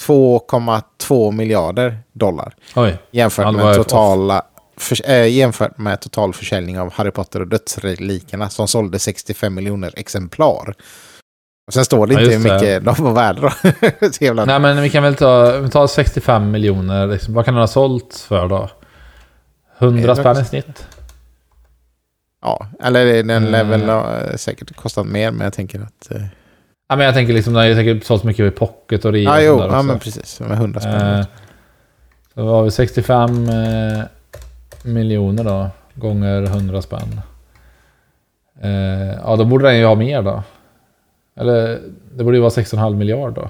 2,2 0.00 1.32
miljarder 1.32 1.98
dollar. 2.12 2.54
Oj. 2.76 2.98
Jämfört 3.10 3.54
med 3.54 3.74
totala... 3.74 4.42
För, 4.76 5.10
eh, 5.10 5.26
jämfört 5.26 5.78
med 5.78 6.00
total 6.00 6.32
försäljning 6.32 6.78
av 6.80 6.92
Harry 6.92 7.10
Potter 7.10 7.40
och 7.40 7.46
dödsrelikerna 7.48 8.48
som 8.50 8.68
sålde 8.68 8.98
65 8.98 9.54
miljoner 9.54 9.92
exemplar. 9.96 10.74
Och 11.66 11.72
sen 11.74 11.84
står 11.84 12.06
det 12.06 12.14
Ja, 12.14 12.20
inte 12.20 12.30
hur 12.30 12.38
just 12.38 12.48
det. 12.48 12.54
mycket 12.54 12.84
de 12.84 13.04
var 13.04 13.12
värda 13.12 13.54
Nej, 14.46 14.58
men 14.60 14.82
vi 14.82 14.90
kan 14.90 15.02
väl 15.02 15.14
ta, 15.14 15.58
vi 15.58 15.70
tar 15.70 15.86
65 15.86 16.50
miljoner. 16.50 17.06
Liksom. 17.06 17.34
Vad 17.34 17.44
kan 17.44 17.54
den 17.54 17.60
ha 17.60 17.68
sålt 17.68 18.24
för 18.28 18.48
då? 18.48 18.70
100 19.78 20.14
Det 20.14 20.20
är 20.20 20.22
spänn 20.32 20.42
i 20.42 20.44
snitt? 20.44 20.86
Ja, 22.42 22.66
eller 22.82 23.22
den 23.22 23.44
lär 23.50 23.60
Mm. 23.64 23.68
väl 23.80 23.88
ha 23.88 24.16
eh, 24.20 24.36
säkert 24.36 24.76
kostat 24.76 25.06
mer, 25.06 25.30
men 25.30 25.44
jag 25.44 25.52
tänker 25.52 25.80
att... 25.80 26.08
Ja, 26.88 26.96
men 26.96 27.06
jag 27.06 27.14
tänker 27.14 27.32
liksom, 27.34 27.52
den 27.52 27.60
har 27.62 27.68
ju 27.68 27.74
säkert 27.74 28.04
sålt 28.04 28.24
mycket 28.24 28.46
i 28.46 28.50
pocket 28.50 29.04
och 29.04 29.12
rea 29.12 29.22
ja, 29.22 29.40
jo, 29.40 29.60
ja, 29.72 29.82
men 29.82 29.98
precis. 29.98 30.40
Med 30.40 30.50
100 30.52 30.80
spänn. 30.80 31.18
Eh, 31.18 31.26
så 32.34 32.46
har 32.46 32.62
vi 32.62 32.70
65 32.70 33.48
eh, 33.48 34.02
miljoner 34.82 35.44
då, 35.44 35.70
gånger 35.94 36.42
100 36.42 36.82
spänn. 36.82 37.20
Eh, 38.62 39.14
ja, 39.24 39.36
då 39.36 39.44
borde 39.44 39.64
den 39.64 39.78
ju 39.78 39.84
ha 39.86 39.94
mer 39.94 40.22
då. 40.22 40.42
Eller 41.36 41.78
det 42.16 42.24
borde 42.24 42.36
ju 42.36 42.40
vara 42.40 42.50
6,5 42.50 42.94
miljard 42.94 43.34
då. 43.34 43.48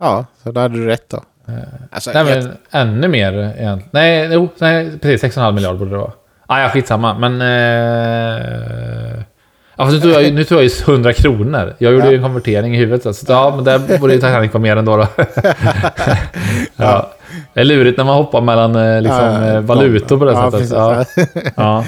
Ja, 0.00 0.26
så 0.42 0.52
då 0.52 0.60
hade 0.60 0.74
du 0.76 0.86
rätt 0.86 1.08
då. 1.10 1.22
Eh, 1.48 1.54
Alltså, 1.90 2.10
nej, 2.14 2.28
jag, 2.28 2.44
men 2.44 2.56
ännu 2.70 3.08
mer 3.08 3.32
egentligen. 3.32 3.82
Nej, 3.90 4.28
jo, 4.32 4.48
nej 4.58 4.98
precis 4.98 5.36
6,5 5.36 5.52
miljard 5.52 5.78
borde 5.78 5.90
det 5.90 5.96
vara. 5.96 6.12
Ah, 6.46 6.60
ja, 6.60 6.68
skitsamma. 6.68 7.18
Men... 7.18 7.40
Eh, 7.40 9.22
ja, 9.76 9.84
fast 9.84 9.92
nu, 9.94 10.00
tog 10.00 10.10
jag, 10.10 10.22
ju- 10.22 10.32
nu 10.32 10.44
tog 10.44 10.58
jag 10.58 10.64
ju 10.64 10.70
100 10.86 11.12
kronor. 11.12 11.74
Jag 11.78 11.92
gjorde 11.92 12.04
Ja. 12.04 12.10
ju 12.10 12.16
en 12.16 12.22
konvertering 12.22 12.74
i 12.74 12.78
huvudet. 12.78 13.16
Så 13.16 13.26
ja, 13.28 13.52
men 13.56 13.64
där 13.64 13.98
borde 13.98 14.12
ju 14.14 14.18
Titanic 14.20 14.52
vara 14.52 14.62
mer 14.62 14.76
ändå 14.76 14.96
då. 14.96 15.06
ja. 16.76 17.10
Det 17.54 17.60
är 17.60 17.64
lurigt 17.64 17.98
när 17.98 18.04
man 18.04 18.14
hoppar 18.16 18.40
mellan 18.40 18.76
eh, 18.76 19.00
liksom, 19.02 19.18
Ja, 19.24 19.46
eh, 19.46 19.60
valutor 19.60 20.18
på 20.18 20.24
det 20.24 20.32
ja, 20.32 20.50
sättet. 20.50 20.70
Ja, 20.70 21.04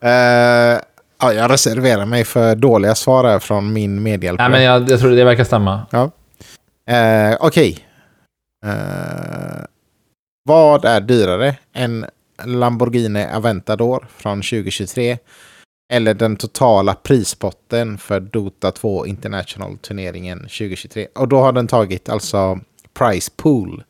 ja. 0.00 0.08
Eh, 0.08 0.78
ja, 1.20 1.32
jag 1.32 1.50
reserverar 1.50 2.06
mig 2.06 2.24
för 2.24 2.54
dåliga 2.56 2.94
svar 2.94 3.24
här 3.24 3.38
från 3.38 3.72
min 3.72 4.02
medhjälpare. 4.02 4.48
Nej, 4.48 4.58
men 4.58 4.66
jag, 4.66 4.90
jag 4.90 5.00
tror 5.00 5.10
det 5.10 5.24
verkar 5.24 5.44
stämma. 5.44 5.86
Ja. 5.90 6.10
Eh, 6.94 7.36
Okej. 7.40 7.78
Eh, 8.66 9.64
vad 10.48 10.84
är 10.84 11.00
dyrare? 11.00 11.54
En 11.74 12.06
Lamborghini 12.44 13.26
Aventador 13.34 14.06
från 14.16 14.38
2023? 14.42 15.18
Eller 15.92 16.14
den 16.14 16.36
totala 16.36 16.94
prispotten 16.94 17.98
för 17.98 18.20
Dota 18.20 18.70
2 18.70 19.06
International-turneringen 19.06 20.38
2023? 20.38 21.06
Och 21.14 21.28
då 21.28 21.40
har 21.40 21.52
den 21.52 21.66
tagit 21.66 22.08
alltså 22.08 22.58
Price 22.98 23.30
Pool. 23.36 23.82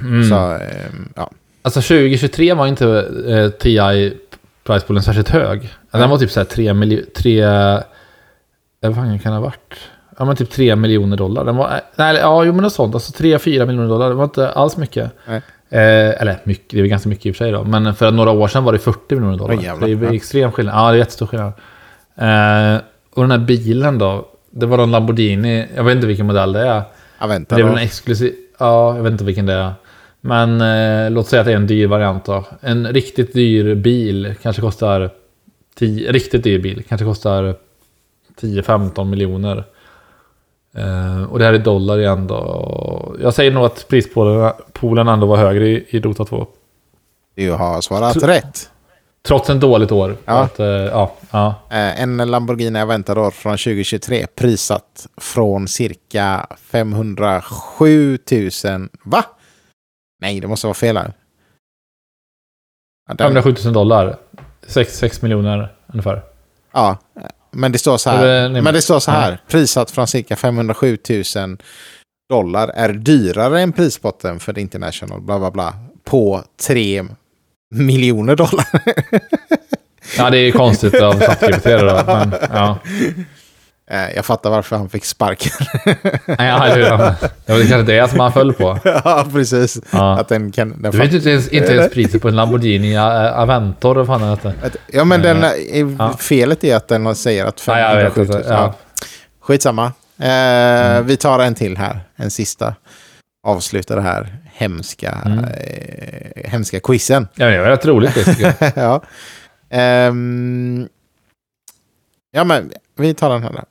Mm. 0.00 0.28
Så, 0.28 0.34
ehm, 0.36 1.08
ja. 1.16 1.30
Alltså 1.62 1.80
2023 1.80 2.54
var 2.54 2.66
inte 2.66 2.86
eh, 3.28 3.50
TI 3.50 4.16
pricepoolen 4.64 5.02
särskilt 5.02 5.28
hög. 5.28 5.60
Den 5.90 6.00
Nej. 6.00 6.08
var 6.08 6.18
typ 6.18 6.48
3 6.48 6.74
miljoner... 6.74 7.04
3... 7.16 7.40
eh, 7.40 7.80
Vad 8.80 8.94
fan 8.94 9.18
kan 9.18 9.32
det 9.32 9.38
ha 9.38 9.44
varit? 9.44 9.74
Ja 10.18 10.24
men 10.24 10.36
typ 10.36 10.50
3 10.50 10.76
miljoner 10.76 11.16
dollar. 11.16 11.44
Den 11.44 11.56
var... 11.56 11.80
Nej, 11.96 12.16
ja 12.16 12.44
jo 12.44 12.52
men 12.52 12.62
något 12.62 12.72
sånt. 12.72 12.94
Alltså 12.94 13.22
3-4 13.22 13.66
miljoner 13.66 13.88
dollar. 13.88 14.08
Det 14.08 14.14
var 14.14 14.24
inte 14.24 14.50
alls 14.50 14.76
mycket. 14.76 15.10
Nej. 15.28 15.42
Eh, 15.70 16.20
eller 16.20 16.38
mycket, 16.44 16.70
det 16.70 16.80
är 16.80 16.86
ganska 16.86 17.08
mycket 17.08 17.26
i 17.26 17.30
och 17.30 17.36
för 17.36 17.44
sig 17.44 17.52
då. 17.52 17.64
Men 17.64 17.94
för 17.94 18.10
några 18.10 18.30
år 18.30 18.48
sedan 18.48 18.64
var 18.64 18.72
det 18.72 18.78
40 18.78 19.14
miljoner 19.14 19.36
dollar. 19.38 19.54
Jävlar. 19.54 19.88
det 19.88 19.92
är 19.94 20.02
Ja. 20.04 20.14
extrem 20.14 20.52
skillnad. 20.52 20.74
Ja, 20.74 20.88
det 20.90 20.94
är 20.96 20.98
jättestor 20.98 21.26
skillnad. 21.26 21.52
Eh, 22.16 22.80
och 23.14 23.22
den 23.22 23.30
här 23.30 23.38
bilen 23.38 23.98
då. 23.98 24.28
Det 24.50 24.66
var 24.66 24.78
en 24.78 24.90
Lamborghini. 24.90 25.66
Jag 25.76 25.84
vet 25.84 25.94
inte 25.94 26.06
vilken 26.06 26.26
modell 26.26 26.52
det 26.52 26.60
är. 26.60 26.82
Aventador. 27.18 27.62
Det 27.62 27.66
är 27.68 27.70
väl 27.70 27.78
en 27.78 27.84
exklusiv... 27.84 28.34
Ja, 28.58 28.96
jag 28.96 29.02
vet 29.02 29.12
inte 29.12 29.24
vilken 29.24 29.46
det 29.46 29.52
är. 29.52 29.72
Men 30.20 30.60
eh, 30.60 31.10
låt 31.10 31.26
säga 31.28 31.40
att 31.40 31.46
det 31.46 31.52
är 31.52 31.56
en 31.56 31.66
dyr 31.66 31.86
variant 31.86 32.24
då. 32.24 32.44
En 32.60 32.86
riktigt 32.92 33.32
dyr 33.34 33.74
bil 33.74 34.34
kanske 34.42 34.62
kostar... 34.62 35.10
10, 35.78 36.12
riktigt 36.12 36.44
dyr 36.44 36.58
bil 36.58 36.82
kanske 36.88 37.04
kostar 37.04 37.54
10-15 38.40 39.04
miljoner. 39.04 39.64
Eh, 40.76 41.22
och 41.32 41.38
det 41.38 41.44
här 41.44 41.52
är 41.52 41.58
dollar 41.58 41.98
igen 41.98 42.26
då. 42.26 43.16
Jag 43.20 43.34
säger 43.34 43.50
nog 43.50 43.64
att 43.64 43.88
prispoolen 43.88 44.52
poolen 44.72 45.08
ändå 45.08 45.26
var 45.26 45.36
högre 45.36 45.68
i, 45.68 45.86
i 45.88 45.98
Dota 45.98 46.24
2. 46.24 46.46
Du 47.34 47.50
har 47.52 47.80
svarat 47.80 48.16
rätt. 48.22 48.70
Trots 49.28 49.50
en 49.50 49.60
dåligt 49.60 49.92
år. 49.92 50.16
Ja. 50.24 50.32
Att, 50.44 50.60
eh, 50.60 50.66
ja, 50.66 51.12
ja. 51.30 51.54
Eh, 51.70 52.00
En 52.02 52.16
Lamborghini 52.16 52.80
Aventador 52.80 53.30
från 53.30 53.52
2023 53.52 54.26
prissatt 54.34 55.06
från 55.16 55.68
cirka 55.68 56.46
507 56.58 58.18
000. 58.64 58.88
Va? 59.04 59.24
Nej, 60.20 60.40
det 60.40 60.46
måste 60.48 60.66
vara 60.66 60.74
fel 60.74 60.96
här. 60.96 61.12
Ja, 63.08 63.14
den- 63.14 63.26
507 63.34 63.54
000 63.64 63.72
dollar. 63.74 64.16
6, 64.66 64.96
6 64.98 65.22
miljoner 65.22 65.74
ungefär. 65.86 66.22
ja, 66.72 66.96
men 67.56 67.72
det 67.72 67.78
står 67.78 67.98
så 67.98 68.10
här. 68.10 68.48
det- 68.48 68.62
Men 68.62 68.74
det 68.74 68.82
står 68.82 69.00
så 69.00 69.10
ja. 69.10 69.14
här. 69.14 69.38
Prissatt 69.48 69.90
från 69.90 70.06
cirka 70.06 70.36
507 70.36 70.98
000 71.36 71.56
dollar 72.30 72.68
är 72.68 72.88
dyrare 72.92 73.60
än 73.60 73.72
prispotten 73.72 74.40
för 74.40 74.58
International 74.58 75.20
bla 75.20 75.38
bla 75.38 75.50
bla 75.50 75.74
på 76.04 76.42
3 76.66 77.04
miljoner 77.74 78.36
dollar. 78.36 78.66
Ja, 80.18 80.30
det 80.30 80.38
är 80.38 80.52
konstigt 80.52 80.94
av 81.02 81.20
ChatGPT 81.20 81.66
ja. 82.52 82.78
Eh, 83.90 84.14
jag 84.16 84.24
fattar 84.24 84.50
varför 84.50 84.76
han 84.76 84.88
fick 84.88 85.04
sparken. 85.04 85.52
Ja? 86.38 86.66
Det 87.46 87.52
var 87.52 87.68
kanske 87.68 87.82
det 87.82 88.10
som 88.10 88.20
han 88.20 88.32
föll 88.32 88.52
på. 88.52 88.78
ja, 88.84 89.26
precis. 89.32 89.78
Ja. 89.90 90.18
Att 90.20 90.28
den 90.28 90.52
kan... 90.52 90.82
Den 90.82 90.92
Du 90.92 90.98
vet 90.98 91.12
inte 91.12 91.30
ens, 91.30 91.48
inte 91.48 91.72
ens 91.72 91.92
priset 91.92 92.22
på 92.22 92.28
en 92.28 92.36
Lamborghini 92.36 92.96
A- 92.96 93.32
Aventor, 93.34 93.94
vad 93.94 94.06
fan 94.06 94.22
är 94.22 94.38
det? 94.42 94.54
Ja, 94.92 95.04
men 95.04 95.22
den, 95.22 95.44
Eh, 95.44 95.52
ja. 95.98 96.16
felet 96.18 96.64
är 96.64 96.76
att 96.76 96.88
den 96.88 97.14
säger 97.14 97.44
att 97.44 97.62
Ja, 97.66 97.78
jag 97.78 97.94
vet 98.04 98.14
507 98.14 98.32
000. 98.32 98.36
inte. 98.36 98.48
Ja. 98.52 98.74
Skitsamma. 99.40 99.92
Eh, 100.18 101.00
Vi 101.02 101.16
tar 101.16 101.38
en 101.38 101.54
till 101.54 101.76
här. 101.76 102.00
En 102.16 102.30
sista. 102.30 102.74
Avsluta 103.46 103.94
det 103.96 104.02
här 104.02 104.36
hemska, 104.52 105.18
Mm. 105.26 105.44
eh, 105.44 106.50
hemska 106.50 106.80
quizen. 106.80 107.28
Ja, 107.34 107.46
det 107.46 107.58
var 107.60 107.66
rätt 107.68 107.86
roligt 107.86 108.16
ja. 108.76 109.02
Ehm, 109.70 110.88
ja, 112.30 112.44
men 112.44 112.72
vi 112.96 113.14
tar 113.14 113.30
den 113.30 113.42
här. 113.42 113.64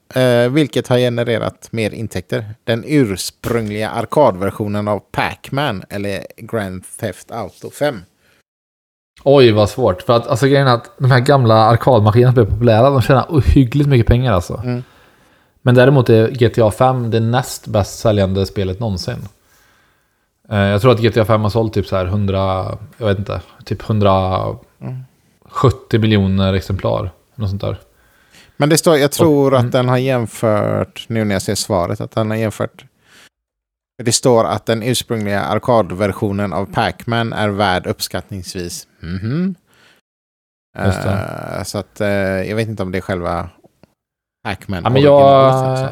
Eh, 0.45 0.49
vilket 0.51 0.87
har 0.87 0.97
genererat 0.97 1.67
mer 1.71 1.93
intäkter? 1.93 2.45
Den 2.63 2.83
ursprungliga 2.87 3.89
arkadversionen 3.89 4.87
av 4.87 4.99
Pac-Man 5.11 5.83
eller 5.89 6.25
Grand 6.37 6.83
Theft 6.99 7.31
Auto 7.31 7.69
5? 7.69 8.01
Oj, 9.23 9.51
vad 9.51 9.69
svårt. 9.69 10.01
För 10.01 10.13
att 10.13 10.27
alltså, 10.27 10.47
grejen 10.47 10.67
är 10.67 10.73
att 10.73 10.91
de 10.97 11.11
här 11.11 11.19
gamla 11.19 11.55
arkadmaskinerna 11.55 12.33
blev 12.33 12.45
populära, 12.49 12.89
de 12.89 13.01
tjänar 13.01 13.25
ohyggligt 13.29 13.89
mycket 13.89 14.07
pengar 14.07 14.33
alltså. 14.33 14.61
Mm. 14.63 14.83
Men 15.61 15.75
däremot 15.75 16.09
är 16.09 16.29
GTA 16.29 16.71
5 16.71 17.11
det 17.11 17.19
näst 17.19 17.67
bäst 17.67 17.99
säljande 17.99 18.45
spelet 18.45 18.79
någonsin. 18.79 19.27
Eh, 20.49 20.57
Jag 20.59 20.81
tror 20.81 20.91
att 20.91 20.99
GTA 21.01 21.25
5 21.25 21.41
har 21.41 21.49
sålt 21.49 21.73
typ 21.73 21.87
så 21.87 21.95
här 21.95 22.05
100, 22.05 22.77
jag 22.97 23.07
vet 23.07 23.19
inte, 23.19 23.41
typ 23.65 23.89
170 23.89 25.99
miljoner 25.99 26.53
exemplar. 26.53 27.09
Något 27.35 27.49
sånt 27.49 27.61
där. 27.61 27.77
Men 28.57 28.69
det 28.69 28.77
står, 28.77 28.97
jag 28.97 29.11
tror 29.11 29.53
Mm. 29.53 29.65
att 29.65 29.71
den 29.71 29.89
har 29.89 29.97
jämfört, 29.97 31.05
nu 31.09 31.23
när 31.25 31.35
jag 31.35 31.41
ser 31.41 31.55
svaret, 31.55 32.01
att 32.01 32.11
den 32.11 32.29
har 32.29 32.37
jämfört. 32.37 32.85
Det 34.03 34.11
står 34.11 34.45
att 34.45 34.65
den 34.65 34.83
ursprungliga 34.83 35.41
arkadversionen 35.41 36.53
av 36.53 36.65
Pac-Man 36.73 37.33
är 37.33 37.49
värd 37.49 37.87
uppskattningsvis. 37.87 38.87
Just 40.85 41.03
det. 41.03 41.53
Eh, 41.57 41.63
så 41.63 41.77
att 41.77 42.01
eh, 42.01 42.07
jag 42.49 42.55
vet 42.55 42.67
inte 42.67 42.83
om 42.83 42.91
det 42.91 42.97
är 42.97 43.01
själva 43.01 43.49
Pac-Man. 44.43 44.83
Ja, 44.83 44.89
men 44.89 45.01
jag-. 45.01 45.89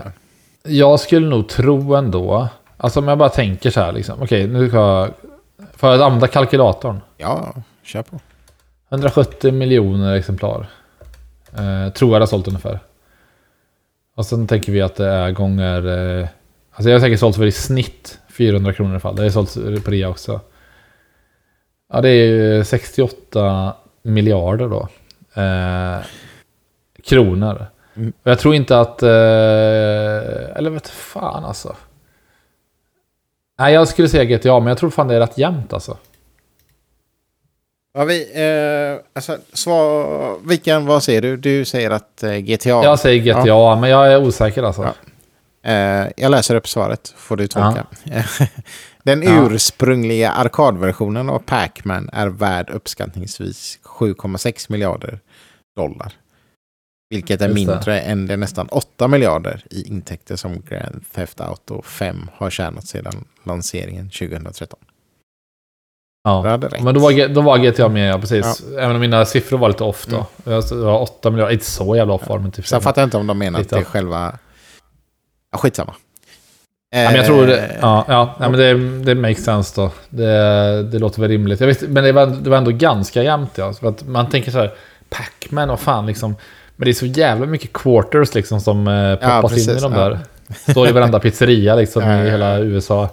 Jag 0.64 0.99
skulle 0.99 1.28
nog 1.30 1.49
tro 1.49 1.95
ändå, 1.95 2.47
alltså 2.78 2.99
om 2.99 3.07
jag 3.07 3.18
bara 3.18 3.30
tänker 3.30 3.70
så 3.72 3.80
här 3.82 3.91
liksom, 3.91 4.22
okej 4.22 4.47
nu 4.47 4.68
ska 4.70 4.78
jag, 4.78 5.09
får 5.76 5.89
jag 5.89 6.01
använda 6.01 6.28
kalkylatorn? 6.28 7.01
Ja, 7.18 7.53
kör 7.84 8.01
på. 8.01 8.20
170 8.89 9.51
miljoner 9.51 10.14
exemplar. 10.16 10.68
Eh, 11.58 11.93
tror 11.93 12.12
jag 12.12 12.22
det 12.22 12.24
har 12.24 12.28
sålt 12.28 12.47
ungefär. 12.47 12.80
Och 14.16 14.26
sen 14.26 14.47
tänker 14.47 14.72
vi 14.72 14.82
att 14.82 14.95
det 14.95 15.08
är 15.08 15.32
gånger... 15.32 15.88
Eh, 15.88 16.28
alltså 16.72 16.89
jag 16.89 16.95
har 16.95 17.01
säkert 17.01 17.20
sålt 17.20 17.36
för 17.36 17.45
i 17.45 17.51
snitt 17.51 18.20
400 18.30 18.74
kronor 18.74 18.97
i 18.97 18.99
fall. 18.99 19.16
Det 19.16 19.26
är 19.26 19.30
sålt 19.30 19.86
på 19.86 19.91
rea 19.91 20.10
också. 20.10 20.41
Ja, 21.93 22.01
det 22.01 22.10
är 22.10 22.26
ju 22.26 22.64
68 22.64 23.74
miljarder 24.01 24.70
då. 24.70 24.88
Eh, 25.41 26.06
kronor. 27.04 27.66
Mm. 27.95 28.14
Och 28.24 28.32
jag 28.32 28.39
tror 28.39 28.56
inte 28.56 28.80
att... 28.80 29.04
Eh, 29.04 29.10
eller 30.58 30.70
vet 30.70 30.88
fan 30.88 31.45
alltså. 31.45 31.76
Nej, 33.60 33.74
jag 33.74 33.88
skulle 33.88 34.10
säga 34.10 34.38
GTA, 34.38 34.60
men 34.60 34.68
jag 34.68 34.78
tror 34.78 34.89
fan 34.89 35.08
det 35.08 35.16
är 35.16 35.20
rätt 35.20 35.38
jämnt 35.38 35.74
alltså. 35.74 35.97
Ja, 37.94 38.04
vi, 38.06 38.32
eh, 38.34 39.06
alltså, 39.14 39.38
svar, 39.54 40.38
vilken, 40.48 40.86
vad 40.86 41.04
säger 41.04 41.22
du? 41.22 41.38
Du 41.38 41.66
säger 41.66 41.91
att 41.91 42.24
eh, 42.24 42.38
GTA. 42.38 42.70
Jag 42.70 43.00
säger 43.00 43.22
GTA, 43.24 43.76
men 43.76 43.89
jag 43.89 44.14
är 44.14 44.18
osäker 44.26 44.64
alltså. 44.64 44.82
Ja. 44.84 44.94
Eh, 45.72 46.08
jag 46.18 46.32
läser 46.32 46.56
upp 46.56 46.68
svaret, 46.68 47.14
får 47.18 47.38
du 47.38 47.48
tolka. 47.48 47.86
Den 49.04 49.22
Ja. 49.24 49.48
ursprungliga 49.52 50.32
arkadversionen 50.32 51.30
av 51.30 51.39
Pac-Man 51.39 52.10
är 52.14 52.28
värd 52.28 52.70
uppskattningsvis 52.70 53.80
7,6 53.84 54.72
miljarder 54.72 55.20
dollar. 55.76 56.14
Vilket 57.10 57.41
är 57.41 57.50
mindre 57.50 58.00
än 58.00 58.28
de 58.28 58.38
nästan 58.38 58.68
8 58.68 59.08
miljarder 59.08 59.64
i 59.70 59.88
intäkter 59.88 60.36
som 60.36 60.62
Grand 60.70 61.06
Theft 61.16 61.41
Auto 61.41 61.82
5 61.82 62.30
har 62.34 62.50
tjänat 62.50 62.88
sedan 62.88 63.26
lanseringen 63.44 64.10
2013. 64.10 64.80
Ja. 66.24 66.59
Men 66.82 66.93
då 66.93 67.01
var, 67.01 67.28
då 67.28 67.41
var 67.41 67.57
GTA 67.57 67.89
med, 67.89 68.13
ja 68.13 68.19
precis. 68.19 68.63
Även 68.80 68.95
om 68.95 69.01
mina 69.01 69.26
siffror 69.26 69.57
var 69.57 69.67
lite 69.67 69.84
off 69.84 70.05
då. 70.05 70.26
Jag 70.43 70.63
Det 70.69 70.76
var 70.76 71.01
8 71.01 71.30
miljarder, 71.30 71.53
inte 71.53 71.65
så 71.65 71.95
jävla 71.95 72.13
off 72.13 72.28
var 72.28 72.39
de 72.39 72.51
typ. 72.51 72.67
Sen 72.67 72.82
fattar 72.82 73.01
jag 73.01 73.07
inte 73.07 73.17
om 73.17 73.28
de 73.28 73.38
menar 73.38 73.61
att 73.61 73.69
det 73.69 73.80
är 73.80 73.84
själva... 73.84 74.38
Ja, 75.51 75.57
skitsamma. 75.57 75.93
Ja, 76.95 77.03
men 77.03 77.15
jag 77.15 77.26
tror 77.26 77.47
det, 77.47 77.57
Eh, 77.57 77.76
ja, 77.82 78.05
ja, 78.07 78.36
nej, 78.39 78.49
men 78.49 78.59
det, 78.59 79.03
det 79.13 79.15
makes 79.15 79.43
sense 79.43 79.82
då. 79.82 79.91
Det, 80.09 80.84
det 80.84 80.99
låter 80.99 81.21
väl 81.21 81.30
rimligt. 81.30 81.59
Jag 81.59 81.67
visste, 81.67 81.88
men 81.88 82.03
det 82.03 82.11
var, 82.11 82.26
det 82.26 82.49
var 82.49 82.57
ändå 82.57 82.71
ganska 82.71 83.24
jämnt 83.24 83.57
ja. 83.57 83.74
För 83.74 83.88
att 83.88 84.07
man 84.07 84.30
tänker 84.30 84.51
så 84.51 84.57
här, 84.57 84.74
Pac-Man, 85.09 85.67
vad 85.69 85.80
fan 85.80 86.05
liksom. 86.05 86.36
Men 86.76 86.86
det 86.86 86.91
är 86.91 86.93
så 86.93 87.05
jävla 87.05 87.45
mycket 87.45 87.74
quarters 87.74 88.36
liksom 88.36 88.61
som 88.61 88.88
eh, 88.88 89.15
poppas 89.15 89.51
in 89.51 89.57
i 89.57 89.65
precis, 89.65 89.82
de 89.82 89.93
ja. 89.93 89.99
där. 89.99 90.19
Står 90.71 90.88
i 90.88 90.91
varenda 90.91 91.19
pizzeria 91.19 91.76
liksom 91.76 92.03
Ja, 92.03 92.09
ja, 92.09 92.24
i 92.24 92.26
ja. 92.26 92.32
hela 92.32 92.59
USA. 92.59 93.09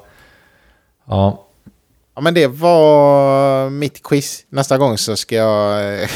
Ja, 1.08 1.46
Ja, 2.20 2.24
men 2.24 2.34
det 2.34 2.46
var 2.46 3.70
mitt 3.70 4.02
quiz. 4.02 4.44
Nästa 4.48 4.78
gång 4.78 4.98
så 4.98 5.16
ska 5.16 5.36
jag 5.36 5.94
eh, 6.02 6.08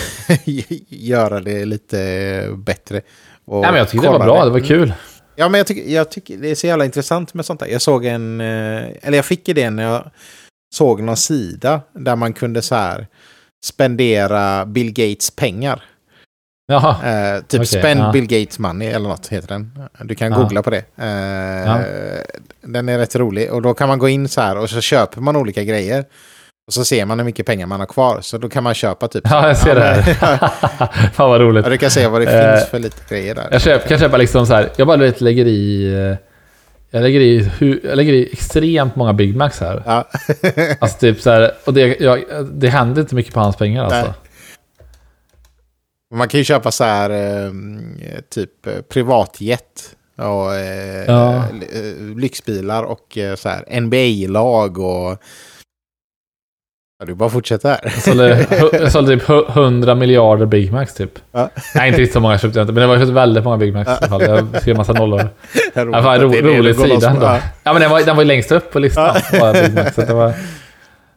göra 0.89 1.41
det 1.41 1.65
lite 1.65 2.49
bättre. 2.57 3.01
Och 3.45 3.61
nej, 3.61 3.71
men 3.71 3.79
jag 3.79 3.89
tyckte 3.89 4.07
det 4.07 4.13
var 4.13 4.25
bra, 4.25 4.45
det 4.45 4.51
var 4.51 4.61
kul. 4.61 4.95
Ja, 5.37 5.49
men 5.49 5.59
jag 5.59 5.67
tycker, 5.67 5.91
jag 5.93 6.11
tycker 6.11 6.37
det 6.37 6.51
är 6.51 6.55
så 6.55 6.67
jävla 6.67 6.85
intressant 6.85 7.35
med 7.35 7.47
sånt 7.47 7.61
där. 7.61 7.67
Jag 7.67 7.83
såg 7.83 8.05
en, 8.05 8.41
eh, 8.41 8.85
eller 9.03 9.19
jag 9.19 9.25
fick 9.25 9.49
idén 9.49 9.77
när 9.77 9.83
jag 9.83 10.11
såg 10.75 11.03
någon 11.03 11.17
sida 11.17 11.81
där 11.93 12.17
man 12.17 12.33
kunde 12.33 12.63
så 12.63 12.75
här 12.75 13.07
spendera 13.65 14.67
Bill 14.67 14.93
Gates 14.93 15.31
pengar. 15.31 15.85
Jaha, 16.67 16.97
Eh, 17.35 17.41
typ 17.41 17.61
Okej, 17.61 17.67
Spend 17.81 18.01
ja. 18.01 18.13
Bill 18.13 18.27
Gates 18.27 18.59
Money 18.59 18.89
eller 18.89 19.09
något 19.09 19.27
heter 19.27 19.49
den. 19.49 19.79
Du 20.05 20.15
kan 20.15 20.33
Ja. 20.33 20.39
googla 20.39 20.63
på 20.63 20.71
det. 20.71 20.83
Eh, 20.99 21.07
Ja. 21.67 21.79
Den 22.63 22.89
är 22.89 22.99
rätt 22.99 23.17
rolig. 23.17 23.53
Och 23.53 23.63
då 23.63 23.75
kan 23.75 23.89
man 23.89 23.99
gå 23.99 24.09
in 24.09 24.29
så 24.29 24.41
här 24.41 24.59
och 24.59 24.71
så 24.71 24.81
köper 24.81 25.21
man 25.21 25.37
olika 25.37 25.63
grejer. 25.63 26.05
Och 26.67 26.73
så 26.73 26.85
ser 26.85 27.05
man 27.05 27.19
hur 27.19 27.25
mycket 27.25 27.47
pengar 27.47 27.67
man 27.67 27.81
har 27.81 27.87
kvar. 27.87 28.19
Så 28.21 28.39
då 28.39 28.49
kan 28.49 28.63
man 28.63 28.75
köpa 28.75 29.09
typ... 29.09 29.23
ja 29.31 29.47
jag 29.49 29.57
ser 29.57 29.75
det 29.75 29.81
här. 29.81 30.03
Fan 31.13 31.31
vad 31.31 31.41
roligt. 31.41 31.65
Ja, 31.67 31.71
du 31.71 31.79
kan 31.79 31.91
se 31.91 32.07
vad 32.07 32.21
det 32.21 32.27
Eh, 32.33 32.55
finns 32.57 32.69
för 32.71 32.79
lite 32.79 32.97
grejer 33.15 33.35
där. 33.35 33.49
Jag 33.53 33.61
köp, 33.61 33.89
kan 33.89 33.99
köpa 33.99 34.17
liksom 34.17 34.47
så 34.47 34.55
här, 34.55 34.69
jag 34.77 34.87
bara 34.87 34.97
vet, 34.97 35.21
lägger 35.21 35.47
i... 35.47 35.93
eh, 36.11 36.17
Jag 36.91 37.03
lägger 37.03 37.21
i, 37.21 37.51
jag 37.85 37.97
lägger 37.97 38.13
i 38.13 38.29
extremt 38.33 38.97
många 38.97 39.13
Big 39.13 39.37
Macs 39.37 39.61
här. 39.61 39.83
Ja. 39.87 40.09
Alltså 40.79 40.99
typ 40.99 41.21
så 41.21 41.31
här, 41.31 41.51
och 41.65 41.75
det, 41.75 42.01
jag, 42.01 42.25
det 42.53 42.69
händer 42.69 43.01
inte 43.03 43.15
mycket 43.15 43.35
på 43.35 43.41
hans 43.41 43.57
pengar 43.57 43.85
alltså. 43.85 44.01
Nej. 44.01 44.13
Man 46.15 46.29
kan 46.29 46.39
ju 46.39 46.45
köpa 46.45 46.71
så 46.71 46.85
här 46.85 47.11
eh, 47.11 47.51
typ 48.31 48.67
eh, 48.67 48.73
privatjet. 48.89 49.97
Och 50.19 50.55
eh, 50.55 51.05
Ja. 51.07 51.35
eh, 51.37 52.17
lyxbilar 52.17 52.83
och 52.83 53.19
så 53.37 53.49
här 53.49 53.81
NBA-lag 53.81 54.79
och... 54.79 55.19
Ja, 56.99 57.07
du 57.07 57.15
bara 57.15 57.31
fortsätter 57.31 57.69
här. 57.69 57.81
Jag 57.83 57.93
sålde, 57.93 58.47
jag 58.73 58.93
sålde 58.93 59.17
typ 59.19 59.29
hu- 59.29 59.51
100 59.51 59.95
miljarder 59.95 60.47
Big 60.47 60.73
Macs 60.73 60.95
typ. 60.95 61.11
Ja. 61.33 61.51
Nej, 61.75 61.89
inte 61.89 62.01
riktigt 62.01 62.13
så 62.15 62.21
många 62.21 62.39
köpte 62.39 62.59
jag 62.59 62.65
inte, 62.65 62.73
men 62.73 62.81
det 62.81 62.87
var 62.87 62.99
köpt 62.99 63.11
väldigt 63.11 63.45
många 63.45 63.57
Big 63.57 63.73
Macs 63.75 63.91
i 63.91 63.95
alla 64.05 64.09
fall. 64.09 64.23
Jag 64.23 64.61
skrev 64.63 64.77
massa 64.77 64.93
nollor. 64.93 65.29
Ja, 65.75 65.83
ro, 66.21 66.33
rolig 66.33 66.77
sida 66.77 67.11
ändå. 67.11 67.27
Ja. 67.27 67.41
Ja, 67.65 67.73
men 67.73 67.83
den 67.83 67.91
var, 67.91 68.01
den 68.03 68.17
var 68.17 68.23
ju 68.23 68.27
längst 68.29 68.53
upp 68.53 68.73
på 68.73 68.79
listan. 68.79 69.17
Bara 69.41 69.53
Big 69.53 69.75
Macs, 69.75 69.95
så 69.95 70.01
det 70.01 70.15
var, 70.15 70.33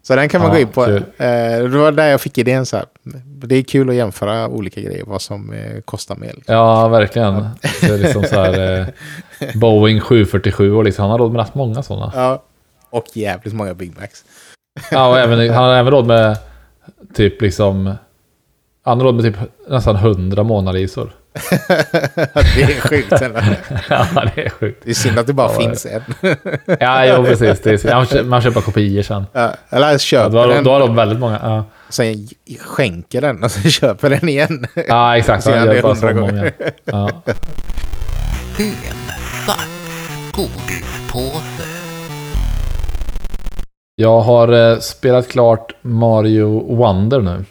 Så 0.08 0.16
den 0.16 0.30
kan 0.30 0.42
man 0.42 0.50
Ja, 0.50 0.56
gå 0.56 0.62
in 0.62 0.68
på. 0.68 0.86
kul. 0.86 1.04
Eh, 1.18 1.70
det 1.70 1.78
var 1.78 1.92
där 1.92 2.08
jag 2.08 2.22
fick 2.22 2.38
idén 2.38 2.66
så 2.66 2.78
här. 2.78 2.86
Det 3.26 3.56
är 3.56 3.64
kul 3.64 3.90
att 3.90 3.96
jämföra 3.96 4.48
olika 4.48 4.82
grejer, 4.82 5.04
vad 5.08 5.22
som 5.22 5.54
eh, 5.54 5.82
kostar 5.82 6.16
mer. 6.16 6.34
liksom. 6.36 6.56
ja, 6.56 6.88
verkligen. 6.88 7.48
Det 7.82 7.88
är 7.90 7.98
liksom 7.98 8.24
så 8.24 8.36
här, 8.36 8.80
eh, 8.80 8.88
Boeing 9.56 10.00
747 10.00 10.74
och 10.76 10.84
liksom, 10.84 11.02
han 11.04 11.12
har 11.12 11.18
råd 11.18 11.32
med 11.32 11.42
rätt 11.42 11.56
många 11.56 11.84
sådana. 11.84 12.12
Ja. 12.16 12.44
Och 12.90 13.06
jävligt 13.14 13.54
många 13.54 13.74
Big 13.74 13.94
Macs. 14.00 14.26
Ja, 14.92 15.08
och 15.10 15.20
även, 15.20 15.50
han 15.54 15.64
har 15.64 15.74
även 15.76 15.92
råd 15.92 16.06
med 16.06 16.38
typ 17.14 17.42
liksom... 17.42 17.96
Han 18.84 18.98
har 19.00 19.06
råd 19.06 19.16
med 19.16 19.24
typ 19.26 19.38
nästan 19.70 19.96
100 19.96 20.44
månadsresor. 20.44 21.16
det 22.56 22.64
är 22.64 22.82
sjukt. 22.82 23.12
ja, 23.90 24.26
det 24.36 24.46
är 24.46 24.50
sjukt. 24.50 24.82
Det 24.84 24.90
är 24.90 24.94
synd 24.94 25.20
att 25.20 25.28
det 25.28 25.34
bara 25.34 25.52
Ja, 25.52 25.60
finns 25.60 25.86
en. 25.86 26.02
Ja, 26.80 27.06
jo, 27.06 27.24
precis. 27.24 27.62
Det 27.62 27.86
är, 27.86 28.24
man, 28.24 28.42
köper, 28.42 28.62
kopior 28.62 29.02
sen. 29.02 29.26
Ja, 29.34 29.54
eller 29.70 29.92
Ja, 29.92 29.98
köper 29.98 30.30
då, 30.30 30.38
har, 30.38 30.48
den, 30.48 30.64
då 30.64 30.72
har 30.72 30.80
de 30.80 30.96
väldigt 30.96 31.20
många. 31.20 31.40
Ja, 31.44 31.66
sen 31.90 32.28
skänker 32.60 33.22
den 33.22 33.44
och 33.44 33.52
så 33.52 33.70
köper 33.70 34.10
den 34.10 34.30
igen. 34.30 34.68
ja 34.88 35.18
exakt. 35.18 35.44
Så 35.44 35.52
Han 35.52 35.66
gör 35.66 35.74
det 35.74 35.82
bara 35.82 35.96
så 35.96 36.14
många. 36.14 36.52
Ja. 36.86 37.10
Jag 43.96 44.22
har 44.22 44.72
eh, 44.72 44.80
spelat 44.80 45.28
klart 45.28 45.74
Mario 45.82 46.76
Wonder 46.76 47.22
nu. 47.22 47.46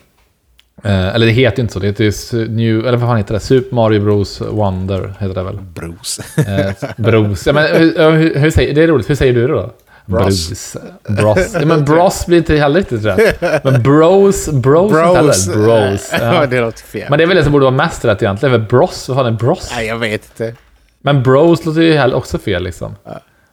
Eh, 0.84 1.14
eller 1.14 1.26
det 1.26 1.32
heter 1.32 1.62
inte 1.62 1.72
så, 1.72 1.78
det 1.78 1.86
heter 1.86 2.48
New, 2.48 2.78
eller 2.86 2.98
vad 2.98 3.08
fan 3.08 3.16
heter 3.16 3.34
det? 3.34 3.40
Super 3.40 3.74
Mario 3.74 4.00
Bros 4.04 4.40
Wonder 4.40 5.14
heter 5.20 5.34
det 5.34 5.42
väl? 5.42 5.58
Bruce. 5.74 6.22
Eh, 6.36 6.88
Bros. 6.96 7.46
Ja, 7.46 7.52
men, 7.52 7.66
hur, 7.76 8.10
hur, 8.12 8.34
hur 8.34 8.50
säger, 8.50 8.74
det 8.74 8.82
är 8.82 8.86
roligt, 8.88 9.10
hur 9.10 9.14
säger 9.14 9.32
du 9.34 9.46
det 9.46 9.52
då? 9.52 9.70
Bros. 10.06 10.48
Bros. 10.48 10.76
Bros. 11.18 11.54
Ja, 11.54 11.64
men 11.66 11.84
bros 11.84 12.26
blir 12.26 12.38
inte 12.38 12.56
heller 12.56 12.80
riktigt 12.80 13.04
rätt. 13.04 13.40
Men 13.64 13.82
bros, 13.82 14.48
bros, 14.48 14.92
Bros. 14.92 14.92
inte 14.92 15.16
heller. 15.16 15.90
Bros. 15.90 16.08
Ja, 16.12 16.18
Ja. 16.34 16.46
det 16.46 16.60
låter 16.60 16.82
fel. 16.84 17.06
Men 17.10 17.18
det 17.18 17.24
är 17.24 17.28
väl 17.28 17.36
det 17.36 17.42
som 17.42 17.52
borde 17.52 17.64
vara 17.64 17.74
mest 17.74 18.04
rätt 18.04 18.22
egentligen. 18.22 18.60
För 18.60 18.68
bros, 18.68 19.08
vad 19.08 19.16
fan 19.18 19.26
är 19.26 19.30
bros? 19.30 19.72
Nej, 19.76 19.86
jag 19.86 19.98
vet 19.98 20.12
inte. 20.24 20.54
Men 21.02 21.22
bros 21.22 21.64
låter 21.64 21.80
ju 21.80 21.92
heller 21.96 22.16
också 22.16 22.38
fel 22.38 22.62
liksom. 22.62 22.96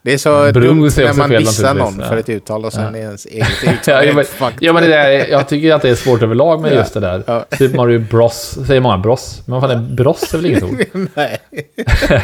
Det 0.05 0.13
är 0.13 0.17
så 0.17 0.51
dumt 0.51 0.85
är 0.85 1.05
när 1.05 1.13
man 1.13 1.29
dissar 1.29 1.73
någon 1.73 1.99
ja. 1.99 2.05
för 2.05 2.17
ett 2.17 2.29
uttal 2.29 2.65
och 2.65 2.73
sen 2.73 2.95
är 2.95 2.99
ens 2.99 3.25
eget 3.25 3.47
uttal 3.63 4.05
Ja, 4.05 4.13
men, 4.13 4.25
ja, 4.59 4.73
men 4.73 4.83
det 4.83 4.89
där, 4.89 5.09
jag 5.31 5.47
tycker 5.47 5.73
att 5.73 5.81
det 5.81 5.89
är 5.89 5.95
svårt 5.95 6.21
överlag 6.21 6.61
med 6.61 6.71
Ja. 6.71 6.75
just 6.75 6.93
det 6.93 6.99
där. 6.99 7.23
Ja. 7.27 7.45
Super 7.57 7.77
Mario 7.77 7.99
Bros. 7.99 8.57
Säger 8.67 8.81
många 8.81 8.97
Bros. 8.97 9.41
Men 9.45 9.61
vad 9.61 9.69
fan 9.71 9.79
är 9.79 9.89
Bros? 9.95 10.33
är 10.33 10.37
väl 10.37 10.45
inget 10.45 10.63
ord? 10.63 10.85
Nej. 11.15 11.37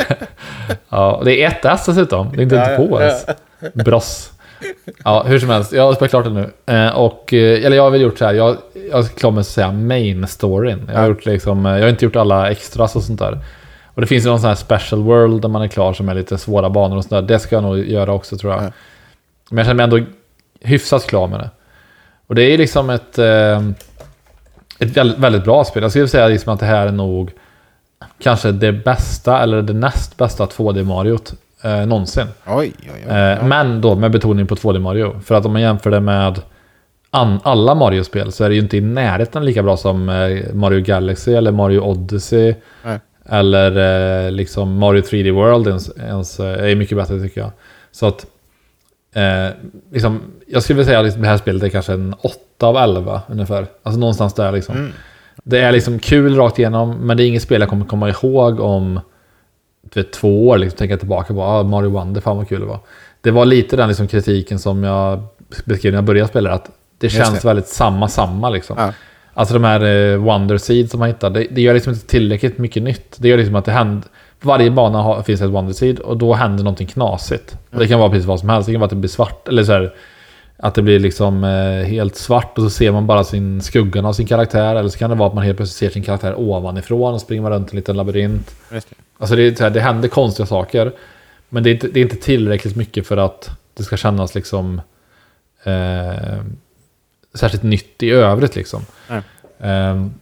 Ja, 0.89 1.21
det 1.25 1.43
är 1.43 1.47
ett 1.47 1.65
S 1.65 1.83
dessutom. 1.85 2.31
Det 2.35 2.41
är 2.41 2.43
inte 2.43 2.55
Ja, 2.55 2.87
ja, 2.91 3.01
ens. 3.01 3.25
Bros. 3.73 4.31
Ja, 5.03 5.23
hur 5.27 5.39
som 5.39 5.49
helst. 5.49 5.71
Jag 5.73 5.83
har 5.83 5.93
spelat 5.93 6.09
klart 6.09 6.25
det 6.25 6.29
nu. 6.31 6.49
Eh, 6.75 6.89
och, 6.97 7.33
eh, 7.33 7.65
eller 7.65 7.75
jag 7.75 7.83
har 7.83 7.89
väl 7.89 8.01
gjort 8.01 8.17
så 8.17 8.25
här. 8.25 8.33
Jag, 8.33 8.57
jag 8.91 8.99
är 8.99 9.03
klar 9.07 9.31
med 9.31 9.41
att 9.41 9.47
säga 9.47 9.71
main 9.71 10.27
storyn. 10.27 10.83
Jag 10.87 10.95
har, 10.95 11.01
Ja. 11.03 11.07
gjort 11.09 11.25
liksom, 11.25 11.65
eh, 11.65 11.71
jag 11.71 11.81
har 11.81 11.89
inte 11.89 12.05
gjort 12.05 12.15
alla 12.15 12.51
extras 12.51 12.95
och 12.95 13.03
sånt 13.03 13.19
där. 13.19 13.39
Och 13.99 14.01
det 14.01 14.07
finns 14.07 14.25
ju 14.25 14.29
någon 14.29 14.39
sån 14.39 14.47
här 14.47 14.55
special 14.55 15.03
world 15.03 15.41
där 15.41 15.49
man 15.49 15.61
är 15.61 15.67
klar 15.67 15.93
som 15.93 16.09
är 16.09 16.13
lite 16.15 16.37
svåra 16.37 16.69
banor 16.69 16.97
och 16.97 17.03
sånt 17.03 17.09
där. 17.27 17.33
Det 17.33 17.39
ska 17.39 17.55
jag 17.55 17.63
nog 17.63 17.77
göra 17.79 18.13
också 18.13 18.37
tror 18.37 18.53
jag. 18.53 18.63
Ja. 18.63 18.71
Men 19.49 19.57
jag 19.57 19.65
känner 19.67 19.87
mig 19.87 19.99
ändå 19.99 20.11
hyfsat 20.61 21.07
klar 21.07 21.27
med 21.27 21.39
det. 21.39 21.49
Och 22.27 22.35
det 22.35 22.43
är 22.43 22.57
liksom 22.57 22.89
ett, 22.89 23.17
eh, 23.19 23.61
ett 24.79 24.97
väldigt, 25.17 25.43
bra 25.43 25.63
spel. 25.63 25.83
Jag 25.83 25.91
skulle 25.91 26.07
säga 26.07 26.27
liksom 26.27 26.53
att 26.53 26.59
det 26.59 26.65
här 26.65 26.87
är 26.87 26.91
nog 26.91 27.31
kanske 28.21 28.51
det 28.51 28.71
bästa 28.71 29.39
eller 29.39 29.61
det 29.61 29.73
näst 29.73 30.17
bästa 30.17 30.45
2D-Mariot 30.45 31.33
eh, 31.63 31.85
någonsin. 31.85 32.25
Oj, 32.47 32.73
oj, 32.79 32.89
oj. 33.07 33.11
Eh, 33.15 33.43
Men 33.45 33.81
då 33.81 33.95
med 33.95 34.11
betoning 34.11 34.47
på 34.47 34.55
2D 34.55 34.79
Mario. 34.79 35.19
För 35.25 35.35
att 35.35 35.45
om 35.45 35.51
man 35.53 35.61
jämför 35.61 35.91
det 35.91 35.99
med 35.99 36.41
an- 37.11 37.39
alla 37.43 37.75
Mario-spel 37.75 38.31
så 38.31 38.43
är 38.43 38.49
det 38.49 38.55
ju 38.55 38.61
inte 38.61 38.77
i 38.77 38.81
närheten 38.81 39.45
lika 39.45 39.63
bra 39.63 39.77
som 39.77 40.09
eh, 40.09 40.53
Mario 40.53 40.81
Galaxy 40.81 41.33
eller 41.33 41.51
Mario 41.51 41.79
Odyssey. 41.79 42.55
Nej. 42.85 42.99
Eller 43.31 44.25
eh, 44.25 44.31
liksom 44.31 44.77
Mario 44.77 45.01
3D 45.01 45.31
World 45.31 45.67
ens, 45.67 45.97
ens, 45.97 46.39
är 46.39 46.75
mycket 46.75 46.97
bättre 46.97 47.21
tycker 47.21 47.41
jag. 47.41 47.51
Så 47.91 48.07
att 48.07 48.25
eh, 49.15 49.55
liksom, 49.91 50.21
jag 50.47 50.63
skulle 50.63 50.77
vilja 50.77 50.87
säga 50.87 50.99
att 50.99 51.05
liksom 51.05 51.21
det 51.21 51.27
här 51.27 51.37
spelet 51.37 51.63
är 51.63 51.69
kanske 51.69 51.93
en 51.93 52.15
8 52.21 52.67
av 52.67 52.77
11 52.77 53.21
ungefär. 53.27 53.67
Alltså 53.83 53.99
någonstans 53.99 54.33
där 54.33 54.51
liksom. 54.51 54.75
Mm. 54.75 54.91
Det 55.43 55.59
är 55.59 55.71
liksom 55.71 55.99
kul 55.99 56.35
rakt 56.35 56.59
igenom, 56.59 56.97
men 56.97 57.17
det 57.17 57.23
är 57.23 57.27
inget 57.27 57.43
spel 57.43 57.61
jag 57.61 57.69
kommer 57.69 57.85
komma 57.85 58.09
ihåg 58.09 58.59
om 58.59 58.99
vet, 59.93 60.11
två 60.11 60.47
år. 60.47 60.57
Liksom, 60.57 60.77
tänka 60.77 60.97
tillbaka 60.97 61.33
på 61.33 61.41
ah, 61.43 61.63
Mario 61.63 61.89
Wonder, 61.89 62.21
fan 62.21 62.37
vad 62.37 62.49
kul 62.49 62.59
det 62.59 62.65
var. 62.65 62.79
Det 63.21 63.31
var 63.31 63.45
lite 63.45 63.75
den 63.75 63.87
liksom, 63.87 64.07
kritiken 64.07 64.59
som 64.59 64.83
jag 64.83 65.23
beskrev 65.65 65.91
när 65.91 65.97
jag 65.97 66.05
började 66.05 66.29
spela, 66.29 66.51
att 66.51 66.69
det 66.97 67.07
Just 67.07 67.17
känns 67.17 67.41
det. 67.41 67.47
väldigt 67.47 67.67
samma, 67.67 68.07
samma 68.07 68.49
liksom. 68.49 68.75
Ja. 68.79 68.93
Alltså 69.39 69.53
de 69.53 69.63
här 69.63 69.81
eh, 69.81 70.17
Wonder 70.17 70.57
Seeds 70.57 70.91
som 70.91 70.99
man 70.99 71.09
hittar, 71.09 71.29
det, 71.29 71.47
det 71.51 71.61
gör 71.61 71.73
liksom 71.73 71.93
inte 71.93 72.07
tillräckligt 72.07 72.57
mycket 72.57 72.83
nytt. 72.83 73.15
Det 73.17 73.27
gör 73.27 73.37
liksom 73.37 73.55
att 73.55 73.65
det 73.65 73.71
händer... 73.71 74.09
Varje 74.41 74.71
bana 74.71 75.01
har, 75.01 75.23
finns 75.23 75.41
ett 75.41 75.49
Wonder 75.49 75.73
Seed 75.73 75.99
och 75.99 76.17
då 76.17 76.33
händer 76.33 76.63
någonting 76.63 76.87
knasigt. 76.87 77.57
Och 77.71 77.79
det 77.79 77.87
kan 77.87 77.99
vara 77.99 78.09
precis 78.09 78.25
vad 78.25 78.39
som 78.39 78.49
helst. 78.49 78.67
Det 78.67 78.73
kan 78.73 78.79
vara 78.79 78.85
att 78.85 78.89
det 78.89 78.95
blir 78.95 79.09
svart, 79.09 79.47
eller 79.47 79.63
så 79.63 79.71
här, 79.71 79.93
att 80.57 80.75
det 80.75 80.81
blir 80.81 80.99
liksom 80.99 81.43
eh, 81.43 81.87
helt 81.87 82.15
svart 82.15 82.57
och 82.57 82.63
så 82.63 82.69
ser 82.69 82.91
man 82.91 83.07
bara 83.07 83.23
sin 83.23 83.61
skuggan 83.61 84.05
av 84.05 84.13
sin 84.13 84.27
karaktär. 84.27 84.75
Eller 84.75 84.89
så 84.89 84.97
kan 84.97 85.09
det 85.09 85.15
vara 85.15 85.29
att 85.29 85.35
man 85.35 85.43
helt 85.43 85.57
plötsligt 85.57 85.77
ser 85.77 85.93
sin 85.93 86.03
karaktär 86.03 86.39
ovanifrån 86.39 87.13
och 87.13 87.21
springer 87.21 87.41
man 87.41 87.51
runt 87.51 87.67
i 87.67 87.71
en 87.71 87.75
liten 87.75 87.97
labyrint. 87.97 88.55
Det. 88.69 88.85
Alltså 89.17 89.35
det, 89.35 89.43
är 89.43 89.55
så 89.55 89.63
här, 89.63 89.71
det 89.71 89.81
händer 89.81 90.07
konstiga 90.07 90.45
saker. 90.45 90.91
Men 91.49 91.63
det 91.63 91.69
är, 91.69 91.73
inte, 91.73 91.87
det 91.87 91.99
är 91.99 92.03
inte 92.03 92.15
tillräckligt 92.15 92.75
mycket 92.75 93.07
för 93.07 93.17
att 93.17 93.49
det 93.73 93.83
ska 93.83 93.97
kännas 93.97 94.35
liksom 94.35 94.81
eh, 95.63 96.39
särskilt 97.33 97.63
nytt 97.63 98.03
i 98.03 98.11
övrigt 98.11 98.55
liksom. 98.55 98.81
Ehm, 99.59 100.13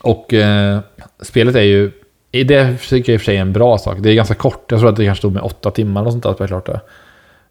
och 0.00 0.34
eh, 0.34 0.80
spelet 1.20 1.54
är 1.54 1.60
ju, 1.60 1.92
det 2.30 2.78
tycker 2.78 3.12
jag 3.12 3.14
i 3.14 3.16
och 3.16 3.20
för 3.20 3.24
sig 3.24 3.36
är 3.36 3.40
en 3.40 3.52
bra 3.52 3.78
sak. 3.78 3.98
Det 4.00 4.10
är 4.10 4.14
ganska 4.14 4.34
kort, 4.34 4.70
jag 4.70 4.80
tror 4.80 4.90
att 4.90 4.96
det 4.96 5.04
kanske 5.04 5.20
stod 5.20 5.32
med 5.32 5.42
åtta 5.42 5.70
timmar 5.70 6.04
och 6.04 6.12
sånt 6.12 6.22
där 6.22 6.42
att 6.42 6.48
klart 6.48 6.66
det. 6.66 6.80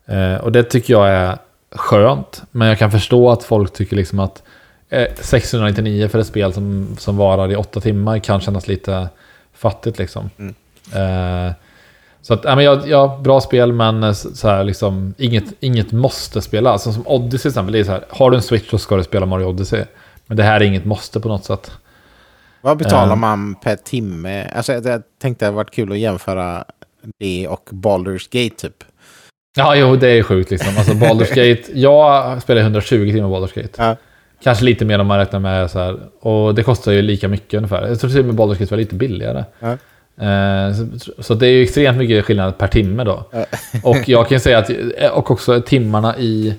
Eh, 0.05 0.35
och 0.35 0.51
det 0.51 0.63
tycker 0.63 0.93
jag 0.93 1.09
är 1.09 1.37
skönt, 1.71 2.43
men 2.51 2.67
jag 2.67 2.79
kan 2.79 2.91
förstå 2.91 3.31
att 3.31 3.43
folk 3.43 3.73
tycker 3.73 3.95
liksom 3.95 4.19
att 4.19 4.43
eh, 4.89 5.07
699 5.15 6.07
för 6.07 6.19
ett 6.19 6.27
spel 6.27 6.53
som, 6.53 6.95
som 6.97 7.17
varar 7.17 7.51
i 7.51 7.55
åtta 7.55 7.79
timmar 7.79 8.19
kan 8.19 8.41
kännas 8.41 8.67
lite 8.67 9.09
fattigt 9.53 9.97
liksom. 9.97 10.29
Mm. 10.37 10.55
Eh, 10.93 11.53
så 12.27 12.33
att, 12.33 12.43
ja, 12.43 12.55
men 12.55 12.65
jag, 12.65 12.87
ja, 12.87 13.19
bra 13.23 13.41
spel 13.41 13.73
men 13.73 14.03
eh, 14.03 14.11
så 14.13 14.47
här, 14.47 14.63
liksom, 14.63 15.13
inget, 15.17 15.43
inget 15.59 15.91
måste 15.91 16.41
spela. 16.41 16.69
Alltså, 16.71 16.91
som 16.91 17.07
Odyssey 17.07 17.39
till 17.39 17.49
exempel, 17.49 17.73
det 17.73 17.79
är 17.79 17.83
så 17.83 17.91
här, 17.91 18.03
har 18.09 18.31
du 18.31 18.37
en 18.37 18.43
Switch 18.43 18.69
så 18.69 18.77
ska 18.77 18.95
du 18.95 19.03
spela 19.03 19.25
Mario 19.25 19.45
Odyssey. 19.45 19.83
Men 20.27 20.37
det 20.37 20.43
här 20.43 20.61
är 20.61 20.65
inget 20.65 20.85
måste 20.85 21.19
på 21.19 21.27
något 21.27 21.45
sätt. 21.45 21.71
Vad 22.61 22.77
betalar 22.77 23.13
Ehm. 23.13 23.19
man 23.19 23.55
per 23.55 23.75
timme? 23.75 24.47
Alltså, 24.55 24.73
jag 24.73 25.01
tänkte 25.21 25.45
det 25.45 25.47
hade 25.47 25.55
varit 25.55 25.71
kul 25.71 25.91
att 25.91 25.97
jämföra 25.97 26.65
det 27.19 27.47
och 27.47 27.69
Baldur's 27.71 28.27
Gate 28.31 28.55
typ. 28.55 28.83
Ja, 29.57 29.75
jo, 29.75 29.95
det 29.95 30.07
är 30.09 30.23
sjukt 30.23 30.51
liksom. 30.51 30.77
Alltså 30.77 30.93
Baldur's 30.93 31.35
Gate, 31.35 31.79
jag 31.79 32.41
spelar 32.41 32.61
120 32.61 33.11
timmar 33.11 33.29
Baldur's 33.29 33.61
Gate. 33.61 33.83
Ja. 33.83 33.95
Kanske 34.43 34.65
lite 34.65 34.85
mer 34.85 34.99
om 34.99 35.07
man 35.07 35.17
räknar 35.17 35.39
med 35.39 35.71
så 35.71 35.79
här. 35.79 35.99
Och 36.21 36.55
det 36.55 36.63
kostar 36.63 36.91
ju 36.91 37.01
lika 37.01 37.27
mycket 37.27 37.53
ungefär. 37.57 37.87
Jag 37.87 37.99
tror 37.99 38.09
till 38.09 38.19
och 38.19 38.25
med 38.25 38.35
Baldur's 38.35 38.59
Gate 38.59 38.71
var 38.73 38.77
lite 38.77 38.95
billigare. 38.95 39.43
Ja. 39.59 39.77
Eh, 40.21 40.75
så, 41.19 41.33
det 41.33 41.47
är 41.47 41.51
ju 41.51 41.63
extremt 41.63 41.97
mycket 41.97 42.25
skillnad 42.25 42.57
per 42.57 42.67
timme 42.67 43.03
då. 43.03 43.23
Och 43.83 44.09
jag 44.09 44.29
kan 44.29 44.39
säga 44.39 44.57
att, 44.57 44.69
och 45.13 45.31
också 45.31 45.61
timmarna 45.61 46.17
i, 46.17 46.53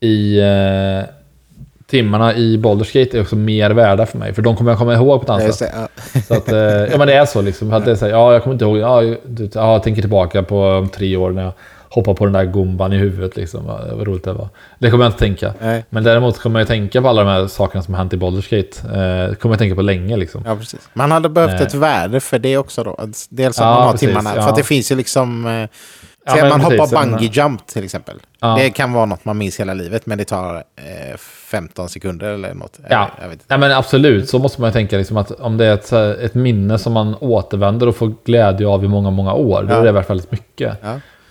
i 0.00 0.38
eh, 0.38 1.08
timmarna 1.86 2.34
i 2.34 2.56
Baldur's 2.56 2.98
Gate 2.98 3.18
är 3.18 3.22
också 3.22 3.36
mer 3.36 3.70
värda 3.70 4.06
för 4.06 4.18
mig. 4.18 4.34
För 4.34 4.42
de 4.42 4.56
kommer 4.56 4.70
jag 4.70 4.78
komma 4.78 4.94
ihåg 4.94 5.20
på 5.20 5.24
ett 5.24 5.42
annat 5.42 5.54
sätt. 5.54 5.74
Så 6.28 6.34
att, 6.34 6.52
eh, 6.52 6.58
ja 6.58 6.98
men 6.98 7.06
det 7.06 7.14
är 7.14 7.26
så 7.26 7.42
liksom. 7.42 7.70
För 7.70 7.76
att 7.76 7.84
det 7.84 7.90
är 7.90 7.94
så 7.94 8.04
här, 8.04 8.12
ja, 8.12 8.32
jag 8.32 8.42
kommer 8.42 8.54
inte 8.54 8.64
ihåg. 8.64 8.78
Ja, 8.78 9.00
du, 9.26 9.50
ja, 9.54 9.72
jag 9.72 9.82
tänker 9.82 10.02
tillbaka 10.02 10.42
på 10.42 10.62
om 10.62 10.88
tre 10.88 11.16
år 11.16 11.30
när 11.30 11.42
jag 11.42 11.52
hoppar 11.90 12.14
på 12.14 12.24
den 12.24 12.32
där 12.32 12.44
gumban 12.44 12.92
i 12.92 12.96
huvudet 12.96 13.36
liksom. 13.36 13.66
Vad, 13.66 14.06
roligt 14.06 14.24
det 14.24 14.32
var. 14.32 14.48
Det 14.78 14.90
kommer 14.90 15.04
jag 15.04 15.08
inte 15.08 15.18
tänka. 15.18 15.54
Nej. 15.60 15.84
Men 15.90 16.04
däremot 16.04 16.38
kommer 16.38 16.58
jag 16.60 16.68
tänka 16.68 17.02
på 17.02 17.08
alla 17.08 17.24
de 17.24 17.30
här 17.30 17.46
sakerna 17.46 17.82
som 17.82 17.94
har 17.94 17.98
hänt 17.98 18.12
i 18.12 18.16
Baldur's 18.16 18.56
Gate. 18.56 18.80
Eh, 19.30 19.34
kommer 19.34 19.52
jag 19.52 19.58
tänka 19.58 19.74
på 19.74 19.82
länge 19.82 20.16
liksom. 20.16 20.42
Ja, 20.46 20.56
precis. 20.56 20.88
Man 20.92 21.10
hade 21.10 21.28
behövt 21.28 21.52
Nej. 21.52 21.62
ett 21.62 21.74
värde 21.74 22.20
för 22.20 22.38
det 22.38 22.56
också 22.58 22.84
då. 22.84 22.96
Dels 23.30 23.58
att 23.58 23.64
Ja, 23.64 23.70
man 23.74 23.82
har 23.82 23.92
precis, 23.92 24.08
timmarna. 24.08 24.32
ja. 24.36 24.42
För 24.42 24.48
att 24.50 24.56
det 24.56 24.62
finns 24.64 24.92
ju 24.92 24.96
liksom... 24.96 25.46
Eh, 25.46 25.68
Ja, 26.26 26.34
säg 26.34 26.48
man 26.50 26.60
precis, 26.60 26.80
hoppar 26.80 27.06
bungee 27.06 27.30
jump 27.32 27.66
till 27.66 27.84
exempel. 27.84 28.16
Ja. 28.40 28.54
Det 28.58 28.70
kan 28.70 28.92
vara 28.92 29.04
något 29.06 29.24
man 29.24 29.38
minns 29.38 29.60
hela 29.60 29.74
livet 29.74 30.06
men 30.06 30.18
det 30.18 30.24
tar 30.24 30.54
eh, 30.56 31.16
15 31.50 31.88
sekunder 31.88 32.26
eller 32.34 32.54
något. 32.54 32.78
Ja. 32.90 33.10
Vet 33.22 33.32
inte. 33.32 33.44
Nej 33.48 33.58
men 33.58 33.72
absolut, 33.72 34.28
så 34.28 34.38
måste 34.38 34.60
man 34.60 34.68
ju 34.70 34.72
tänka 34.72 34.96
liksom 34.98 35.16
att 35.16 35.30
om 35.30 35.56
det 35.56 35.64
är 35.66 35.74
ett, 35.74 35.92
ett 36.20 36.34
minne 36.34 36.78
som 36.78 36.92
man 36.92 37.14
återvänder 37.14 37.86
och 37.88 37.96
får 37.96 38.12
glädje 38.24 38.66
av 38.68 38.84
i 38.84 38.88
många, 38.88 39.10
många 39.10 39.32
år, 39.34 39.62
då 39.62 39.72
Ja. 39.74 39.78
är 39.80 39.84
det 39.84 39.92
värt 39.92 40.10
väldigt 40.10 40.32
mycket. 40.32 40.78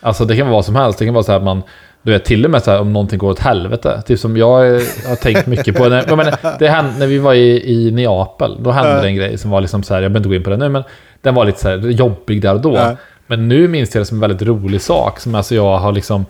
Alltså 0.01 0.25
det 0.25 0.37
kan 0.37 0.47
vara 0.47 0.55
vad 0.55 0.65
som 0.65 0.75
helst. 0.75 0.99
Det 0.99 1.05
kan 1.05 1.13
vara 1.13 1.23
så 1.23 1.31
här 1.31 1.39
att 1.39 1.45
man, 1.45 1.63
du 2.01 2.11
vet 2.11 2.25
till 2.25 2.45
och 2.45 2.51
med 2.51 2.63
så 2.63 2.71
här 2.71 2.81
om 2.81 2.93
någonting 2.93 3.19
går 3.19 3.29
åt 3.29 3.39
helvete. 3.39 4.01
Typ 4.05 4.19
som 4.19 4.37
jag 4.37 4.67
eh, 4.67 4.81
har 5.07 5.15
tänkt 5.15 5.47
mycket 5.47 5.75
på. 5.77 5.89
När, 5.89 6.05
jag 6.07 6.17
menar, 6.17 6.35
det 6.59 6.67
hände, 6.67 6.93
när 6.99 7.07
vi 7.07 7.17
var 7.17 7.33
i, 7.33 7.71
i 7.73 7.91
Neapel, 7.91 8.57
då 8.63 8.71
hände 8.71 9.01
det 9.01 9.07
en 9.07 9.15
grej 9.15 9.37
som 9.37 9.51
var 9.51 9.61
liksom 9.61 9.83
så 9.83 9.93
här, 9.93 10.01
jag 10.01 10.11
behöver 10.11 10.19
inte 10.19 10.29
gå 10.29 10.35
in 10.35 10.43
på 10.43 10.49
det 10.49 10.57
nu, 10.57 10.69
men 10.69 10.83
den 11.21 11.35
var 11.35 11.45
lite 11.45 11.59
så 11.59 11.69
här 11.69 11.77
jobbig 11.77 12.41
där 12.41 12.53
och 12.53 12.61
då. 12.61 12.75
Ja. 12.75 12.95
Men 13.27 13.47
nu 13.47 13.67
minns 13.67 13.95
jag 13.95 14.01
det 14.01 14.05
som 14.05 14.17
en 14.17 14.21
väldigt 14.21 14.41
rolig 14.41 14.81
sak 14.81 15.19
som 15.19 15.35
alltså 15.35 15.55
jag 15.55 15.77
har 15.77 15.91
liksom, 15.91 16.25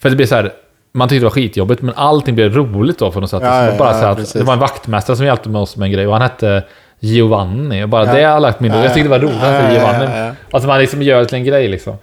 för 0.00 0.10
det 0.10 0.16
blir 0.16 0.26
så 0.26 0.34
här, 0.34 0.52
man 0.92 1.08
tyckte 1.08 1.20
det 1.20 1.24
var 1.24 1.30
skitjobbigt, 1.30 1.82
men 1.82 1.94
allting 1.96 2.34
blev 2.34 2.54
roligt 2.54 2.98
då 2.98 3.10
på 3.10 3.20
något 3.20 3.30
sätt. 3.30 3.42
Ja, 3.44 3.66
ja, 3.66 3.78
bara 3.78 3.94
så 3.94 4.06
att, 4.06 4.32
det 4.32 4.42
var 4.42 4.52
en 4.52 4.58
vaktmästare 4.58 5.16
som 5.16 5.26
hjälpte 5.26 5.48
med 5.48 5.60
oss 5.60 5.76
med 5.76 5.86
en 5.86 5.92
grej 5.92 6.06
och 6.06 6.12
han 6.12 6.22
hette 6.22 6.62
Giovanni. 7.00 7.84
Och 7.84 7.88
bara 7.88 8.04
Ja. 8.06 8.12
det 8.12 8.22
har 8.24 8.32
jag 8.32 8.42
lagt 8.42 8.60
min 8.60 8.72
Ja, 8.72 8.82
Jag 8.82 8.94
tyckte 8.94 9.02
det 9.02 9.08
var 9.08 9.18
roligt 9.18 9.42
att 9.42 9.64
ja, 9.64 9.72
Giovanni. 9.72 10.32
Alltså 10.50 10.68
man 10.68 10.78
liksom 10.78 11.02
gör 11.02 11.18
det 11.18 11.26
till 11.26 11.38
en 11.38 11.44
grej 11.44 11.68
liksom. 11.68 11.96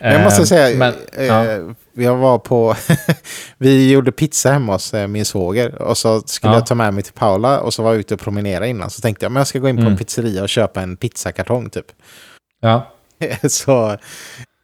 Jag 0.00 0.20
måste 0.24 0.42
Eh, 0.42 0.46
säga, 0.46 0.76
men, 0.78 0.94
eh, 1.12 1.24
ja. 1.26 1.44
jag 1.92 2.16
var 2.16 2.38
på... 2.38 2.76
vi 3.58 3.90
gjorde 3.92 4.12
pizza 4.12 4.52
hemma 4.52 4.72
hos 4.72 4.94
eh, 4.94 5.06
min 5.06 5.24
svåger. 5.24 5.82
Och 5.82 5.98
så 5.98 6.20
skulle 6.20 6.52
Ja. 6.52 6.56
jag 6.58 6.66
ta 6.66 6.74
med 6.74 6.94
mig 6.94 7.02
till 7.02 7.12
Paula 7.12 7.60
och 7.60 7.74
så 7.74 7.82
var 7.82 7.90
jag 7.92 8.00
ute 8.00 8.14
och 8.14 8.20
promenera 8.20 8.66
innan. 8.66 8.90
Så 8.90 9.00
tänkte 9.00 9.24
jag, 9.24 9.32
men 9.32 9.40
jag 9.40 9.46
ska 9.46 9.58
gå 9.58 9.68
in 9.68 9.76
på 9.76 9.80
Mm. 9.80 9.92
en 9.92 9.98
pizzeria 9.98 10.42
och 10.42 10.48
köpa 10.48 10.80
en 10.80 10.96
pizzakartong 10.96 11.70
typ. 11.70 11.86
Ja. 12.60 12.92
så, 13.48 13.96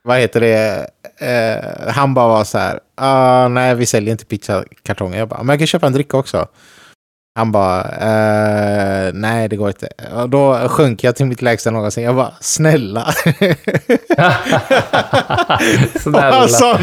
vad 0.04 0.18
heter 0.18 0.40
det? 0.40 0.86
Han 1.88 2.14
bara 2.14 2.28
var 2.28 2.44
så 2.44 2.58
här, 2.58 2.80
ah, 2.94 3.48
nej 3.48 3.74
vi 3.74 3.86
säljer 3.86 4.12
inte 4.12 4.24
pizzakartonger. 4.24 5.18
Jag 5.18 5.28
bara, 5.28 5.42
men 5.42 5.48
jag 5.48 5.58
kan 5.60 5.66
köpa 5.66 5.86
en 5.86 5.92
dricka 5.92 6.16
också. 6.16 6.46
Han 7.36 7.52
bara, 7.52 7.80
eh, 7.82 9.12
nej 9.14 9.48
det 9.48 9.56
går 9.56 9.68
inte. 9.68 9.88
Och 10.14 10.28
då 10.28 10.68
sjönk 10.68 11.04
jag 11.04 11.16
till 11.16 11.26
mitt 11.26 11.42
lägsta 11.42 11.70
någonsin. 11.70 12.04
Jag 12.04 12.16
bara, 12.16 12.32
snälla. 12.40 13.12
Snälla. 16.00 16.48
Sa, 16.48 16.78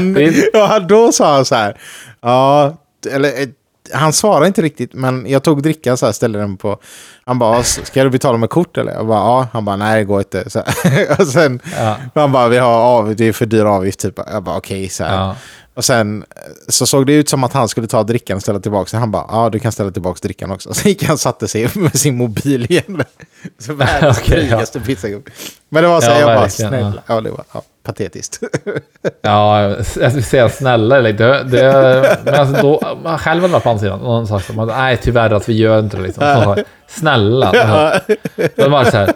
ja, 0.54 0.80
då 0.80 1.12
sa 1.12 1.36
han 1.36 1.46
så 1.46 1.56
här, 1.56 1.78
ja, 2.22 2.78
eller 3.12 3.42
eh, 3.42 3.48
han 3.94 4.14
svarade 4.14 4.48
inte 4.48 4.62
riktigt, 4.62 4.94
men 4.94 5.26
jag 5.30 5.44
tog 5.44 5.64
drickan 5.64 5.98
så 5.98 6.06
här, 6.06 6.14
ställde 6.14 6.40
den 6.40 6.58
på... 6.58 6.78
Han 7.26 7.40
bara, 7.40 7.64
ska 7.64 8.04
du 8.04 8.10
betala 8.10 8.38
med 8.38 8.50
kort 8.50 8.78
eller? 8.78 8.92
Jag 8.94 9.08
bara, 9.08 9.20
ja. 9.20 9.48
Han 9.54 9.66
bara, 9.66 9.76
nej 9.76 10.00
det 10.00 10.04
går 10.06 10.20
inte. 10.20 10.50
Så 10.50 10.60
och 11.20 11.28
sen, 11.28 11.60
Ja. 11.80 11.98
han 12.16 12.32
bara, 12.32 12.48
vi 12.48 12.58
har 12.58 12.80
av, 12.80 13.16
det 13.16 13.26
är 13.28 13.34
för 13.34 13.46
dyr 13.46 13.66
avgift 13.66 14.00
typ. 14.00 14.20
Jag 14.32 14.44
bara, 14.44 14.58
okej. 14.58 14.90
så 14.90 15.04
här. 15.04 15.16
Ja. 15.18 15.36
Och 15.76 15.86
sen 15.86 16.26
så 16.68 16.86
såg 16.86 17.08
det 17.08 17.14
ut 17.14 17.30
som 17.30 17.44
att 17.44 17.54
han 17.54 17.68
skulle 17.68 17.88
ta 17.88 18.04
drickan 18.04 18.36
och 18.36 18.42
ställa 18.42 18.60
tillbaka 18.60 18.90
den. 18.92 19.00
Han 19.00 19.12
bara, 19.12 19.26
ja 19.30 19.50
du 19.50 19.60
kan 19.60 19.72
ställa 19.72 19.92
tillbaka 19.92 20.20
drickan 20.24 20.52
också. 20.52 20.74
Så 20.74 20.88
gick 20.88 21.04
han 21.04 21.14
och 21.14 21.20
satte 21.20 21.48
sig 21.48 21.70
med 21.74 22.00
sin 22.00 22.18
mobil 22.18 22.72
igen. 22.72 23.04
Så 23.60 23.74
världens 23.84 24.18
Okej, 24.20 24.36
ja. 24.36 24.42
drygaste 24.42 24.80
pizzagubbe. 24.80 25.32
Men 25.70 25.84
det 25.84 25.90
var 25.90 26.02
så 26.02 26.12
här, 26.12 26.22
Ja, 26.22 26.30
jag 26.30 26.40
bara, 26.40 26.50
snälla. 26.50 27.02
Ja, 27.08 27.22
det 27.22 27.30
var 27.32 27.44
ja, 27.54 27.62
patetiskt. 27.84 28.40
Ja, 29.22 29.62
jag 30.00 30.10
vill 30.10 30.24
säga 30.24 30.50
snälla. 30.50 30.98
eller, 30.98 31.14
Det, 31.14 31.44
det, 31.44 32.18
men 32.26 32.34
alltså 32.36 32.62
då, 32.62 32.98
man 33.04 33.18
själv 33.20 33.42
hade 33.42 33.54
varit 33.54 33.64
på 33.64 33.70
andra 33.70 33.80
sidan. 33.82 34.00
Någon 34.00 34.28
sa 34.28 34.40
som 34.40 34.60
att 34.60 34.68
nej 34.68 34.98
tyvärr 34.98 35.30
att 35.30 35.50
vi 35.50 35.54
gör 35.54 35.80
inte 35.80 35.98
det 35.98 36.04
liksom. 36.04 36.44
Så 36.44 36.64
snälla. 36.88 37.52
Då 38.56 38.70
var 38.70 38.84
det 38.84 38.92
så 38.92 38.98
här. 38.98 39.14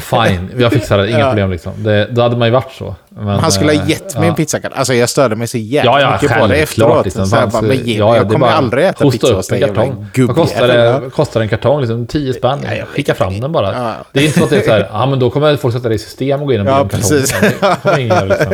Fine, 0.00 0.50
jag 0.58 0.72
fixar 0.72 0.98
det, 0.98 1.08
inga 1.10 1.18
Ja. 1.18 1.28
problem 1.28 1.50
liksom. 1.50 1.72
Det, 1.76 2.06
då 2.10 2.22
hade 2.22 2.36
man 2.36 2.48
ju 2.48 2.52
varit 2.52 2.72
så. 2.72 2.94
Men, 3.08 3.26
Han 3.26 3.52
skulle 3.52 3.72
ha 3.72 3.82
eh, 3.82 3.88
gett 3.90 4.14
mig 4.14 4.24
ja. 4.24 4.28
en 4.28 4.34
pizzakart. 4.34 4.72
Alltså 4.74 4.94
jag 4.94 5.08
störde 5.08 5.36
mig 5.36 5.46
så 5.46 5.58
jävligt 5.58 5.84
Ja, 5.84 6.00
ja, 6.00 6.12
mycket 6.22 6.38
på 6.38 6.46
det 6.46 6.56
efteråt. 6.56 7.04
Liksom. 7.04 7.26
Så 7.26 7.36
jag, 7.36 7.50
bara, 7.50 7.62
men 7.62 7.76
ge, 7.76 7.98
ja, 7.98 8.08
ja, 8.08 8.16
jag 8.16 8.30
kommer 8.30 8.46
aldrig 8.46 8.86
äta 8.86 9.10
pizza 9.10 9.26
upp 9.26 9.36
hos 9.36 9.52
en 9.52 9.60
dig. 9.74 9.92
Vad 10.26 10.36
kostar 10.36 10.68
det? 10.68 11.10
Kostar 11.10 11.40
en 11.40 11.48
kartong? 11.48 11.80
Liksom 11.80 12.06
10 12.06 12.32
spänn? 12.32 12.58
Ja, 12.64 12.74
jag 12.74 12.88
Skicka 12.88 13.14
fram 13.14 13.40
den 13.40 13.52
bara. 13.52 13.72
Ja. 13.72 13.94
Det 14.12 14.20
är 14.20 14.24
inte 14.24 14.38
så 14.38 14.44
att 14.44 14.50
det 14.50 14.56
är 14.56 14.62
så 14.62 14.70
här, 14.72 14.88
ja 14.92 15.06
men 15.06 15.18
då 15.18 15.30
kommer 15.30 15.56
folk 15.56 15.74
sätta 15.74 15.88
det 15.88 15.94
i 15.94 15.98
system 15.98 16.40
och 16.40 16.46
gå 16.46 16.52
in 16.52 16.60
och 16.60 16.66
Ja, 16.66 16.84
bli 16.84 16.96
en 16.96 17.00
kartong. 17.02 17.18
precis. 17.18 17.40
Det 17.60 17.76
kommer 17.82 17.98
ingen 17.98 18.16
göra 18.16 18.24
liksom. 18.24 18.52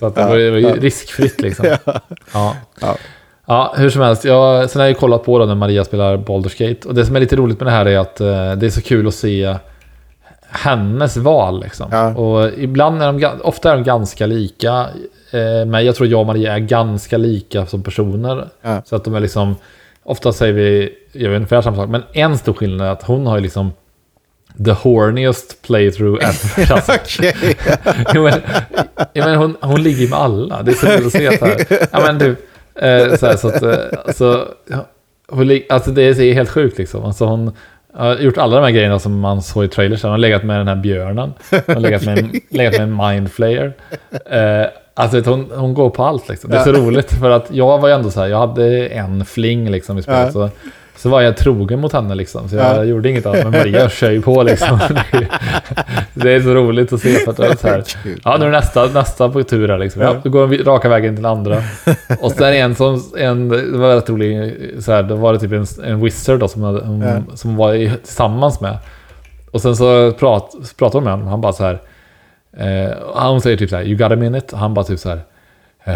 Så 0.00 0.06
att 0.06 0.14
det 0.14 0.24
var 0.24 0.36
ju 0.36 0.80
riskfritt 0.80 1.40
liksom. 1.40 1.66
Ja. 2.32 2.54
Ja. 2.80 2.96
Ja, 3.46 3.74
hur 3.76 3.90
som 3.90 4.02
helst. 4.02 4.24
Jag, 4.24 4.70
sen 4.70 4.80
har 4.80 4.86
jag 4.86 4.90
ju 4.90 4.98
kollat 4.98 5.24
på 5.24 5.38
då 5.38 5.46
när 5.46 5.54
Maria 5.54 5.84
spelar 5.84 6.16
Baldur's 6.16 6.68
Gate. 6.68 6.88
Och 6.88 6.94
det 6.94 7.06
som 7.06 7.16
är 7.16 7.20
lite 7.20 7.36
roligt 7.36 7.60
med 7.60 7.66
det 7.66 7.70
här 7.70 7.86
är 7.86 7.98
att 7.98 8.20
eh, 8.20 8.52
det 8.52 8.66
är 8.66 8.70
så 8.70 8.82
kul 8.82 9.08
att 9.08 9.14
se 9.14 9.56
hennes 10.50 11.16
val. 11.16 11.60
Liksom. 11.60 11.88
Ja. 11.90 12.14
Och 12.14 12.50
ibland 12.58 13.02
är 13.02 13.12
de, 13.12 13.40
ofta 13.42 13.70
är 13.72 13.74
de 13.74 13.84
ganska 13.84 14.26
lika. 14.26 14.86
Eh, 15.30 15.66
men 15.66 15.84
jag 15.84 15.94
tror 15.94 16.08
jag 16.08 16.20
och 16.20 16.26
Maria 16.26 16.54
är 16.54 16.58
ganska 16.58 17.16
lika 17.16 17.66
som 17.66 17.82
personer. 17.82 18.48
Ja. 18.62 18.82
Så 18.84 18.96
att 18.96 19.04
de 19.04 19.14
är 19.14 19.20
liksom, 19.20 19.56
ofta 20.02 20.32
säger 20.32 20.52
vi, 20.52 20.94
gör 21.12 21.30
vi 21.30 21.36
ungefär 21.36 21.62
samma 21.62 21.76
sak. 21.76 21.88
Men 21.88 22.02
en 22.12 22.38
stor 22.38 22.52
skillnad 22.52 22.86
är 22.86 22.90
att 22.90 23.02
hon 23.02 23.26
har 23.26 23.36
ju 23.36 23.42
liksom 23.42 23.72
the 24.64 24.70
horniest 24.72 25.62
playthrough 25.62 26.24
ever. 26.24 26.72
Alltså, 26.74 26.92
Okej. 26.92 27.56
Jo, 28.14 28.22
men, 28.22 28.40
ja, 29.12 29.26
men 29.26 29.34
hon, 29.34 29.56
hon 29.60 29.82
ligger 29.82 30.08
med 30.08 30.18
alla. 30.18 30.62
Det 30.62 30.70
är 30.70 30.74
så 30.74 30.86
roligt 30.86 31.06
att 31.06 31.12
se 31.12 31.38
så 31.38 31.46
här. 31.46 31.66
Ja, 31.92 32.00
men 32.00 32.18
du, 32.18 32.30
eh, 32.74 33.16
så, 33.16 33.26
här, 33.26 33.36
så 33.36 33.48
att, 33.48 33.62
eh, 33.62 33.98
alltså, 34.06 34.48
ja, 34.70 34.88
hon, 35.28 35.60
alltså 35.68 35.90
det 35.90 36.02
är 36.02 36.34
helt 36.34 36.50
sjukt 36.50 36.78
liksom. 36.78 37.04
Alltså 37.04 37.24
hon 37.24 37.52
har 37.94 38.16
gjort 38.16 38.38
alla 38.38 38.56
de 38.56 38.64
här 38.64 38.70
grejerna 38.70 38.98
som 38.98 39.20
man 39.20 39.42
såg 39.42 39.64
i 39.64 39.68
trailers. 39.68 40.02
Hon 40.02 40.10
har 40.10 40.18
legat 40.18 40.42
med 40.42 40.60
den 40.60 40.68
här 40.68 40.76
björnen. 40.76 41.34
Hon 41.50 41.74
har 41.74 41.80
legat 41.80 42.04
med 42.04 42.18
en, 42.18 42.32
legat 42.50 42.72
med 42.72 42.82
en 42.82 42.96
mindflayer. 42.96 43.72
Eh, 44.30 44.66
alltså 44.94 45.20
hon, 45.20 45.50
hon 45.54 45.74
går 45.74 45.90
på 45.90 46.04
allt 46.04 46.28
liksom. 46.28 46.50
Det 46.50 46.56
är 46.56 46.64
så 46.64 46.72
roligt 46.72 47.12
för 47.12 47.30
att 47.30 47.46
jag 47.50 47.78
var 47.78 47.88
ju 47.88 47.94
ändå 47.94 48.10
så 48.10 48.20
här, 48.20 48.26
jag 48.26 48.38
hade 48.38 48.86
en 48.86 49.24
fling 49.24 49.70
liksom 49.70 49.98
i 49.98 50.02
spelet. 50.02 50.24
Ja. 50.24 50.32
Så, 50.32 50.50
så 50.98 51.08
var 51.08 51.20
jag 51.20 51.36
trogen 51.36 51.80
mot 51.80 51.92
henne 51.92 52.14
liksom. 52.14 52.48
Så 52.48 52.56
jag 52.56 52.76
Ja. 52.76 52.84
gjorde 52.84 53.10
inget 53.10 53.26
annat. 53.26 53.42
Men 53.42 53.50
Maria 53.52 53.88
kör 53.90 54.10
ju 54.10 54.22
på 54.22 54.42
liksom. 54.42 54.78
det 56.14 56.32
är 56.32 56.40
så 56.40 56.54
roligt 56.54 56.92
att 56.92 57.00
se 57.00 57.14
för 57.14 57.30
att 57.52 57.60
så 57.60 57.66
här. 57.68 57.82
Ja, 58.24 58.36
nu 58.40 58.46
är 58.46 58.50
nästa, 58.50 58.86
nästa 58.86 59.28
på 59.28 59.42
tur 59.42 59.68
här 59.68 59.78
liksom. 59.78 60.02
Ja, 60.02 60.14
då 60.24 60.30
går 60.30 60.46
vi 60.46 60.62
raka 60.62 60.88
vägen 60.88 61.16
till 61.16 61.26
andra. 61.26 61.62
Och 62.20 62.32
sen 62.32 62.54
en 62.54 62.74
som, 62.74 63.02
en, 63.18 63.48
det 63.48 63.78
var 63.78 63.94
rätt 63.94 64.10
rolig, 64.10 64.54
så 64.80 64.92
här, 64.92 65.02
då 65.02 65.14
var 65.16 65.32
det 65.32 65.38
typ 65.38 65.52
en, 65.52 65.66
en 65.84 66.00
wizard 66.00 66.38
då 66.40 66.48
som, 66.48 66.62
hade, 66.62 66.80
hon, 66.86 67.00
Ja. 67.00 67.36
som 67.36 67.56
var 67.56 67.74
i, 67.74 67.92
tillsammans 68.04 68.60
med. 68.60 68.78
Och 69.50 69.60
sen 69.62 69.76
så 69.76 70.12
prat, 70.12 70.54
pratade 70.78 70.96
hon 70.96 71.04
med 71.04 71.12
honom, 71.12 71.28
han 71.28 71.40
bara 71.40 71.52
så 71.52 71.64
här, 71.64 71.78
eh, 72.58 72.92
han 73.14 73.40
säger 73.40 73.56
typ 73.56 73.70
så 73.70 73.76
här, 73.76 73.84
you 73.84 73.96
got 73.96 74.12
a 74.12 74.16
minute? 74.16 74.56
Han 74.56 74.74
bara 74.74 74.84
typ 74.84 74.98
så 74.98 75.08
här, 75.08 75.16
"Eh, 75.16 75.22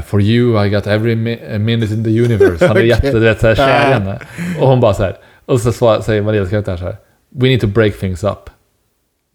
For 0.00 0.20
you 0.20 0.64
I 0.66 0.68
got 0.70 0.86
every 0.86 1.14
mi- 1.14 1.58
minute 1.58 1.94
in 1.94 2.04
the 2.04 2.10
universe. 2.20 2.66
Han 2.66 2.76
är 2.76 2.80
jätte, 2.80 3.10
du 3.12 3.18
vet, 3.20 3.40
så 3.40 3.46
här, 3.46 3.54
kär 3.54 3.90
i 3.90 3.92
henne. 3.92 4.18
Och 4.60 4.68
hon 4.68 4.80
bara 4.80 4.94
så 4.94 5.02
här, 5.02 5.16
och 5.46 5.60
så 5.60 5.72
svar- 5.72 6.00
säger 6.00 6.22
Marias 6.22 6.50
karaktär 6.50 6.76
så 6.76 6.84
här, 6.84 6.96
We 7.34 7.48
need 7.48 7.60
to 7.60 7.66
break 7.66 7.98
things 7.98 8.24
up. 8.24 8.50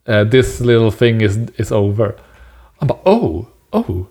Eh, 0.08 0.30
this 0.30 0.60
little 0.60 0.91
thing 0.91 1.22
is, 1.22 1.38
is 1.55 1.72
over. 1.72 2.12
Han 2.80 2.88
bara 2.88 2.97
oh, 3.03 3.45
oh, 3.72 4.01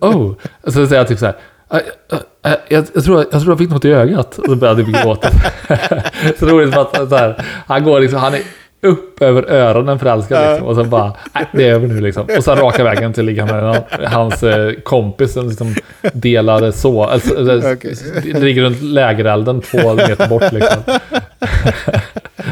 oh. 0.00 0.34
Och 0.62 0.72
så 0.72 0.86
säger 0.86 0.96
jag 1.00 1.08
typ 1.08 1.18
så 1.18 1.26
här. 1.26 1.36
"Eh, 1.70 1.76
eh, 2.12 2.52
eh, 2.52 2.58
Jag, 2.68 2.84
jag, 2.94 3.04
tror, 3.04 3.18
jag 3.18 3.30
tror 3.30 3.48
jag 3.48 3.58
fick 3.58 3.70
något 3.70 3.84
i 3.84 3.90
ögat. 3.92 4.38
Och 4.38 4.44
så 4.46 4.56
började 4.56 4.82
jag 4.82 5.02
gråta. 5.02 5.28
så 6.38 6.46
roligt 6.46 6.74
för 6.74 6.80
att 6.80 7.08
så 7.08 7.16
här, 7.16 7.44
han 7.66 7.84
går 7.84 8.00
liksom, 8.00 8.18
han 8.20 8.34
är 8.34 8.40
upp 8.82 9.22
över 9.22 9.50
öronen 9.50 9.98
förälskad 9.98 10.50
liksom. 10.50 10.66
Och 10.68 10.76
så 10.76 10.84
bara, 10.84 11.12
nej 11.34 11.46
det 11.52 11.64
är 11.68 11.72
över 11.72 11.88
nu 11.88 12.00
liksom. 12.00 12.26
Och 12.36 12.44
sen 12.44 12.56
raka 12.56 12.84
vägen 12.84 13.12
till 13.12 13.24
med 13.24 13.62
han- 13.62 14.06
hans 14.06 14.42
eh, 14.42 14.72
kompis 14.72 15.32
som 15.32 15.48
liksom 15.48 15.74
delade 16.12 16.72
så. 16.72 17.04
Alltså, 17.04 17.34
Okej. 17.74 17.94
det 18.24 18.40
ligger 18.40 18.62
runt 18.62 18.82
lägerelden 18.82 19.60
två 19.60 19.94
meter 19.94 20.28
bort 20.28 20.52
liksom. 20.52 20.82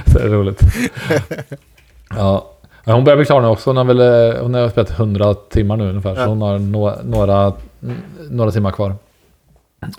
så 0.07 0.18
det 0.18 0.25
är 0.25 0.29
roligt. 0.29 0.61
Ja. 2.16 2.51
Hon 2.85 3.05
börjar 3.05 3.16
bli 3.16 3.27
klar 3.27 3.41
nu 3.41 3.49
också. 3.49 3.70
Hon 3.70 3.77
har, 3.77 3.85
väl, 3.85 4.01
eh, 4.01 4.43
hon 4.43 4.55
har 4.55 4.68
spelat 4.68 4.91
100 4.91 5.35
timmar 5.35 5.77
nu 5.77 5.89
ungefär. 5.89 6.14
Så 6.14 6.25
hon 6.25 6.43
har 6.43 6.59
några, 6.59 6.97
några, 7.03 7.53
några 8.31 8.51
timmar 8.51 8.70
kvar. 8.70 8.95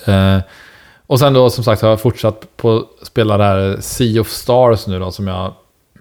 Eh, 0.05 0.37
och 1.07 1.19
sen 1.19 1.33
då 1.33 1.49
som 1.49 1.63
sagt 1.63 1.81
har 1.81 1.89
jag 1.89 2.01
fortsatt 2.01 2.47
på 2.57 2.75
att 2.77 3.07
spela 3.07 3.37
det 3.37 3.43
här 3.43 3.77
Sea 3.79 4.21
of 4.21 4.27
Stars 4.29 4.87
nu 4.87 4.99
då. 4.99 5.11
Som 5.11 5.27
jag 5.27 5.53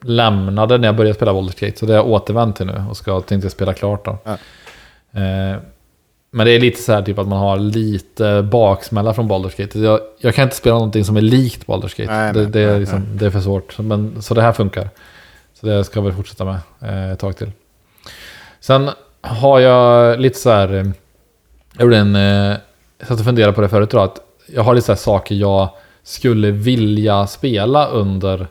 lämnade 0.04 0.78
när 0.78 0.88
jag 0.88 0.96
började 0.96 1.14
spela 1.14 1.32
Baldur's 1.32 1.64
Gate. 1.66 1.78
Så 1.78 1.86
det 1.86 1.92
har 1.92 1.98
jag 1.98 2.08
återvänt 2.08 2.56
till 2.56 2.66
nu 2.66 2.84
och 2.90 2.96
ska 2.96 3.20
tänkte 3.20 3.50
spela 3.50 3.74
klart 3.74 4.04
då. 4.04 4.18
Ja. 4.24 4.32
Eh, 5.20 5.58
men 6.30 6.46
det 6.46 6.52
är 6.52 6.60
lite 6.60 6.82
så 6.82 6.92
här 6.92 7.02
typ 7.02 7.18
att 7.18 7.28
man 7.28 7.38
har 7.38 7.56
lite 7.56 8.42
baksmälla 8.42 9.14
från 9.14 9.30
Baldur's 9.30 9.60
Gate. 9.60 9.78
Jag, 9.78 10.00
jag 10.18 10.34
kan 10.34 10.44
inte 10.44 10.56
spela 10.56 10.74
någonting 10.74 11.04
som 11.04 11.16
är 11.16 11.20
likt 11.20 11.66
Baldur's 11.66 12.00
Gate. 12.00 12.12
Nej, 12.12 12.32
det, 12.32 12.40
nej, 12.40 12.50
det, 12.50 12.60
är 12.60 12.70
nej, 12.70 12.80
liksom, 12.80 13.06
det 13.12 13.26
är 13.26 13.30
för 13.30 13.40
svårt. 13.40 13.78
Men, 13.78 14.22
så 14.22 14.34
det 14.34 14.42
här 14.42 14.52
funkar. 14.52 14.88
Så 15.60 15.66
det 15.66 15.84
ska 15.84 15.98
jag 15.98 16.04
väl 16.04 16.12
fortsätta 16.12 16.44
med 16.44 16.58
eh, 16.80 17.12
ett 17.12 17.18
tag 17.18 17.36
till. 17.36 17.52
Sen 18.60 18.90
har 19.20 19.60
jag 19.60 20.20
lite 20.20 20.38
så 20.38 20.50
här... 20.50 20.72
eh, 20.74 20.84
Jag 21.76 21.82
gjorde 21.82 21.96
en... 21.96 22.16
Eh, 22.16 22.56
jag 22.98 23.08
satt 23.08 23.18
och 23.18 23.24
funderade 23.24 23.52
på 23.52 23.60
det 23.60 23.68
förut 23.68 23.94
att 23.94 24.20
jag 24.46 24.62
har 24.62 24.74
lite 24.74 24.86
så 24.86 24.92
här 24.92 24.96
saker 24.96 25.34
jag 25.34 25.68
skulle 26.02 26.50
vilja 26.50 27.26
spela 27.26 27.86
under 27.86 28.46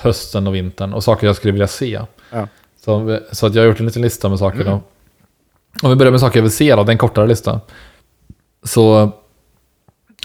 hösten 0.00 0.46
och 0.46 0.54
vintern 0.54 0.92
och 0.92 1.04
saker 1.04 1.26
jag 1.26 1.36
skulle 1.36 1.52
vilja 1.52 1.66
se. 1.66 2.00
Ja. 2.30 2.48
Så, 2.84 3.18
så 3.32 3.46
att 3.46 3.54
jag 3.54 3.62
har 3.62 3.66
gjort 3.68 3.80
en 3.80 3.86
liten 3.86 4.02
lista 4.02 4.28
med 4.28 4.38
saker 4.38 4.64
då. 4.64 4.80
Om 5.82 5.90
vi 5.90 5.96
börjar 5.96 6.10
med 6.10 6.20
saker 6.20 6.38
jag 6.38 6.42
vill 6.42 6.52
se 6.52 6.76
då, 6.76 6.84
det 6.84 6.90
är 6.90 6.92
en 6.92 6.98
kortare 6.98 7.26
lista. 7.26 7.60
Så 8.62 9.02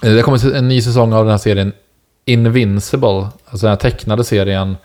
eh, 0.03 0.13
det 0.13 0.21
kommer 0.21 0.55
en 0.55 0.67
ny 0.67 0.81
säsong 0.81 1.13
av 1.13 1.25
den 1.25 1.31
här 1.31 1.37
serien 1.37 1.73
Invincible, 2.25 3.27
alltså 3.45 3.65
den 3.65 3.69
här 3.69 3.75
tecknade 3.75 4.23
serien 4.23 4.77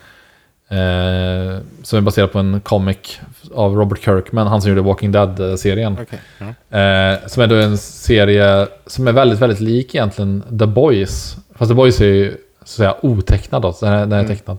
eh, 0.69 1.61
som 1.83 1.97
är 1.97 2.01
baserad 2.01 2.33
på 2.33 2.39
en 2.39 2.61
comic 2.61 3.21
av 3.55 3.75
Robert 3.75 4.05
Kirkman, 4.05 4.47
han 4.47 4.63
som 4.63 4.69
gjorde 4.69 4.83
Walking 4.83 5.13
Dead-serien. 5.13 5.97
Okej, 6.03 6.21
ja. 6.39 6.79
Eh, 6.79 7.19
som 7.27 7.43
är 7.43 7.47
då 7.47 7.55
en 7.55 7.79
serie 7.79 8.69
som 8.87 9.09
är 9.09 9.13
väldigt, 9.13 9.39
väldigt 9.39 9.61
lik 9.61 9.95
egentligen 9.95 10.59
The 10.59 10.67
Boys. 10.67 11.37
Fast 11.55 11.71
The 11.71 11.75
Boys 11.75 12.01
är 12.01 12.07
ju 12.07 12.37
så 12.61 12.65
att 12.65 12.69
säga 12.69 12.95
otecknad 13.03 13.63
då, 13.63 13.75
den 13.81 13.91
här, 13.91 14.01
den 14.01 14.13
är 14.13 14.19
Mm. 14.25 14.29
tecknad. 14.37 14.59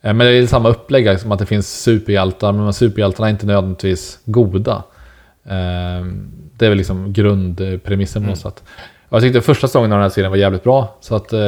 Eh, 0.00 0.14
men 0.14 0.18
det 0.18 0.32
är 0.32 0.46
samma 0.46 0.68
upplägg, 0.68 1.20
som 1.20 1.32
att 1.32 1.38
det 1.38 1.46
finns 1.46 1.82
superhjältar, 1.82 2.52
men 2.52 2.72
hjältarna 2.96 3.28
är 3.28 3.30
inte 3.30 3.46
nödvändigtvis 3.46 4.18
goda. 4.24 4.82
Eh, 5.44 6.06
det 6.56 6.64
är 6.66 6.68
väl 6.68 6.78
liksom 6.78 7.12
grundpremissen 7.12 8.22
på 8.22 8.28
något 8.28 8.38
sätt. 8.38 8.62
Och 9.08 9.16
jag 9.16 9.22
tyckte 9.22 9.40
första 9.40 9.66
säsongen 9.66 9.92
av 9.92 9.98
den 9.98 10.02
här 10.02 10.10
serien 10.10 10.30
var 10.30 10.36
jävligt 10.38 10.64
bra, 10.64 10.96
så 11.00 11.14
att 11.16 11.32
eh, 11.32 11.38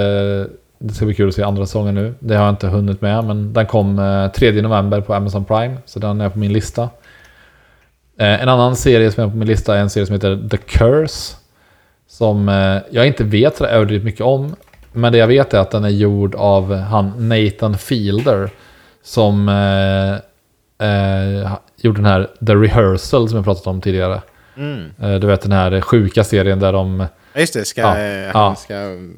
det 0.79 0.95
ska 0.95 1.05
bli 1.05 1.15
kul 1.15 1.29
att 1.29 1.35
se 1.35 1.43
andra 1.43 1.67
säsongen 1.67 1.95
nu. 1.95 2.15
Det 2.19 2.35
har 2.35 2.45
jag 2.45 2.53
inte 2.53 2.67
hunnit 2.67 3.01
med, 3.01 3.25
men 3.25 3.53
den 3.53 3.67
kom 3.67 3.99
eh, 3.99 4.31
3 4.33 4.63
november 4.63 5.01
på 5.01 5.15
Amazon 5.15 5.45
Prime, 5.45 5.77
så 5.85 5.99
den 5.99 6.21
är 6.21 6.29
på 6.29 6.39
min 6.39 6.53
lista. 6.53 6.89
En 8.17 8.49
annan 8.49 8.77
serie 8.77 9.11
som 9.11 9.25
är 9.25 9.29
på 9.29 9.37
min 9.37 9.49
lista 9.49 9.77
är 9.77 9.81
en 9.81 9.91
serie 9.91 10.07
som 10.07 10.15
heter 10.15 10.49
The 10.51 10.57
Curse. 10.57 11.37
Som 12.09 12.49
jag 12.91 13.07
inte 13.07 13.25
vet 13.25 13.57
så 13.57 13.65
överdrivet 13.65 14.05
mycket 14.05 14.21
om. 14.21 14.55
Men 14.93 15.13
det 15.13 15.19
jag 15.19 15.27
vet 15.27 15.55
är 15.55 15.59
att 15.59 15.71
den 15.71 15.85
är 15.85 15.89
gjord 15.89 16.35
av 16.35 16.75
han 16.77 17.29
Nathan 17.29 17.79
Fielder. 17.79 18.51
Som 19.03 19.49
eh, 19.49 20.15
eh, 20.89 21.53
gjorde 21.77 21.99
den 21.99 22.07
här 22.07 22.29
The 22.47 22.55
Rehearsal 22.55 23.29
som 23.29 23.37
jag 23.37 23.45
pratat 23.45 23.67
om 23.67 23.81
tidigare. 23.81 24.21
Mm. 24.57 24.91
Eh, 25.03 25.15
du 25.15 25.27
vet 25.27 25.43
den 25.43 25.53
här 25.53 25.81
sjuka 25.81 26.25
serien 26.25 26.61
där 26.61 26.73
de... 26.73 27.07
Ja, 27.33 27.41
Just 27.41 27.55
det, 27.55 27.65
ska, 27.65 27.81
Ja, 27.81 27.99
eh, 27.99 28.05
ja. 28.05 28.31
han 28.33 28.57
ska 28.57 28.75
mm, 28.75 29.17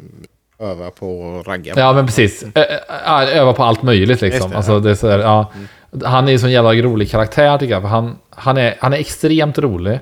öva 0.58 0.90
på 0.90 1.38
att 1.40 1.46
ragga. 1.48 1.74
Ja 1.76 1.92
men 1.92 2.06
precis. 2.06 2.44
Ö- 2.54 2.64
ö- 3.06 3.30
öva 3.32 3.52
på 3.52 3.64
allt 3.64 3.82
möjligt 3.82 4.20
liksom. 4.20 4.50
Det, 4.50 4.56
alltså, 4.56 4.72
ja. 4.72 4.76
Mm. 4.76 4.84
det 4.84 4.90
är 4.90 4.94
så 4.94 5.10
här, 5.10 5.18
ja. 5.18 5.52
Han 6.04 6.24
är 6.24 6.28
ju 6.28 6.34
en 6.34 6.40
sån 6.40 6.50
jävla 6.50 6.72
rolig 6.74 7.10
karaktär 7.10 7.58
tycker 7.58 7.72
jag. 7.74 7.82
För 7.82 7.88
han, 7.88 8.16
han, 8.30 8.56
är, 8.56 8.74
han 8.80 8.92
är 8.92 8.96
extremt 8.98 9.58
rolig. 9.58 10.00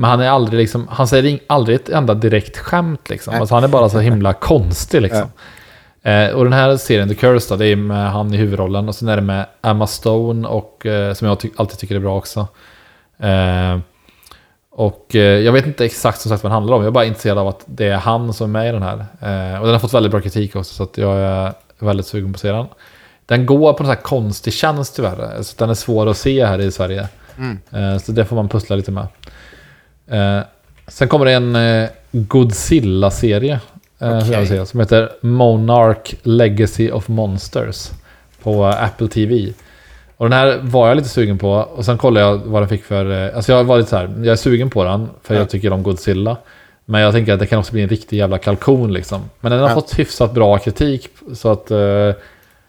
Men 0.00 0.10
han 0.10 0.20
är 0.20 0.28
aldrig 0.28 0.60
liksom, 0.60 0.88
han 0.90 1.08
säger 1.08 1.38
aldrig 1.46 1.76
ett 1.76 1.88
enda 1.88 2.14
direkt 2.14 2.58
skämt 2.58 3.10
liksom. 3.10 3.34
Alltså 3.34 3.54
han 3.54 3.64
är 3.64 3.68
bara 3.68 3.88
så 3.88 3.98
himla 3.98 4.32
konstig 4.32 5.02
liksom. 5.02 5.26
Eh, 6.02 6.28
och 6.28 6.44
den 6.44 6.52
här 6.52 6.76
serien, 6.76 7.08
The 7.08 7.14
Curse 7.14 7.48
då, 7.54 7.56
det 7.56 7.66
är 7.66 7.76
med 7.76 8.10
han 8.12 8.34
i 8.34 8.36
huvudrollen. 8.36 8.88
Och 8.88 8.94
sen 8.94 9.08
är 9.08 9.16
det 9.16 9.22
med 9.22 9.46
Emma 9.62 9.86
Stone, 9.86 10.48
och, 10.48 10.86
eh, 10.86 11.14
som 11.14 11.28
jag 11.28 11.40
ty- 11.40 11.50
alltid 11.56 11.78
tycker 11.78 11.94
är 11.94 11.98
bra 12.00 12.16
också. 12.16 12.48
Eh, 13.18 13.78
och 14.70 15.14
eh, 15.14 15.20
jag 15.20 15.52
vet 15.52 15.66
inte 15.66 15.84
exakt 15.84 16.20
som 16.20 16.28
sagt 16.28 16.42
vad 16.42 16.50
den 16.50 16.54
handlar 16.54 16.76
om. 16.76 16.82
Jag 16.82 16.88
är 16.88 16.92
bara 16.92 17.04
intresserad 17.04 17.38
av 17.38 17.48
att 17.48 17.62
det 17.66 17.88
är 17.88 17.96
han 17.96 18.32
som 18.32 18.56
är 18.56 18.60
med 18.60 18.68
i 18.68 18.72
den 18.72 18.82
här. 18.82 18.98
Eh, 19.20 19.58
och 19.60 19.64
den 19.66 19.72
har 19.72 19.78
fått 19.78 19.94
väldigt 19.94 20.12
bra 20.12 20.20
kritik 20.20 20.56
också, 20.56 20.74
så 20.74 20.82
att 20.82 20.98
jag 20.98 21.18
är 21.18 21.52
väldigt 21.78 22.06
sugen 22.06 22.32
på 22.32 22.36
att 22.36 22.40
se 22.40 22.52
den. 22.52 22.66
Den 23.26 23.46
går 23.46 23.72
på 23.72 23.82
en 23.82 23.86
sån 23.86 23.96
här 23.96 24.02
konstig 24.02 24.52
tjänst 24.52 24.96
tyvärr. 24.96 25.42
Så 25.42 25.54
den 25.58 25.70
är 25.70 25.74
svår 25.74 26.06
att 26.08 26.16
se 26.16 26.46
här 26.46 26.58
i 26.58 26.72
Sverige. 26.72 27.08
Mm. 27.38 27.58
Eh, 27.72 27.98
så 27.98 28.12
det 28.12 28.24
får 28.24 28.36
man 28.36 28.48
pussla 28.48 28.76
lite 28.76 28.90
med. 28.90 29.06
Eh, 30.10 30.40
sen 30.88 31.08
kommer 31.08 31.24
det 31.24 31.32
en 31.32 31.56
eh, 31.56 31.88
Godzilla-serie. 32.12 33.60
Eh, 33.98 34.24
säga, 34.46 34.66
som 34.66 34.80
heter 34.80 35.10
Monarch 35.20 36.14
Legacy 36.22 36.90
of 36.90 37.08
Monsters. 37.08 37.90
På 38.42 38.68
eh, 38.68 38.84
Apple 38.84 39.08
TV. 39.08 39.52
Och 40.16 40.26
den 40.30 40.38
här 40.38 40.58
var 40.62 40.88
jag 40.88 40.96
lite 40.96 41.08
sugen 41.08 41.38
på. 41.38 41.50
Och 41.50 41.84
sen 41.84 41.98
kollade 41.98 42.26
jag 42.26 42.36
vad 42.38 42.62
den 42.62 42.68
fick 42.68 42.84
för... 42.84 43.26
eh, 43.28 43.36
Alltså 43.36 43.52
jag 43.52 43.64
var 43.64 43.78
lite 43.78 43.90
så 43.90 43.96
här, 43.96 44.04
jag 44.16 44.26
är 44.26 44.36
sugen 44.36 44.70
på 44.70 44.84
den. 44.84 45.08
För 45.22 45.34
Ja. 45.34 45.40
jag 45.40 45.50
tycker 45.50 45.72
om 45.72 45.82
Godzilla. 45.82 46.36
Men 46.84 47.00
jag 47.00 47.12
tänker 47.12 47.32
att 47.32 47.40
det 47.40 47.46
kan 47.46 47.58
också 47.58 47.72
bli 47.72 47.82
en 47.82 47.88
riktig 47.88 48.16
jävla 48.18 48.38
kalkon 48.38 48.92
liksom. 48.92 49.22
Men 49.40 49.52
den 49.52 49.60
har 49.60 49.68
Ja. 49.68 49.74
fått 49.74 49.98
hyfsat 49.98 50.32
bra 50.34 50.58
kritik. 50.58 51.08
Så 51.34 51.52
att... 51.52 51.70
Eh, 51.70 52.10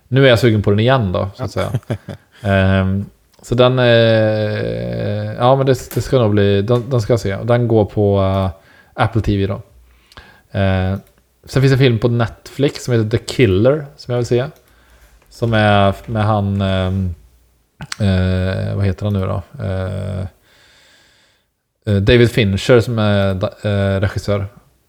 nu 0.08 0.26
är 0.26 0.30
jag 0.30 0.40
sugen 0.40 0.62
på 0.62 0.70
den 0.70 0.80
igen 0.80 1.12
då, 1.12 1.28
så 1.36 1.44
att 1.44 1.52
säga. 1.52 1.72
Ehm, 2.44 3.06
så 3.42 3.56
den... 3.56 3.80
Eh, 3.80 5.34
ja, 5.38 5.56
men 5.56 5.66
det, 5.66 5.94
det 5.96 6.02
ska 6.02 6.20
nog 6.20 6.32
bli... 6.32 6.62
Den, 6.62 6.90
den 6.90 7.02
ska 7.02 7.14
jag 7.14 7.20
se. 7.20 7.36
Den 7.44 7.68
går 7.68 7.86
på 7.86 8.22
eh, 8.22 8.50
Apple 9.04 9.22
TV 9.22 9.48
då. 9.48 9.62
Eh, 10.60 10.98
sen 11.46 11.62
finns 11.62 11.74
en 11.74 11.78
film 11.80 12.00
på 12.00 12.08
Netflix 12.08 12.84
som 12.84 12.94
heter 12.94 13.18
The 13.18 13.26
Killer, 13.26 13.86
som 13.98 14.12
jag 14.12 14.18
vill 14.18 14.26
se. 14.26 14.46
Som 15.30 15.54
är 15.54 15.96
med 16.06 16.24
han... 16.26 16.62
ehm, 16.62 17.16
eh, 18.00 18.76
vad 18.76 18.86
heter 18.86 19.04
han 19.06 19.14
nu 19.14 19.20
då? 19.26 19.42
Eh, 19.64 20.22
eh, 21.86 22.02
David 22.02 22.32
Fincher 22.32 22.80
som 22.80 23.00
är 23.00 23.30
eh, 23.66 24.00
regissör. 24.00 24.46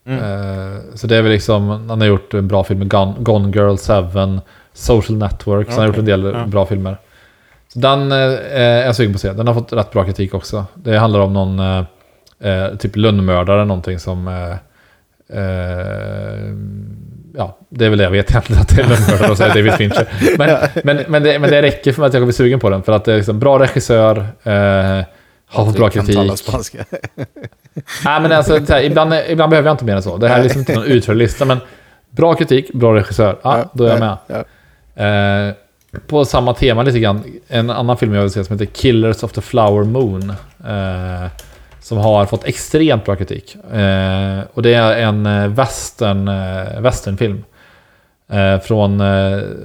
Mm. 0.07 0.18
Eh, 0.18 0.78
så 0.94 1.07
det 1.07 1.16
är 1.16 1.22
väl 1.22 1.32
liksom, 1.32 1.68
han 1.68 2.00
har 2.00 2.09
gjort 2.09 2.34
en 2.34 2.48
bra 2.48 2.64
film 2.64 2.78
med 2.78 2.90
Gone, 2.90 3.14
Gone 3.18 3.53
Girl 3.57 3.76
7, 3.76 4.40
Social 4.72 5.18
Network, 5.18 5.66
så 5.66 5.72
han 5.72 5.80
har 5.80 5.86
gjort 5.86 5.98
en 5.98 6.05
del 6.05 6.24
Ja. 6.24 6.46
bra 6.46 6.66
filmer. 6.66 6.96
Så 7.72 7.78
den 7.78 8.12
eh, 8.12 8.18
är 8.60 8.84
jag 8.86 8.96
sugen 8.96 9.12
på 9.12 9.16
att 9.16 9.20
se. 9.20 9.32
Den 9.32 9.46
har 9.46 9.54
fått 9.54 9.72
rätt 9.72 9.90
bra 9.90 10.04
kritik 10.04 10.34
också. 10.34 10.64
Det 10.74 10.98
handlar 10.98 11.20
om 11.20 11.32
någon 11.32 11.58
eh, 11.58 11.84
eh, 12.40 12.76
typ 12.76 12.96
lönnmördare 12.96 13.64
någonting 13.64 13.98
som... 13.98 14.28
Eh, 14.28 14.50
eh, 15.38 16.54
ja, 17.36 17.58
det 17.68 17.84
är 17.84 17.88
väl 17.88 17.98
det 17.98 18.04
jag 18.04 18.10
vet 18.10 18.30
egentligen, 18.30 18.62
att 18.62 18.68
det 18.68 18.82
är 18.82 18.88
lönnmördare 18.88 19.30
och 19.30 19.36
så 19.36 19.44
är 19.44 19.48
David 19.48 19.72
Fincher. 19.72 20.08
Men, 20.38 20.58
men, 20.84 21.04
men, 21.08 21.22
det, 21.22 21.38
men 21.38 21.50
det 21.50 21.62
räcker 21.62 21.92
för 21.92 22.02
att 22.02 22.14
jag 22.14 22.20
ska 22.20 22.26
bli 22.26 22.32
sugen 22.32 22.60
på 22.60 22.70
den. 22.70 22.82
För 22.82 22.92
att 22.92 23.04
det 23.04 23.12
är 23.12 23.16
liksom 23.16 23.38
bra 23.38 23.58
regissör, 23.58 24.16
eh, 24.42 25.04
har 25.46 25.64
fått 25.64 25.76
bra 25.76 25.90
Kan 25.90 26.06
tala 26.06 26.28
kritik. 26.28 26.46
spanska. 26.46 26.78
Nej, 28.04 28.20
men 28.20 28.32
alltså, 28.32 28.66
så 28.66 28.72
här, 28.72 28.82
ibland, 28.82 29.14
ibland 29.28 29.50
behöver 29.50 29.68
jag 29.68 29.74
inte 29.74 29.84
mer 29.84 29.96
än 29.96 30.02
så. 30.02 30.16
Det 30.16 30.28
här 30.28 30.38
är 30.38 30.42
liksom 30.42 30.60
inte 30.60 30.74
någon 30.74 30.84
utförlig 30.84 31.24
lista, 31.24 31.44
men 31.44 31.58
bra 32.10 32.34
kritik, 32.34 32.72
bra 32.72 32.94
regissör. 32.94 33.38
Ja, 33.42 33.70
då 33.72 33.84
är 33.84 33.90
jag 33.90 34.00
med. 34.00 34.16
Ja. 34.26 34.44
Eh, 35.04 35.54
på 36.07 36.24
samma 36.24 36.55
tema 36.55 36.82
lite 36.82 36.99
grann, 37.01 37.22
en 37.49 37.70
annan 37.70 37.97
film 37.97 38.14
jag 38.14 38.22
vill 38.22 38.30
se 38.30 38.45
som 38.45 38.59
heter 38.59 38.72
Killers 38.74 39.22
of 39.22 39.32
the 39.32 39.40
Flower 39.40 39.84
Moon. 39.84 40.30
Eh, 40.66 41.26
som 41.80 41.99
har 41.99 42.26
fått 42.26 42.45
extremt 42.45 43.05
bra 43.05 43.16
kritik. 43.16 43.55
Eh, 43.72 44.40
och 44.55 44.62
det 44.62 44.74
är 44.74 44.97
en 44.97 45.26
eh, 45.26 45.47
western, 45.49 46.28
eh, 46.28 46.80
westernfilm. 46.80 47.45
Eh, 48.30 48.61
från 48.61 49.01
eh, 49.01 49.05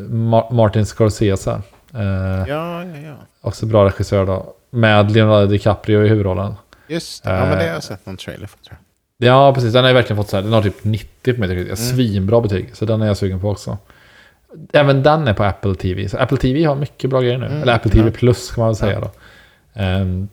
Ma- 0.10 0.54
Martin 0.54 0.86
Scorsese. 0.86 1.62
Ja, 1.92 2.48
ja, 2.48 2.84
ja. 2.84 3.14
också 3.42 3.66
bra 3.66 3.86
regissör 3.86 4.26
då. 4.26 4.54
Med 4.70 5.12
Leonardo 5.12 5.46
DiCaprio 5.48 6.06
i 6.06 6.08
huvudrollen. 6.08 6.54
Just 6.88 7.24
det. 7.24 7.30
Ja, 7.30 7.40
men 7.46 7.50
det 7.58 7.64
har 7.64 7.74
jag 7.74 7.84
sett 7.84 8.06
någon 8.06 8.18
trailer 8.18 8.48
för 8.48 8.58
tror 8.58 8.78
jag. 9.20 9.28
Ja, 9.28 9.54
precis. 9.54 9.74
Den 9.74 9.84
har 9.84 9.90
ju 9.90 9.94
verkligen 9.96 10.18
fått 10.18 10.30
så 10.30 10.36
här, 10.36 10.44
den 10.44 10.54
har 10.54 10.62
typ 10.62 10.84
90 10.84 11.34
på 11.34 11.40
Metacritic. 11.40 11.80
Mm. 11.80 11.96
Svinbra 11.96 12.42
betyg. 12.42 12.70
Så 12.74 12.86
den 12.86 13.02
är 13.02 13.08
jag 13.08 13.18
sugen 13.18 13.42
på 13.42 13.50
också. 13.50 13.78
Även 14.74 15.03
den 15.03 15.28
är 15.28 15.34
på 15.34 15.43
Apple 15.43 15.76
TV. 15.76 16.10
Så 16.10 16.18
Apple 16.18 16.38
TV 16.38 16.64
har 16.64 16.76
mycket 16.76 17.10
bra 17.10 17.22
grejer 17.22 17.38
nu. 17.38 17.45
Mm, 17.45 17.62
Eller 17.62 17.74
Apple 17.74 17.91
TV. 17.91 18.12
Plus 18.12 18.51
kan 18.51 18.62
man 18.62 18.70
väl 18.70 18.76
säga 18.76 18.99
då. 18.99 19.12
Ehm, 19.74 20.28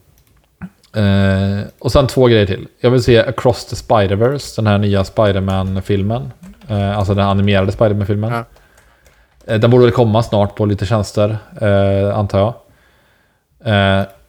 eh, 0.96 1.66
och 1.78 1.92
sen 1.92 2.06
två 2.06 2.26
grejer 2.26 2.46
till. 2.46 2.66
Jag 2.80 2.90
vill 2.90 3.02
se 3.02 3.18
Across 3.18 3.66
the 3.66 3.76
Spider-Verse, 3.76 4.56
den 4.56 4.66
här 4.66 4.78
nya 4.78 5.04
Spider-Man-filmen. 5.04 6.32
Eh, 6.68 6.98
alltså 6.98 7.14
den 7.14 7.26
animerade 7.26 7.72
Spider-Man-filmen. 7.72 8.32
Ja. 8.32 8.44
Eh, 9.46 9.60
den 9.60 9.70
borde 9.70 9.84
väl 9.84 9.92
komma 9.92 10.22
snart 10.22 10.54
på 10.56 10.66
lite 10.66 10.86
tjänster, 10.86 11.36
antar 12.14 12.38
jag. 12.38 12.54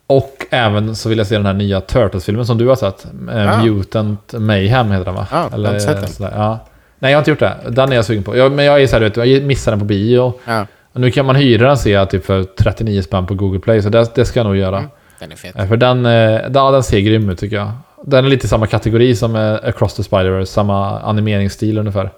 Och 0.08 0.46
även 0.50 0.96
så 0.96 1.10
vill 1.10 1.18
jag 1.18 1.28
se 1.28 1.36
den 1.38 1.46
här 1.46 1.54
nya 1.54 1.82
Turtles-filmen 1.82 2.46
som 2.46 2.58
du 2.58 2.68
har 2.68 2.76
sett. 2.76 3.06
Ja. 3.28 3.64
Mutant 3.64 4.34
Mayhem 4.34 4.92
heter 4.92 5.06
den 5.06 5.16
va? 5.16 5.28
Ja, 5.32 5.50
jag 5.52 5.58
har 5.60 5.68
inte 5.68 5.80
sett 5.80 6.00
den. 6.02 6.08
sådär, 6.08 6.34
ja. 6.36 6.60
Nej, 7.06 7.12
jag 7.12 7.18
har 7.18 7.22
inte 7.22 7.32
gjort 7.32 7.40
det. 7.40 7.58
Den 7.70 7.92
är 7.92 7.96
jag 7.96 8.06
sugen 8.06 8.24
på. 8.24 8.38
Jag, 8.38 8.52
men 8.52 8.66
jag 8.66 8.82
är 8.82 8.88
så 8.88 8.96
här, 8.96 9.00
du 9.00 9.10
vet, 9.10 9.30
jag 9.30 9.44
missade 9.44 9.72
den 9.76 9.80
på 9.80 9.86
bio. 9.86 10.34
Ja, 10.46 10.68
Och 10.94 11.02
nu 11.02 11.12
kan 11.12 11.26
man 11.26 11.36
hyra 11.36 11.68
den 11.68 11.78
ser 11.78 11.94
jag 11.94 12.10
typ 12.10 12.26
för 12.26 12.44
39 12.44 13.02
spänn 13.02 13.26
på 13.26 13.34
Google 13.34 13.60
Play. 13.60 13.82
Så 13.82 13.90
det, 13.90 14.16
det 14.16 14.26
ska 14.26 14.40
jag 14.40 14.46
nog 14.48 14.56
göra. 14.56 14.78
Mm. 14.78 14.90
den 15.20 15.32
är 15.32 15.36
fet. 15.36 15.56
Eh, 15.56 15.68
För 15.68 15.78
den, 15.78 16.06
eh, 16.06 16.42
ja, 16.54 16.72
den 16.72 16.84
ser 16.84 17.00
grym 17.00 17.30
ut 17.30 17.40
tycker 17.40 17.56
jag. 17.56 17.72
Den 18.04 18.26
är 18.26 18.30
lite 18.30 18.48
samma 18.48 18.68
kategori 18.68 19.16
som 19.16 19.36
eh, 19.36 19.54
Across 19.54 19.94
the 19.94 20.02
Spider-Verse. 20.02 20.46
Samma 20.46 21.00
animeringsstil 21.00 21.78
ungefär. 21.78 22.10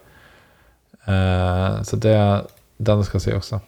Så 1.83 1.95
det, 1.95 2.41
den 2.77 3.03
ska 3.03 3.15
jag 3.15 3.21
se 3.21 3.33
också. 3.35 3.59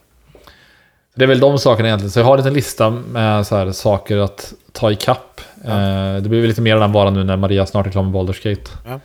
Det 1.16 1.24
är 1.24 1.28
väl 1.28 1.40
de 1.40 1.60
sakerna 1.60 1.88
egentligen. 1.88 2.12
Så 2.12 2.20
jag 2.20 2.26
har 2.26 2.34
en 2.34 2.38
liten 2.38 2.54
lista 2.54 2.90
med 2.90 3.48
så 3.48 3.56
här 3.56 3.72
saker 3.72 4.18
att 4.18 4.54
ta 4.72 4.92
i 4.92 4.96
kapp. 4.96 5.42
Ja. 5.66 5.74
Det 6.20 6.30
blir 6.30 6.40
väl 6.40 6.48
lite 6.50 6.62
mer 6.62 6.74
av 6.74 6.82
den 6.82 6.92
varan 6.92 7.14
nu 7.14 7.24
när 7.24 7.38
Maria 7.38 7.66
snart 7.66 7.88
är 7.88 7.92
klar 7.92 8.04
med 8.04 8.14
Baldur's 8.14 8.50
Gate. 8.50 8.72
Ja. 8.86 9.00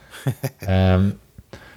Ehm, 0.72 1.12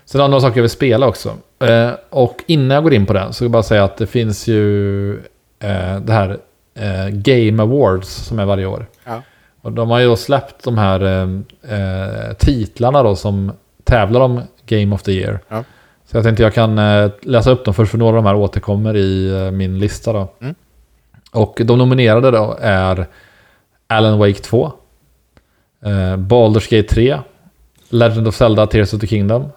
Sen 0.09 0.19
har 0.21 0.23
jag 0.23 0.31
några 0.31 0.41
saker 0.41 0.57
jag 0.57 0.63
vill 0.63 0.69
spela 0.69 1.07
också. 1.07 1.33
Eh, 1.59 1.91
och 2.09 2.43
innan 2.47 2.75
jag 2.75 2.83
går 2.83 2.93
in 2.93 3.05
på 3.05 3.13
det 3.13 3.33
så 3.33 3.43
vill 3.43 3.47
jag 3.47 3.51
bara 3.51 3.63
säga 3.63 3.83
att 3.83 3.97
det 3.97 4.07
finns 4.07 4.47
ju 4.47 5.11
eh, 5.59 5.99
det 6.01 6.13
här 6.13 6.37
eh, 6.75 7.07
Game 7.09 7.63
Awards 7.63 8.07
som 8.09 8.39
är 8.39 8.45
varje 8.45 8.65
år. 8.65 8.85
Ja. 9.03 9.21
Och 9.61 9.71
de 9.71 9.89
har 9.89 9.99
ju 9.99 10.05
då 10.05 10.15
släppt 10.15 10.63
de 10.63 10.77
här 10.77 11.01
eh, 11.01 11.29
eh, 11.79 12.33
titlarna 12.33 13.03
då 13.03 13.15
som 13.15 13.51
tävlar 13.83 14.21
om 14.21 14.41
Game 14.65 14.95
of 14.95 15.03
the 15.03 15.11
Year. 15.11 15.39
Ja. 15.49 15.63
Så 16.05 16.17
jag 16.17 16.23
tänkte 16.23 16.43
jag 16.43 16.53
kan 16.53 16.79
eh, 16.79 17.11
läsa 17.21 17.51
upp 17.51 17.65
dem 17.65 17.73
först 17.73 17.91
för 17.91 17.97
några 17.97 18.17
av 18.17 18.23
de 18.23 18.25
här 18.25 18.35
återkommer 18.35 18.97
i 18.97 19.51
min 19.51 19.79
lista 19.79 20.13
då. 20.13 20.27
Mm. 20.41 20.55
Och 21.31 21.61
de 21.65 21.77
nominerade 21.77 22.31
då 22.31 22.57
är 22.61 23.07
Alan 23.87 24.19
Wake 24.19 24.41
2, 24.41 24.71
eh, 25.85 25.89
Baldur's 26.17 26.77
Gate 26.77 26.93
3, 26.93 27.19
Legend 27.89 28.27
of 28.27 28.35
Zelda 28.35 28.67
Tears 28.67 28.93
of 28.93 29.01
the 29.01 29.07
Kingdom, 29.07 29.49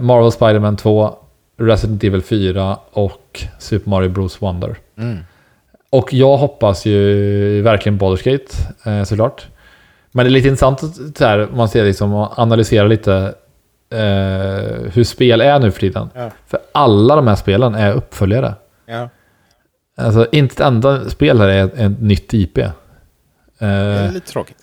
Marvel 0.00 0.32
Spider-Man 0.32 0.76
2, 0.76 1.14
Resident 1.58 2.04
Evil 2.04 2.22
4 2.22 2.78
och 2.92 3.44
Super 3.58 3.90
Mario 3.90 4.08
Bros 4.08 4.42
Wonder. 4.42 4.76
Mm. 4.98 5.18
Och 5.90 6.12
jag 6.12 6.36
hoppas 6.36 6.86
ju 6.86 7.62
verkligen 7.62 7.98
Baldur's 7.98 8.24
Gate, 8.32 8.54
eh, 8.90 9.04
såklart. 9.04 9.46
Men 10.12 10.24
det 10.24 10.28
är 10.28 10.32
lite 10.32 10.48
intressant 10.48 10.82
att 10.82 11.20
här, 11.20 11.48
man 11.54 11.68
ser 11.68 11.84
liksom 11.84 12.14
och 12.14 12.38
analyserar 12.38 12.88
lite 12.88 13.34
eh, 13.90 14.90
hur 14.92 15.04
spel 15.04 15.40
är 15.40 15.58
nu 15.58 15.70
för 15.70 15.80
tiden. 15.80 16.08
Ja. 16.14 16.30
För 16.46 16.60
alla 16.72 17.16
de 17.16 17.26
här 17.26 17.34
spelen 17.34 17.74
är 17.74 17.92
uppföljare. 17.92 18.54
Ja. 18.86 19.08
Alltså 19.98 20.26
inte 20.32 20.54
ett 20.54 20.60
enda 20.60 21.10
spel 21.10 21.40
här 21.40 21.48
är 21.48 21.64
ett, 21.64 21.74
ett 21.78 22.00
nytt 22.00 22.34
IP. 22.34 22.54
Det 22.54 22.72
är 23.58 24.06
Eh, 24.06 24.12
lite 24.12 24.32
tråkigt. 24.32 24.56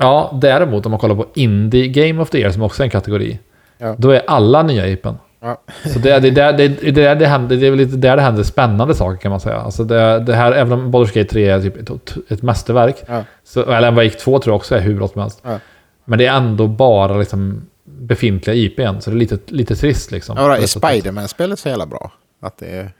ja, 0.00 0.38
däremot 0.42 0.86
om 0.86 0.90
man 0.90 1.00
kollar 1.00 1.14
på 1.14 1.26
Indie 1.34 1.88
Game 1.88 2.22
of 2.22 2.30
the 2.30 2.38
Year 2.38 2.50
som 2.50 2.62
också 2.62 2.82
är 2.82 2.84
en 2.84 2.90
kategori. 2.90 3.38
Ja. 3.78 3.94
Då 3.98 4.10
är 4.10 4.22
alla 4.26 4.62
nya 4.62 4.86
IPn. 4.88 5.08
Ja. 5.42 5.60
Så 5.92 5.98
det, 5.98 6.10
är- 6.10 6.20
det, 6.20 6.30
där- 6.30 6.52
det, 6.52 6.64
är 6.64 6.92
där 6.92 7.14
det, 7.14 7.26
händer, 7.26 7.56
det 7.56 7.66
är 7.66 7.70
väl 7.70 7.78
lite 7.78 7.96
där 7.96 8.16
det 8.16 8.22
händer 8.22 8.42
spännande 8.42 8.94
saker 8.94 9.16
kan 9.20 9.30
man 9.30 9.40
säga. 9.40 9.56
Alltså 9.56 9.84
det, 9.84 10.20
det 10.20 10.34
här, 10.34 10.52
även 10.52 10.72
om 10.72 10.92
Baldur's 10.94 11.14
Gate 11.14 11.24
3 11.30 11.48
är 11.48 11.60
typ 11.60 11.76
ett, 11.90 12.16
ett 12.32 12.42
mästerverk. 12.42 12.96
Ja. 13.08 13.22
Så, 13.44 13.62
eller 13.72 13.90
Wake 13.90 14.10
2 14.10 14.38
tror 14.38 14.52
jag 14.52 14.56
också 14.56 14.74
är 14.76 14.80
hur 14.80 14.94
bra 14.94 15.08
som 15.08 15.20
helst. 15.20 15.40
Ja. 15.44 15.58
Men 16.04 16.18
det 16.18 16.26
är 16.26 16.36
ändå 16.36 16.66
bara 16.66 17.16
liksom 17.16 17.66
befintliga 17.84 18.56
IPn. 18.56 19.00
Så 19.00 19.10
det 19.10 19.16
är 19.16 19.18
lite, 19.18 19.38
lite 19.46 19.76
trist 19.76 20.10
liksom. 20.10 20.36
Ja, 20.38 20.56
är 20.56 20.60
det. 20.60 20.66
Spiderman-spelet 20.68 21.58
så 21.58 21.68
jävla 21.68 21.86
bra? 21.86 22.12
Att 22.42 22.58
det 22.58 22.66
är... 22.66 22.90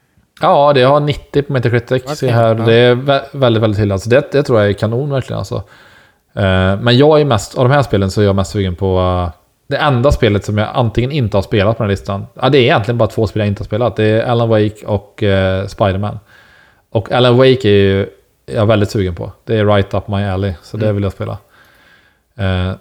Ja, 0.40 0.72
det 0.72 0.82
har 0.82 1.00
90 1.00 1.42
på 1.42 1.52
Metacritic. 1.52 2.02
Se 2.18 2.30
här. 2.30 2.48
ja. 2.54 2.64
Det 2.64 2.74
är 2.74 2.94
vä- 2.94 3.22
väldigt, 3.32 3.62
väldigt 3.62 3.80
till. 3.80 3.92
Alltså 3.92 4.10
det, 4.10 4.32
det 4.32 4.42
tror 4.42 4.60
jag 4.60 4.68
är 4.68 4.72
kanon 4.72 5.10
verkligen. 5.10 5.38
Alltså. 5.38 5.54
Eh, 6.34 6.80
men 6.80 6.96
jag 6.96 7.20
är 7.20 7.24
mest, 7.24 7.58
av 7.58 7.68
de 7.68 7.74
här 7.74 7.82
spelen 7.82 8.10
så 8.10 8.20
är 8.20 8.24
jag 8.24 8.36
mest 8.36 8.50
sugen 8.50 8.74
på 8.74 8.98
eh, 8.98 9.40
det 9.66 9.76
enda 9.76 10.12
spelet 10.12 10.44
som 10.44 10.58
jag 10.58 10.68
antingen 10.74 11.12
inte 11.12 11.36
har 11.36 11.42
spelat 11.42 11.76
på 11.76 11.82
den 11.82 11.90
här 11.90 11.96
listan. 11.96 12.26
Ja, 12.34 12.48
det 12.48 12.58
är 12.58 12.62
egentligen 12.62 12.98
bara 12.98 13.08
två 13.08 13.26
spel 13.26 13.40
jag 13.40 13.46
inte 13.48 13.60
har 13.60 13.64
spelat. 13.66 13.96
Det 13.96 14.04
är 14.04 14.22
Alan 14.22 14.48
Wake 14.48 14.86
och 14.86 15.22
uh, 15.22 15.66
Spiderman. 15.66 16.18
Och 16.90 17.12
Alan 17.12 17.36
Wake 17.36 17.68
är 17.68 17.72
ju 17.72 18.06
jag 18.46 18.66
väldigt 18.66 18.90
sugen 18.90 19.14
på. 19.14 19.32
Det 19.44 19.56
är 19.56 19.66
right 19.66 19.94
up 19.94 20.08
my 20.08 20.24
alley, 20.24 20.52
så 20.62 20.76
det 20.76 20.84
Mm. 20.86 20.94
vill 20.94 21.02
jag 21.02 21.12
spela. 21.12 21.38
Eh, 22.38 22.72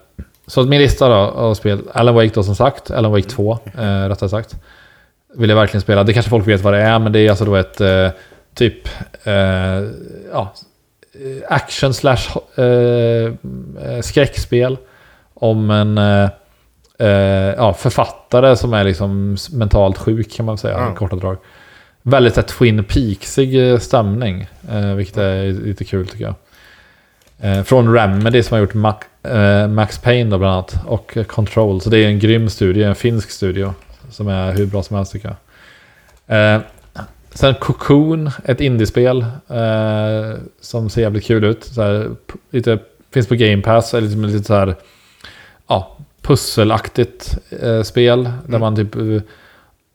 så 0.47 0.63
min 0.63 0.81
lista 0.81 1.09
då 1.09 1.15
av 1.15 1.53
spel, 1.53 1.79
Alan 1.93 2.15
Wake 2.15 2.31
då 2.33 2.43
som 2.43 2.55
sagt, 2.55 2.91
Alan 2.91 3.11
Wake 3.11 3.29
2 3.29 3.59
eh, 3.77 4.07
rättare 4.09 4.29
sagt. 4.29 4.55
Vill 5.35 5.49
jag 5.49 5.57
verkligen 5.57 5.81
spela. 5.81 6.03
Det 6.03 6.13
kanske 6.13 6.29
folk 6.29 6.47
vet 6.47 6.61
vad 6.61 6.73
det 6.73 6.81
är, 6.81 6.99
men 6.99 7.11
det 7.11 7.19
är 7.19 7.29
alltså 7.29 7.45
då 7.45 7.55
ett 7.55 7.81
eh, 7.81 8.09
typ 8.55 8.87
eh, 9.23 9.33
ja, 10.33 10.53
action 11.49 11.93
slash 11.93 12.37
eh, 12.55 12.63
eh, 12.65 14.01
skräckspel 14.01 14.77
om 15.33 15.69
en 15.69 15.97
eh, 17.03 17.53
ja, 17.57 17.73
författare 17.73 18.55
som 18.55 18.73
är 18.73 18.83
liksom 18.83 19.37
mentalt 19.51 19.97
sjuk 19.97 20.31
kan 20.33 20.45
man 20.45 20.57
säga, 20.57 20.77
Ja. 20.77 20.91
i 20.91 20.95
korta 20.95 21.15
drag. 21.15 21.37
Väldigt 22.01 22.35
här, 22.35 22.43
Twin 22.43 22.83
Peaksig 22.83 23.71
eh, 23.71 23.79
stämning, 23.79 24.47
eh, 24.71 24.93
vilket 24.93 25.17
är 25.17 25.51
lite 25.65 25.85
kul 25.85 26.07
tycker 26.07 26.25
jag. 26.25 26.35
Eh, 27.39 27.63
från 27.63 27.93
Remedy 27.93 28.43
som 28.43 28.55
har 28.55 28.59
gjort 28.61 28.73
Mac, 28.73 28.95
eh, 29.23 29.67
Max 29.67 29.97
Payne 29.97 30.29
då 30.29 30.37
bland 30.37 30.53
annat 30.53 30.75
och 30.85 31.17
Control. 31.27 31.81
Så 31.81 31.89
det 31.89 31.97
är 31.97 32.07
en 32.07 32.19
grym 32.19 32.49
studio, 32.49 32.87
en 32.87 32.95
finsk 32.95 33.31
studio 33.31 33.73
som 34.09 34.27
är 34.27 34.51
hur 34.51 34.65
bra 34.65 34.83
som 34.83 34.95
helst 34.97 35.11
tycker 35.11 35.35
jag. 36.27 36.55
Eh, 36.55 36.61
sen 37.33 37.55
Cocoon, 37.55 38.31
ett 38.45 38.61
indiespel 38.61 39.21
eh, 39.49 40.37
som 40.61 40.89
ser 40.89 41.01
jävligt 41.01 41.25
kul 41.25 41.43
ut. 41.43 41.63
Så 41.63 41.81
här, 41.81 42.09
lite, 42.51 42.79
finns 43.13 43.27
på 43.27 43.35
Game 43.35 43.61
Pass, 43.61 43.93
är 43.93 44.01
liksom 44.01 44.25
lite 44.25 44.43
så 44.43 44.53
här 44.53 44.75
ja, 45.67 45.97
pusselaktigt 46.23 47.37
eh, 47.61 47.81
spel 47.81 48.29
där 48.47 48.59
man 48.59 48.75
typ 48.75 48.95
eh, 48.95 49.21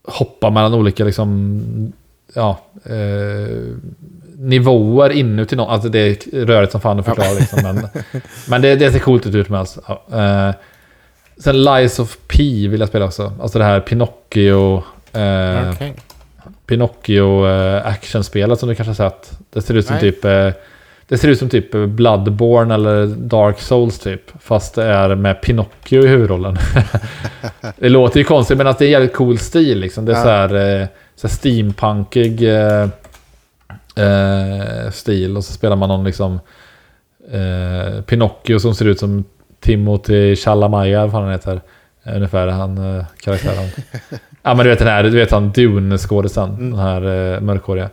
hoppar 0.04 0.50
mellan 0.50 0.74
olika 0.74 1.04
liksom 1.04 1.92
ja, 2.34 2.58
eh, 2.84 3.56
nivåer 4.38 5.10
inuti 5.10 5.56
någon. 5.56 5.70
Alltså 5.70 5.88
det 5.88 5.98
är 5.98 6.46
rörigt 6.46 6.72
som 6.72 6.80
fan 6.80 6.98
att 6.98 7.06
förklara 7.06 7.32
liksom. 7.32 7.62
Men, 7.62 7.88
men 8.48 8.62
det, 8.62 8.76
det 8.76 8.92
ser 8.92 8.98
coolt 8.98 9.26
ut 9.26 9.46
som 9.46 9.54
helst. 9.54 9.78
Ja, 9.86 10.02
eh, 10.12 10.54
sen 11.36 11.64
Lies 11.64 11.98
of 11.98 12.18
P 12.26 12.68
vill 12.68 12.80
jag 12.80 12.88
spela 12.88 13.04
också. 13.04 13.32
Alltså 13.40 13.58
det 13.58 13.64
här 13.64 13.80
Pinocchio... 13.80 14.82
Eh, 15.12 15.70
Okej. 15.70 15.94
Pinocchio 16.66 17.48
eh, 17.48 17.86
actionspelet 17.86 18.60
som 18.60 18.68
du 18.68 18.74
kanske 18.74 19.02
har 19.02 19.10
sett. 19.10 19.38
Det 19.52 19.62
ser 19.62 19.74
ut 19.74 19.86
som 19.86 19.96
Nej. 19.96 20.12
typ... 20.12 20.24
Det 21.08 21.18
ser 21.18 21.28
ut 21.28 21.38
som 21.38 21.48
typ 21.48 21.70
Bloodborne 21.72 22.74
eller 22.74 23.06
Dark 23.06 23.60
Souls 23.60 23.98
typ. 23.98 24.22
Fast 24.40 24.74
det 24.74 24.84
är 24.84 25.14
med 25.14 25.40
Pinocchio 25.42 26.04
i 26.04 26.08
huvudrollen. 26.08 26.56
det 27.78 27.88
låter 27.88 28.18
ju 28.20 28.24
konstigt 28.24 28.58
men 28.58 28.66
att 28.66 28.78
det 28.78 28.84
är 28.84 28.86
en 28.86 28.92
jävligt 28.92 29.12
cool 29.14 29.38
stil 29.38 29.78
liksom. 29.78 30.04
Det 30.04 30.12
är 30.12 30.16
Ja. 30.16 30.22
så 30.22 30.28
här, 30.28 30.80
eh, 30.82 30.86
så 31.16 31.26
här 31.28 31.34
steampunkig 31.34 32.42
eh, 32.42 32.88
eh, 34.06 34.90
stil. 34.90 35.36
Och 35.36 35.44
så 35.44 35.52
spelar 35.52 35.76
man 35.76 35.88
någon 35.88 36.04
liksom 36.04 36.40
eh, 37.32 38.02
Pinocchio 38.02 38.58
som 38.58 38.74
ser 38.74 38.84
ut 38.84 38.98
som 38.98 39.24
Timothy 39.60 40.36
Chalamet, 40.36 40.96
vad 40.96 41.10
fan 41.10 41.22
han 41.22 41.32
heter. 41.32 41.60
Eh, 42.04 42.16
Ungefär 42.16 42.46
han 42.46 42.96
eh, 42.98 43.04
karaktären. 43.20 43.68
ja 44.42 44.54
men 44.54 44.58
du 44.58 44.70
vet 44.70 44.78
den 44.78 44.88
här, 44.88 45.02
du 45.02 45.10
vet 45.10 45.30
han 45.30 45.52
Dune-skådisen. 45.52 46.50
Mm. 46.50 46.70
Den 46.70 46.78
här 46.80 47.34
eh, 47.34 47.40
mörkhåriga. 47.40 47.90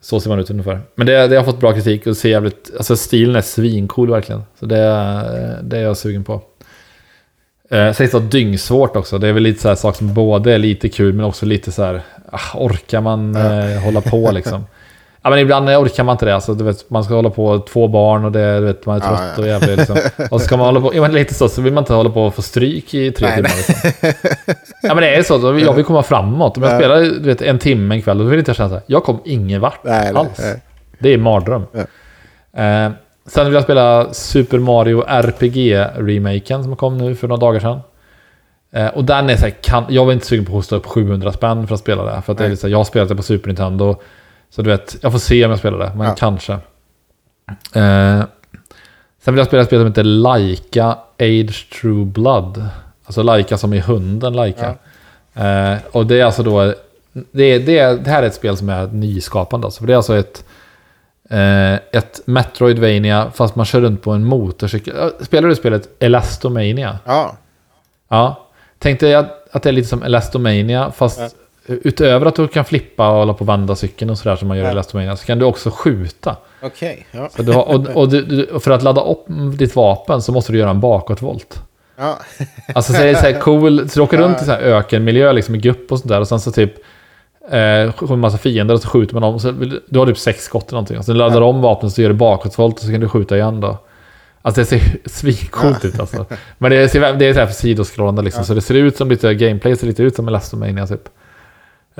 Så 0.00 0.20
ser 0.20 0.30
man 0.30 0.38
ut 0.40 0.50
ungefär. 0.50 0.80
Men 0.94 1.06
det, 1.06 1.26
det 1.28 1.36
har 1.36 1.44
fått 1.44 1.60
bra 1.60 1.72
kritik 1.72 2.06
och 2.06 2.16
ser 2.16 2.28
jävligt... 2.28 2.70
Alltså 2.78 2.96
stilen 2.96 3.36
är 3.36 3.40
svincool 3.40 4.10
verkligen. 4.10 4.42
Så 4.60 4.66
det, 4.66 4.78
är- 4.78 5.62
det 5.62 5.78
är 5.78 5.82
jag 5.82 5.96
sugen 5.96 6.24
på. 6.24 6.42
Eh, 7.70 7.92
sägs 7.92 8.12
vara 8.12 8.22
dyngsvårt 8.24 8.96
också. 8.96 9.18
Det 9.18 9.28
är 9.28 9.32
väl 9.32 9.42
lite 9.42 9.60
så 9.62 9.68
här 9.68 9.74
sak 9.74 9.96
som 9.96 10.14
både 10.14 10.52
är 10.54 10.58
lite 10.58 10.88
kul 10.88 11.12
men 11.14 11.24
också 11.24 11.46
lite 11.46 11.72
så 11.72 11.82
här... 11.82 12.02
Ah, 12.32 12.58
orkar 12.58 13.00
man 13.00 13.36
eh, 13.36 13.80
hålla 13.84 14.00
på 14.00 14.30
liksom? 14.30 14.64
Ja 15.28 15.30
men 15.30 15.38
ibland 15.38 15.68
orkar 15.68 16.04
man 16.04 16.12
inte 16.14 16.24
det. 16.26 16.34
Alltså, 16.34 16.54
du 16.54 16.64
vet, 16.64 16.90
man 16.90 17.04
ska 17.04 17.14
hålla 17.14 17.30
på 17.30 17.58
två 17.58 17.88
barn 17.88 18.24
och 18.24 18.32
det, 18.32 18.60
du 18.60 18.66
vet, 18.66 18.86
man 18.86 18.96
är 18.96 19.00
Ja, 19.04 19.08
trött 19.16 19.32
ja. 19.36 19.42
och 19.42 19.48
jävlig. 19.48 19.76
Liksom. 19.76 19.96
Och 20.30 20.40
så 20.40 20.46
ska 20.46 20.56
man 20.56 20.66
hålla 20.66 20.80
på... 20.80 20.94
Ja, 20.94 21.02
men 21.02 21.12
lite 21.12 21.34
så, 21.34 21.48
så 21.48 21.62
vill 21.62 21.72
man 21.72 21.82
inte 21.82 21.94
hålla 21.94 22.10
på 22.10 22.22
och 22.26 22.34
få 22.34 22.42
stryk 22.42 22.94
i 22.94 23.10
tre 23.12 23.26
Nej, 23.26 23.36
timmar. 23.36 23.50
Liksom. 23.56 23.74
Ja 24.82 24.94
men 24.94 24.96
det 24.96 25.14
är 25.16 25.22
så. 25.22 25.58
Jag 25.58 25.72
vill 25.72 25.84
komma 25.84 26.02
framåt. 26.02 26.56
Om 26.56 26.62
jag 26.62 26.72
Ja. 26.72 26.78
spelar 26.78 27.00
du 27.00 27.20
vet, 27.20 27.42
en 27.42 27.58
timme 27.58 27.94
en 27.94 28.02
kväll, 28.02 28.18
då 28.18 28.24
vill 28.24 28.38
inte 28.38 28.48
jag 28.48 28.56
känna 28.56 28.68
så 28.68 28.74
här. 28.74 28.84
Jag 28.86 29.04
kom 29.04 29.20
ingen 29.24 29.60
vart 29.60 29.84
Nej, 29.84 30.12
alls. 30.14 30.38
nej. 30.38 30.62
Det 30.98 31.08
är 31.08 31.18
mardröm. 31.18 31.62
Ja. 31.72 32.62
Eh, 32.62 32.90
sen 33.26 33.44
vill 33.44 33.54
jag 33.54 33.62
spela 33.62 34.12
Super 34.12 34.58
Mario 34.58 35.04
RPG-remaken 35.08 36.62
som 36.62 36.76
kom 36.76 36.98
nu 36.98 37.14
för 37.14 37.28
några 37.28 37.40
dagar 37.40 37.60
sedan. 37.60 37.80
Eh, 38.72 38.86
och 38.86 39.04
den 39.04 39.30
är 39.30 39.36
så 39.36 39.42
här, 39.44 39.50
kan, 39.50 39.84
jag 39.88 40.04
var 40.04 40.12
inte 40.12 40.26
sugen 40.26 40.44
på 40.44 40.50
att 40.52 40.54
hosta 40.56 40.76
upp 40.76 40.86
700 40.86 41.32
spänn 41.32 41.66
för 41.66 41.74
att 41.74 41.80
spela 41.80 42.04
det. 42.04 42.22
För 42.22 42.32
att 42.32 42.38
det 42.38 42.44
är 42.46 42.54
så 42.54 42.66
här, 42.66 42.72
jag 42.72 42.78
har 42.78 42.84
spelat 42.84 43.08
det 43.08 43.16
på 43.16 43.22
Super 43.22 43.46
Nintendo. 43.48 43.96
Så 44.50 44.62
du 44.62 44.70
vet, 44.70 44.96
jag 45.00 45.12
får 45.12 45.18
se 45.18 45.44
om 45.44 45.50
jag 45.50 45.58
spelar 45.58 45.78
det, 45.78 45.92
men 45.96 46.06
Ja. 46.06 46.14
kanske. 46.18 46.52
Eh, 47.72 48.22
sen 49.24 49.34
vill 49.34 49.36
jag 49.38 49.46
spela 49.46 49.62
ett 49.62 49.68
spel 49.68 49.80
som 49.80 49.86
heter 49.88 50.04
Laika 50.04 50.96
Age 51.18 51.68
True 51.80 52.04
Blood. 52.04 52.64
Alltså 53.04 53.22
Laika 53.22 53.58
som 53.58 53.74
i 53.74 53.78
hunden 53.80 54.32
Laika. 54.32 54.74
Eh, 55.34 55.74
och 55.92 56.06
det 56.06 56.20
är 56.20 56.24
alltså 56.24 56.42
då... 56.42 56.74
Det, 57.32 57.44
är, 57.44 57.58
det, 57.60 58.04
det 58.04 58.10
här 58.10 58.22
är 58.22 58.26
ett 58.26 58.34
spel 58.34 58.56
som 58.56 58.68
är 58.68 58.86
nyskapande. 58.86 59.66
Alltså, 59.66 59.80
för 59.80 59.86
det 59.86 59.92
är 59.92 59.96
alltså 59.96 60.16
ett... 60.16 60.44
Eh, 61.30 61.74
ett 61.74 62.20
Metroidvania 62.24 63.30
fast 63.34 63.56
man 63.56 63.66
kör 63.66 63.80
runt 63.80 64.02
på 64.02 64.10
en 64.12 64.24
motorcykel. 64.24 64.96
Eh, 64.98 65.08
Spelar 65.24 65.48
du 65.48 65.54
spelet 65.54 65.88
Elastomania? 66.02 66.98
Ja, 67.04 67.36
Ja. 68.08 68.48
Tänk 68.78 69.00
dig 69.00 69.14
att, 69.14 69.54
att 69.54 69.62
det 69.62 69.68
är 69.68 69.72
lite 69.72 69.88
som 69.88 70.02
Elastomania 70.02 70.90
fast 70.90 71.20
Ja. 71.20 71.28
Utöver 71.68 72.26
att 72.26 72.34
du 72.34 72.48
kan 72.48 72.64
flippa 72.64 73.08
och 73.10 73.16
hålla 73.18 73.32
på 73.34 73.40
och 73.40 73.48
vända 73.48 73.76
cykeln 73.76 74.10
och 74.10 74.18
sådär 74.18 74.36
som 74.36 74.48
man 74.48 74.56
gör 74.56 74.64
i 74.64 74.66
Ja. 74.66 74.72
Elastomania 74.72 75.16
så 75.16 75.26
kan 75.26 75.38
du 75.38 75.44
också 75.44 75.70
skjuta. 75.70 76.36
okej. 76.62 77.06
Ja. 77.10 77.28
Så 77.36 77.42
du 77.42 77.52
har, 77.52 77.62
och, 77.62 77.86
och, 77.96 78.08
du, 78.08 78.22
du, 78.24 78.44
och 78.44 78.62
för 78.62 78.70
att 78.70 78.82
ladda 78.82 79.00
upp 79.00 79.24
ditt 79.58 79.76
vapen 79.76 80.22
så 80.22 80.32
måste 80.32 80.52
du 80.52 80.58
göra 80.58 80.70
en 80.70 80.80
bakåtvolt. 80.80 81.62
Ja. 81.96 82.18
Alltså 82.74 82.92
så 82.92 83.02
är 83.02 83.06
det 83.06 83.14
så 83.14 83.26
här 83.26 83.40
cool, 83.40 83.88
så 83.88 83.98
du 84.00 84.04
åker 84.04 84.18
runt 84.18 84.42
i 84.42 84.44
så 84.44 84.50
här 84.50 84.60
ökenmiljö 84.60 85.32
liksom 85.32 85.54
i 85.54 85.58
grupp 85.58 85.92
och 85.92 85.98
sånt 85.98 86.08
där 86.08 86.20
och 86.20 86.28
sen 86.28 86.40
så 86.40 86.52
typ 86.52 86.72
eh, 87.50 88.10
en 88.10 88.18
massa 88.18 88.38
fiender 88.38 88.74
och 88.74 88.82
så 88.82 88.88
skjuter 88.88 89.14
man 89.14 89.22
dem. 89.22 89.40
Så, 89.40 89.50
du 89.88 89.98
har 89.98 90.06
typ 90.06 90.18
sex 90.18 90.44
skott 90.44 90.68
eller 90.68 90.72
någonting. 90.76 90.98
Och 90.98 91.04
så 91.04 91.12
laddar 91.12 91.40
du 91.40 91.46
om 91.46 91.60
vapnet 91.60 91.92
så 91.92 92.02
gör 92.02 92.08
du 92.08 92.14
bakåtvolt 92.14 92.74
och 92.74 92.80
så 92.84 92.90
kan 92.90 93.00
du 93.00 93.08
skjuta 93.08 93.36
igen 93.36 93.60
då. 93.60 93.78
Alltså 94.42 94.60
det 94.60 94.64
ser 94.66 94.80
svincoolt 95.08 95.84
ut 95.84 96.00
alltså. 96.00 96.26
Men 96.58 96.70
det, 96.70 96.88
ser, 96.88 97.12
det 97.14 97.26
är 97.26 97.32
så 97.34 97.38
här 97.40 97.46
för 97.46 97.54
sidoskrollande 97.54 98.22
liksom. 98.22 98.44
Så 98.44 98.54
det 98.54 98.60
ser 98.60 98.74
ut 98.74 98.96
som 98.96 99.08
lite 99.10 99.34
gameplay, 99.34 99.76
ser 99.76 99.86
lite 99.86 100.02
ut 100.02 100.16
som 100.16 100.28
Elastomania 100.28 100.86
typ. 100.86 101.08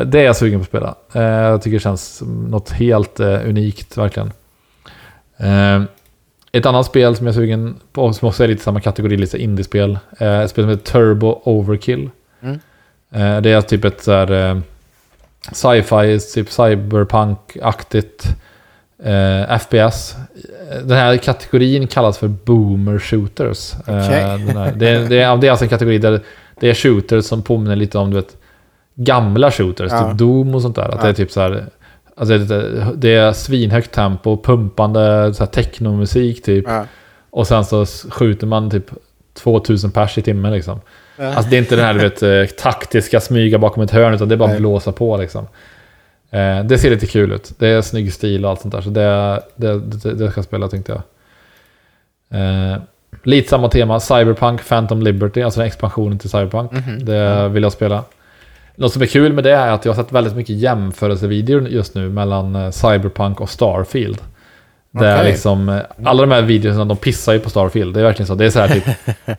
Det 0.05 0.21
är 0.21 0.25
jag 0.25 0.37
sugen 0.37 0.59
på 0.59 0.63
att 0.63 0.69
spela. 0.69 0.95
Eh, 1.13 1.23
jag 1.23 1.63
tycker 1.63 1.77
det 1.77 1.83
känns 1.83 2.23
något 2.27 2.71
helt 2.71 3.21
eh, 3.21 3.49
unikt 3.49 3.97
verkligen. 3.97 4.33
Eh, 5.37 5.83
ett 6.53 6.67
annat 6.67 6.87
spel 6.87 7.17
som 7.17 7.27
jag 7.27 7.33
är 7.33 7.37
sugen 7.37 7.77
på, 7.93 8.13
som 8.13 8.29
också 8.29 8.45
är 8.45 8.49
lite 8.49 8.63
samma 8.63 8.81
kategori, 8.81 9.17
lite 9.17 9.39
indiespel. 9.39 9.99
Eh, 10.19 10.41
ett 10.41 10.51
spel 10.51 10.65
som 10.65 10.71
heter 10.71 10.93
Turbo 10.93 11.41
Overkill. 11.45 12.11
Mm. 12.41 12.59
Eh, 13.11 13.43
det 13.43 13.51
är 13.51 13.61
typ 13.61 13.85
ett 13.85 14.03
så 14.03 14.13
här 14.13 14.33
eh, 14.33 14.59
sci-fi, 15.53 16.19
typ 16.35 16.49
cyberpunk-aktigt 16.49 18.27
eh, 19.03 19.59
FPS. 19.59 20.17
Den 20.85 20.97
här 20.99 21.17
kategorin 21.17 21.87
kallas 21.87 22.19
för 22.19 22.29
boomer 22.29 22.99
shooters. 22.99 23.75
Eh, 23.75 23.95
den 24.47 24.57
här, 24.57 24.73
det, 24.73 24.89
är, 24.89 25.09
det, 25.09 25.23
är, 25.23 25.37
det 25.37 25.47
är 25.47 25.51
alltså 25.51 25.65
en 25.65 25.69
kategori 25.69 25.99
där 25.99 26.21
det 26.61 26.71
är 26.71 26.75
shooters 26.75 27.25
som 27.25 27.43
påminner 27.43 27.77
lite 27.77 27.99
om 27.99 28.11
du 28.11 28.17
vet, 28.17 28.37
gamla 29.01 29.51
shooters, 29.51 29.93
Ja. 29.93 30.09
typ 30.11 30.19
Doom 30.19 30.55
och 30.55 30.63
sånt 30.63 30.77
där. 30.77 30.83
Att 30.89 30.95
Ja. 30.95 31.03
det 31.03 31.09
är 31.09 31.13
typ 31.13 31.31
så 31.31 31.41
här, 31.41 31.65
alltså 32.17 32.39
det, 32.39 32.87
det 32.97 33.15
är 33.15 33.33
svinhögt 33.33 33.93
tempo, 33.93 34.37
pumpande 34.43 35.35
så 35.35 35.45
här 35.45 35.51
technomusik 35.51 36.43
typ. 36.43 36.65
Ja. 36.69 36.85
Och 37.31 37.47
sen 37.47 37.65
så 37.65 37.87
skjuter 38.11 38.47
man 38.47 38.71
typ 38.71 38.91
2000 39.35 39.91
pers 39.91 40.19
i 40.19 40.23
timmen 40.23 40.53
liksom. 40.53 40.81
Alltså 41.21 41.51
det 41.51 41.57
är 41.57 41.59
inte 41.59 41.77
den 41.77 41.85
här 41.85 41.95
du 41.95 42.01
vet, 42.01 42.23
eh, 42.23 42.57
taktiska 42.57 43.21
smyga 43.21 43.59
bakom 43.59 43.83
ett 43.83 43.91
hörn, 43.91 44.15
utan 44.15 44.29
det 44.29 44.35
är 44.35 44.37
bara 44.37 44.49
Nej. 44.51 44.59
blåsa 44.61 44.93
på 44.93 45.17
liksom. 45.17 45.47
Eh, 46.31 46.65
det 46.65 46.79
ser 46.79 46.91
lite 46.91 47.07
kul 47.07 47.33
ut. 47.33 47.53
Det 47.59 47.69
är 47.69 47.83
snygg 47.83 48.13
stil 48.13 48.45
och 48.45 48.51
allt 48.51 48.61
sånt 48.61 48.75
där. 48.75 48.81
Så 48.81 48.91
det, 48.91 49.43
det, 49.57 49.79
det, 49.79 50.15
det 50.15 50.31
ska 50.31 50.39
jag 50.39 50.45
spela 50.45 50.69
tänkte 50.69 50.93
jag. 50.93 51.03
Eh, 52.41 52.79
lite 53.23 53.49
samma 53.49 53.69
tema. 53.69 54.01
Cyberpunk 54.01 54.69
Phantom 54.69 55.03
Liberty, 55.03 55.43
alltså 55.43 55.61
den 55.61 55.67
expansionen 55.67 56.19
till 56.19 56.31
Cyberpunk. 56.31 56.73
Mhm. 56.73 57.05
Det 57.05 57.49
vill 57.49 57.63
jag 57.63 57.73
spela. 57.73 58.05
Något 58.79 58.93
som 58.93 59.03
är 59.03 59.07
kul 59.07 59.33
med 59.33 59.45
det 59.45 59.53
är 59.53 59.71
att 59.71 59.85
jag 59.85 59.93
har 59.95 60.03
sett 60.03 60.13
väldigt 60.13 60.37
mycket 60.37 60.57
jämförelsevideor 60.57 61.69
just 61.69 61.95
nu 61.95 62.09
mellan 62.09 62.57
eh, 62.57 62.71
Cyberpunk 62.71 63.41
och 63.41 63.51
Starfield. 63.51 64.19
Där 64.91 65.17
Okej. 65.17 65.31
liksom, 65.31 65.69
eh, 65.69 65.79
alla 66.05 66.21
de 66.27 66.31
här 66.33 66.43
videorna, 66.43 66.85
de 66.85 66.97
pissar 66.97 67.33
ju 67.33 67.39
på 67.39 67.51
Starfield. 67.51 67.95
Det 67.95 68.01
är 68.01 68.05
verkligen 68.05 68.27
så. 68.27 68.35
Det 68.35 68.45
är 68.47 68.51
så 68.51 68.61
här 68.61 68.69
typ, 68.69 68.85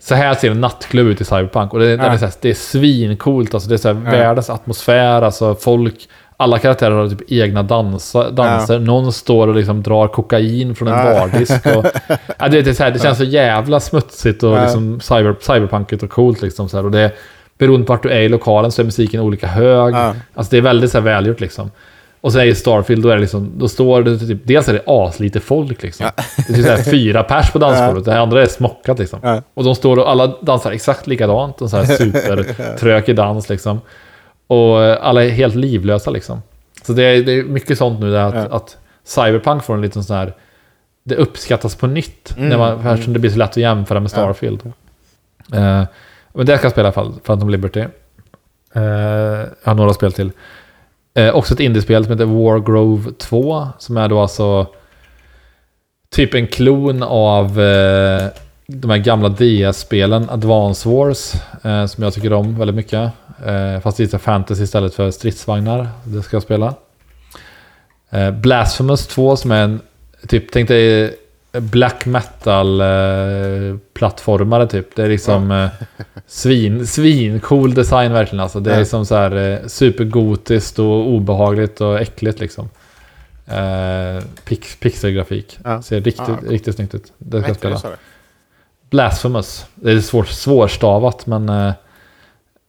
så 0.00 0.14
här 0.14 0.34
ser 0.34 0.50
en 0.50 0.60
nattklubb 0.60 1.06
ut 1.06 1.20
i 1.20 1.24
Cyberpunk. 1.24 1.72
Och 1.72 1.78
det, 1.80 1.86
Ja. 1.90 2.02
är, 2.02 2.16
så 2.16 2.24
här, 2.24 2.34
det 2.40 2.50
är 2.50 2.54
svincoolt, 2.54 3.54
alltså 3.54 3.68
det 3.68 3.74
är 3.74 3.78
så 3.78 3.88
här 3.92 4.00
Ja. 4.04 4.10
världens 4.10 4.50
atmosfär, 4.50 5.22
alltså 5.22 5.54
folk, 5.54 5.94
alla 6.36 6.58
karaktärer 6.58 6.94
har 6.94 7.08
typ 7.08 7.32
egna 7.32 7.62
dansa, 7.62 8.30
danser. 8.30 8.78
Någon 8.78 9.12
står 9.12 9.48
och 9.48 9.54
liksom 9.54 9.82
drar 9.82 10.08
kokain 10.08 10.74
från 10.74 10.88
en 10.88 11.06
Ja. 11.06 11.18
bardisk. 11.20 11.66
Och, 11.66 11.84
ja, 12.38 12.48
det, 12.48 12.62
det, 12.62 12.70
är 12.70 12.74
så 12.74 12.82
här, 12.84 12.90
det 12.90 12.98
känns 12.98 13.18
så 13.18 13.24
jävla 13.24 13.80
smutsigt 13.80 14.42
och 14.42 14.56
Ja. 14.56 14.62
liksom 14.62 15.00
cyber, 15.00 15.36
cyberpunkigt 15.40 16.02
och 16.02 16.10
coolt 16.10 16.42
liksom. 16.42 16.68
Så 16.68 16.76
här. 16.76 16.84
Och 16.84 16.90
det, 16.90 17.12
beroende 17.60 17.86
på 17.86 17.92
vart 17.92 18.02
du 18.02 18.10
är 18.10 18.20
i 18.20 18.28
lokalen 18.28 18.72
så 18.72 18.82
är 18.82 18.84
musiken 18.84 19.20
olika 19.20 19.46
hög. 19.46 19.94
Ja. 19.94 20.14
Alltså 20.34 20.50
det 20.50 20.56
är 20.56 20.60
väldigt 20.62 20.90
så 20.90 20.98
här 20.98 21.04
välgjort 21.04 21.40
liksom. 21.40 21.70
Och 22.20 22.32
sen 22.32 22.48
i 22.48 22.54
Starfield, 22.54 23.02
då 23.02 23.08
är 23.08 23.14
det 23.14 23.20
liksom, 23.20 23.52
då 23.58 23.68
står 23.68 24.02
det 24.02 24.18
typ, 24.18 24.40
dels 24.44 24.68
är 24.68 24.72
det 24.72 24.82
aslite 24.86 25.40
folk 25.40 25.82
liksom. 25.82 26.06
Det 26.36 26.52
är 26.52 26.54
typ 26.56 26.64
så 26.64 26.70
här 26.70 26.82
fyra 26.82 27.22
pers 27.22 27.50
på 27.50 27.58
dansgolvet, 27.58 28.04
det 28.04 28.20
andra 28.20 28.42
är 28.42 28.46
smockat 28.46 28.98
liksom. 28.98 29.18
Ja. 29.22 29.42
Och 29.54 29.64
de 29.64 29.74
står 29.74 29.96
och 29.98 30.10
alla 30.10 30.26
dansar 30.26 30.70
exakt 30.72 31.06
likadant, 31.06 31.62
och 31.62 31.70
så 31.70 31.76
här 31.76 31.84
supertrökig 31.84 33.16
dans 33.16 33.48
liksom. 33.48 33.80
Och 34.46 34.82
eh, 34.82 34.98
alla 35.00 35.24
är 35.24 35.28
helt 35.28 35.54
livlösa 35.54 36.10
liksom. 36.10 36.42
Så 36.86 36.92
det 36.92 37.02
är, 37.04 37.22
det 37.22 37.32
är 37.32 37.42
mycket 37.42 37.78
sånt 37.78 38.00
nu, 38.00 38.12
där 38.12 38.24
att, 38.24 38.34
Ja. 38.34 38.56
att 38.56 38.76
Cyberpunk 39.04 39.62
får 39.62 39.74
en 39.74 39.80
liten 39.82 40.04
sån 40.04 40.16
här... 40.16 40.34
Det 41.04 41.14
uppskattas 41.16 41.74
på 41.76 41.86
nytt, 41.86 42.34
Mm, 42.36 42.48
när 42.48 42.58
man, 42.58 42.86
eftersom 42.86 43.12
det 43.12 43.18
blir 43.18 43.30
så 43.30 43.38
lätt 43.38 43.50
att 43.50 43.56
jämföra 43.56 44.00
med 44.00 44.10
Starfield. 44.10 44.72
Eh, 45.54 45.82
men 46.32 46.46
det 46.46 46.56
ska 46.56 46.64
jag 46.64 46.72
spela 46.72 46.88
i 46.88 46.92
alla 46.92 46.92
fall, 46.92 47.12
Phantom 47.24 47.50
Liberty. 47.50 47.84
Eh, 48.74 48.82
jag 48.82 49.48
har 49.64 49.74
några 49.74 49.94
spel 49.94 50.12
till. 50.12 50.32
Eh, 51.14 51.34
också 51.34 51.54
ett 51.54 51.60
indiespel 51.60 52.04
som 52.04 52.12
heter 52.12 52.24
Wargrove 52.24 53.12
2, 53.18 53.68
som 53.78 53.96
är 53.96 54.08
då 54.08 54.20
alltså 54.20 54.66
typ 56.10 56.34
en 56.34 56.46
klon 56.46 57.02
av 57.02 57.60
eh, 57.60 58.28
de 58.66 58.90
här 58.90 58.98
gamla 58.98 59.28
DS-spelen, 59.28 60.30
Advance 60.30 60.88
Wars, 60.88 61.34
eh, 61.64 61.86
som 61.86 62.04
jag 62.04 62.14
tycker 62.14 62.32
om 62.32 62.58
väldigt 62.58 62.76
mycket. 62.76 63.10
Eh, 63.46 63.80
fast 63.80 63.96
det 63.96 64.14
är 64.14 64.18
fantasy 64.18 64.62
istället 64.62 64.94
för 64.94 65.10
stridsvagnar. 65.10 65.88
Det 66.04 66.22
ska 66.22 66.36
jag 66.36 66.42
spela. 66.42 66.74
Eh, 68.10 68.30
Blasphemous 68.30 69.06
2 69.06 69.36
som 69.36 69.50
är 69.50 69.64
en, 69.64 69.80
typ, 70.28 70.52
tänk 70.52 70.68
dig 70.68 71.16
black 71.52 72.06
metal 72.06 72.80
eh, 72.80 74.66
typ. 74.66 74.96
Det 74.96 75.02
är 75.02 75.08
liksom 75.08 75.50
eh, 75.50 75.68
svin, 76.26 76.86
svin 76.86 77.40
cool 77.40 77.74
design 77.74 78.12
verkligen 78.12 78.40
alltså. 78.42 78.60
Det 78.60 78.70
är 78.70 78.74
Ja. 78.74 78.80
liksom 78.80 79.06
så 79.06 79.14
här 79.14 79.36
eh, 79.36 79.66
supergotiskt 79.66 80.78
och 80.78 81.08
obehagligt 81.08 81.80
och 81.80 82.00
äckligt 82.00 82.40
liksom. 82.40 82.68
Eh, 83.46 84.24
pix, 84.44 84.76
pixelgrafik. 84.80 85.58
Ja. 85.64 85.82
Ser 85.82 86.00
riktigt, 86.00 86.28
Ja. 86.28 86.38
riktigt 86.50 86.74
snyggt 86.74 86.94
ut. 86.94 87.12
Det 87.18 87.40
ska 87.40 87.48
jag 87.48 87.56
spela. 87.56 87.74
det? 87.74 87.96
Blasphemous. 88.90 89.66
Det 89.74 89.90
är 89.92 90.00
svår, 90.00 90.24
svårstavat 90.24 91.26
men 91.26 91.48
eh, 91.48 91.72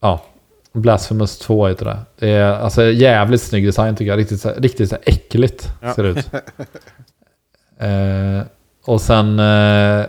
ja. 0.00 0.24
Blasphemous 0.72 1.38
2 1.38 1.68
heter 1.68 1.84
det. 1.84 1.98
Det 2.18 2.28
är 2.30 2.52
alltså 2.52 2.84
jävligt 2.84 3.42
snygg 3.42 3.66
design 3.66 3.96
tycker 3.96 4.10
jag. 4.10 4.18
Riktigt, 4.18 4.46
riktigt 4.58 4.88
så 4.88 4.94
här 4.94 5.02
äckligt 5.06 5.70
Ja. 5.80 5.94
ser 5.94 6.02
det 6.02 6.08
ut. 6.08 6.26
eh, 7.78 8.46
och 8.84 9.00
sen 9.00 9.38
eh, 9.38 10.06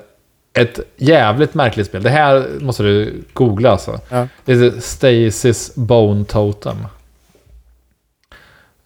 ett 0.53 0.79
jävligt 0.97 1.53
märkligt 1.53 1.87
spel. 1.87 2.03
Det 2.03 2.09
här 2.09 2.47
måste 2.59 2.83
du 2.83 3.23
googla 3.33 3.71
alltså. 3.71 3.99
Ja. 4.09 4.27
Det 4.45 4.53
heter 4.53 4.79
Stasis 4.79 5.75
Bone 5.75 6.25
Totem. 6.25 6.77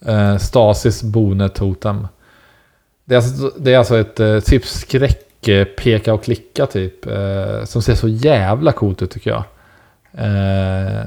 Eh, 0.05 0.37
Stasis 0.37 1.03
Bone 1.03 1.49
Totem. 1.49 2.07
Det 3.05 3.15
är 3.15 3.17
alltså, 3.17 3.51
det 3.57 3.73
är 3.73 3.77
alltså 3.77 3.97
ett 3.97 4.19
eh, 4.19 4.39
typ 4.39 4.65
skräck, 4.65 5.47
eh, 5.47 5.65
peka 5.65 6.13
och 6.13 6.23
klicka 6.23 6.65
typ. 6.65 7.05
Eh, 7.05 7.63
som 7.63 7.81
ser 7.81 7.95
så 7.95 8.07
jävla 8.07 8.71
coolt 8.71 9.01
ut 9.01 9.11
tycker 9.11 9.29
jag. 9.29 9.43
Eh, 10.13 11.03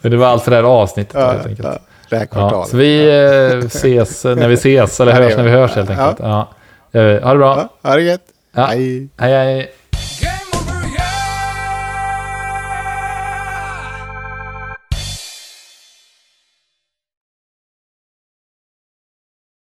Men 0.00 0.10
det 0.10 0.16
var 0.16 0.26
allt 0.26 0.42
för 0.44 0.50
det 0.50 0.56
här 0.56 0.64
avsnittet 0.64 1.14
Ja, 1.14 1.30
helt 1.32 1.46
enkelt. 1.46 1.68
ja. 1.72 1.78
Det 2.10 2.16
här 2.16 2.22
Ja, 2.22 2.38
kvartalet. 2.40 2.68
så 2.68 2.76
vi 2.76 3.08
eh, 3.08 3.58
ses 3.66 4.24
när 4.24 4.48
vi 4.48 4.54
ses, 4.54 5.00
eller 5.00 5.12
Ja, 5.12 5.18
hörs 5.22 5.36
när 5.36 5.42
vi 5.44 5.50
vi. 5.50 5.56
hörs 5.56 5.70
helt 5.76 5.90
enkelt. 5.90 6.16
Ja. 6.18 6.48
Eh, 6.92 7.00
Ha 7.22 7.32
det 7.32 7.38
bra. 7.38 7.68
Ja, 7.82 7.88
ha 7.90 7.96
det 7.96 8.02
gött. 8.02 8.20
Ja. 8.54 8.64
Hej. 8.66 9.08
Hej 9.18 9.32
hej. 9.32 9.70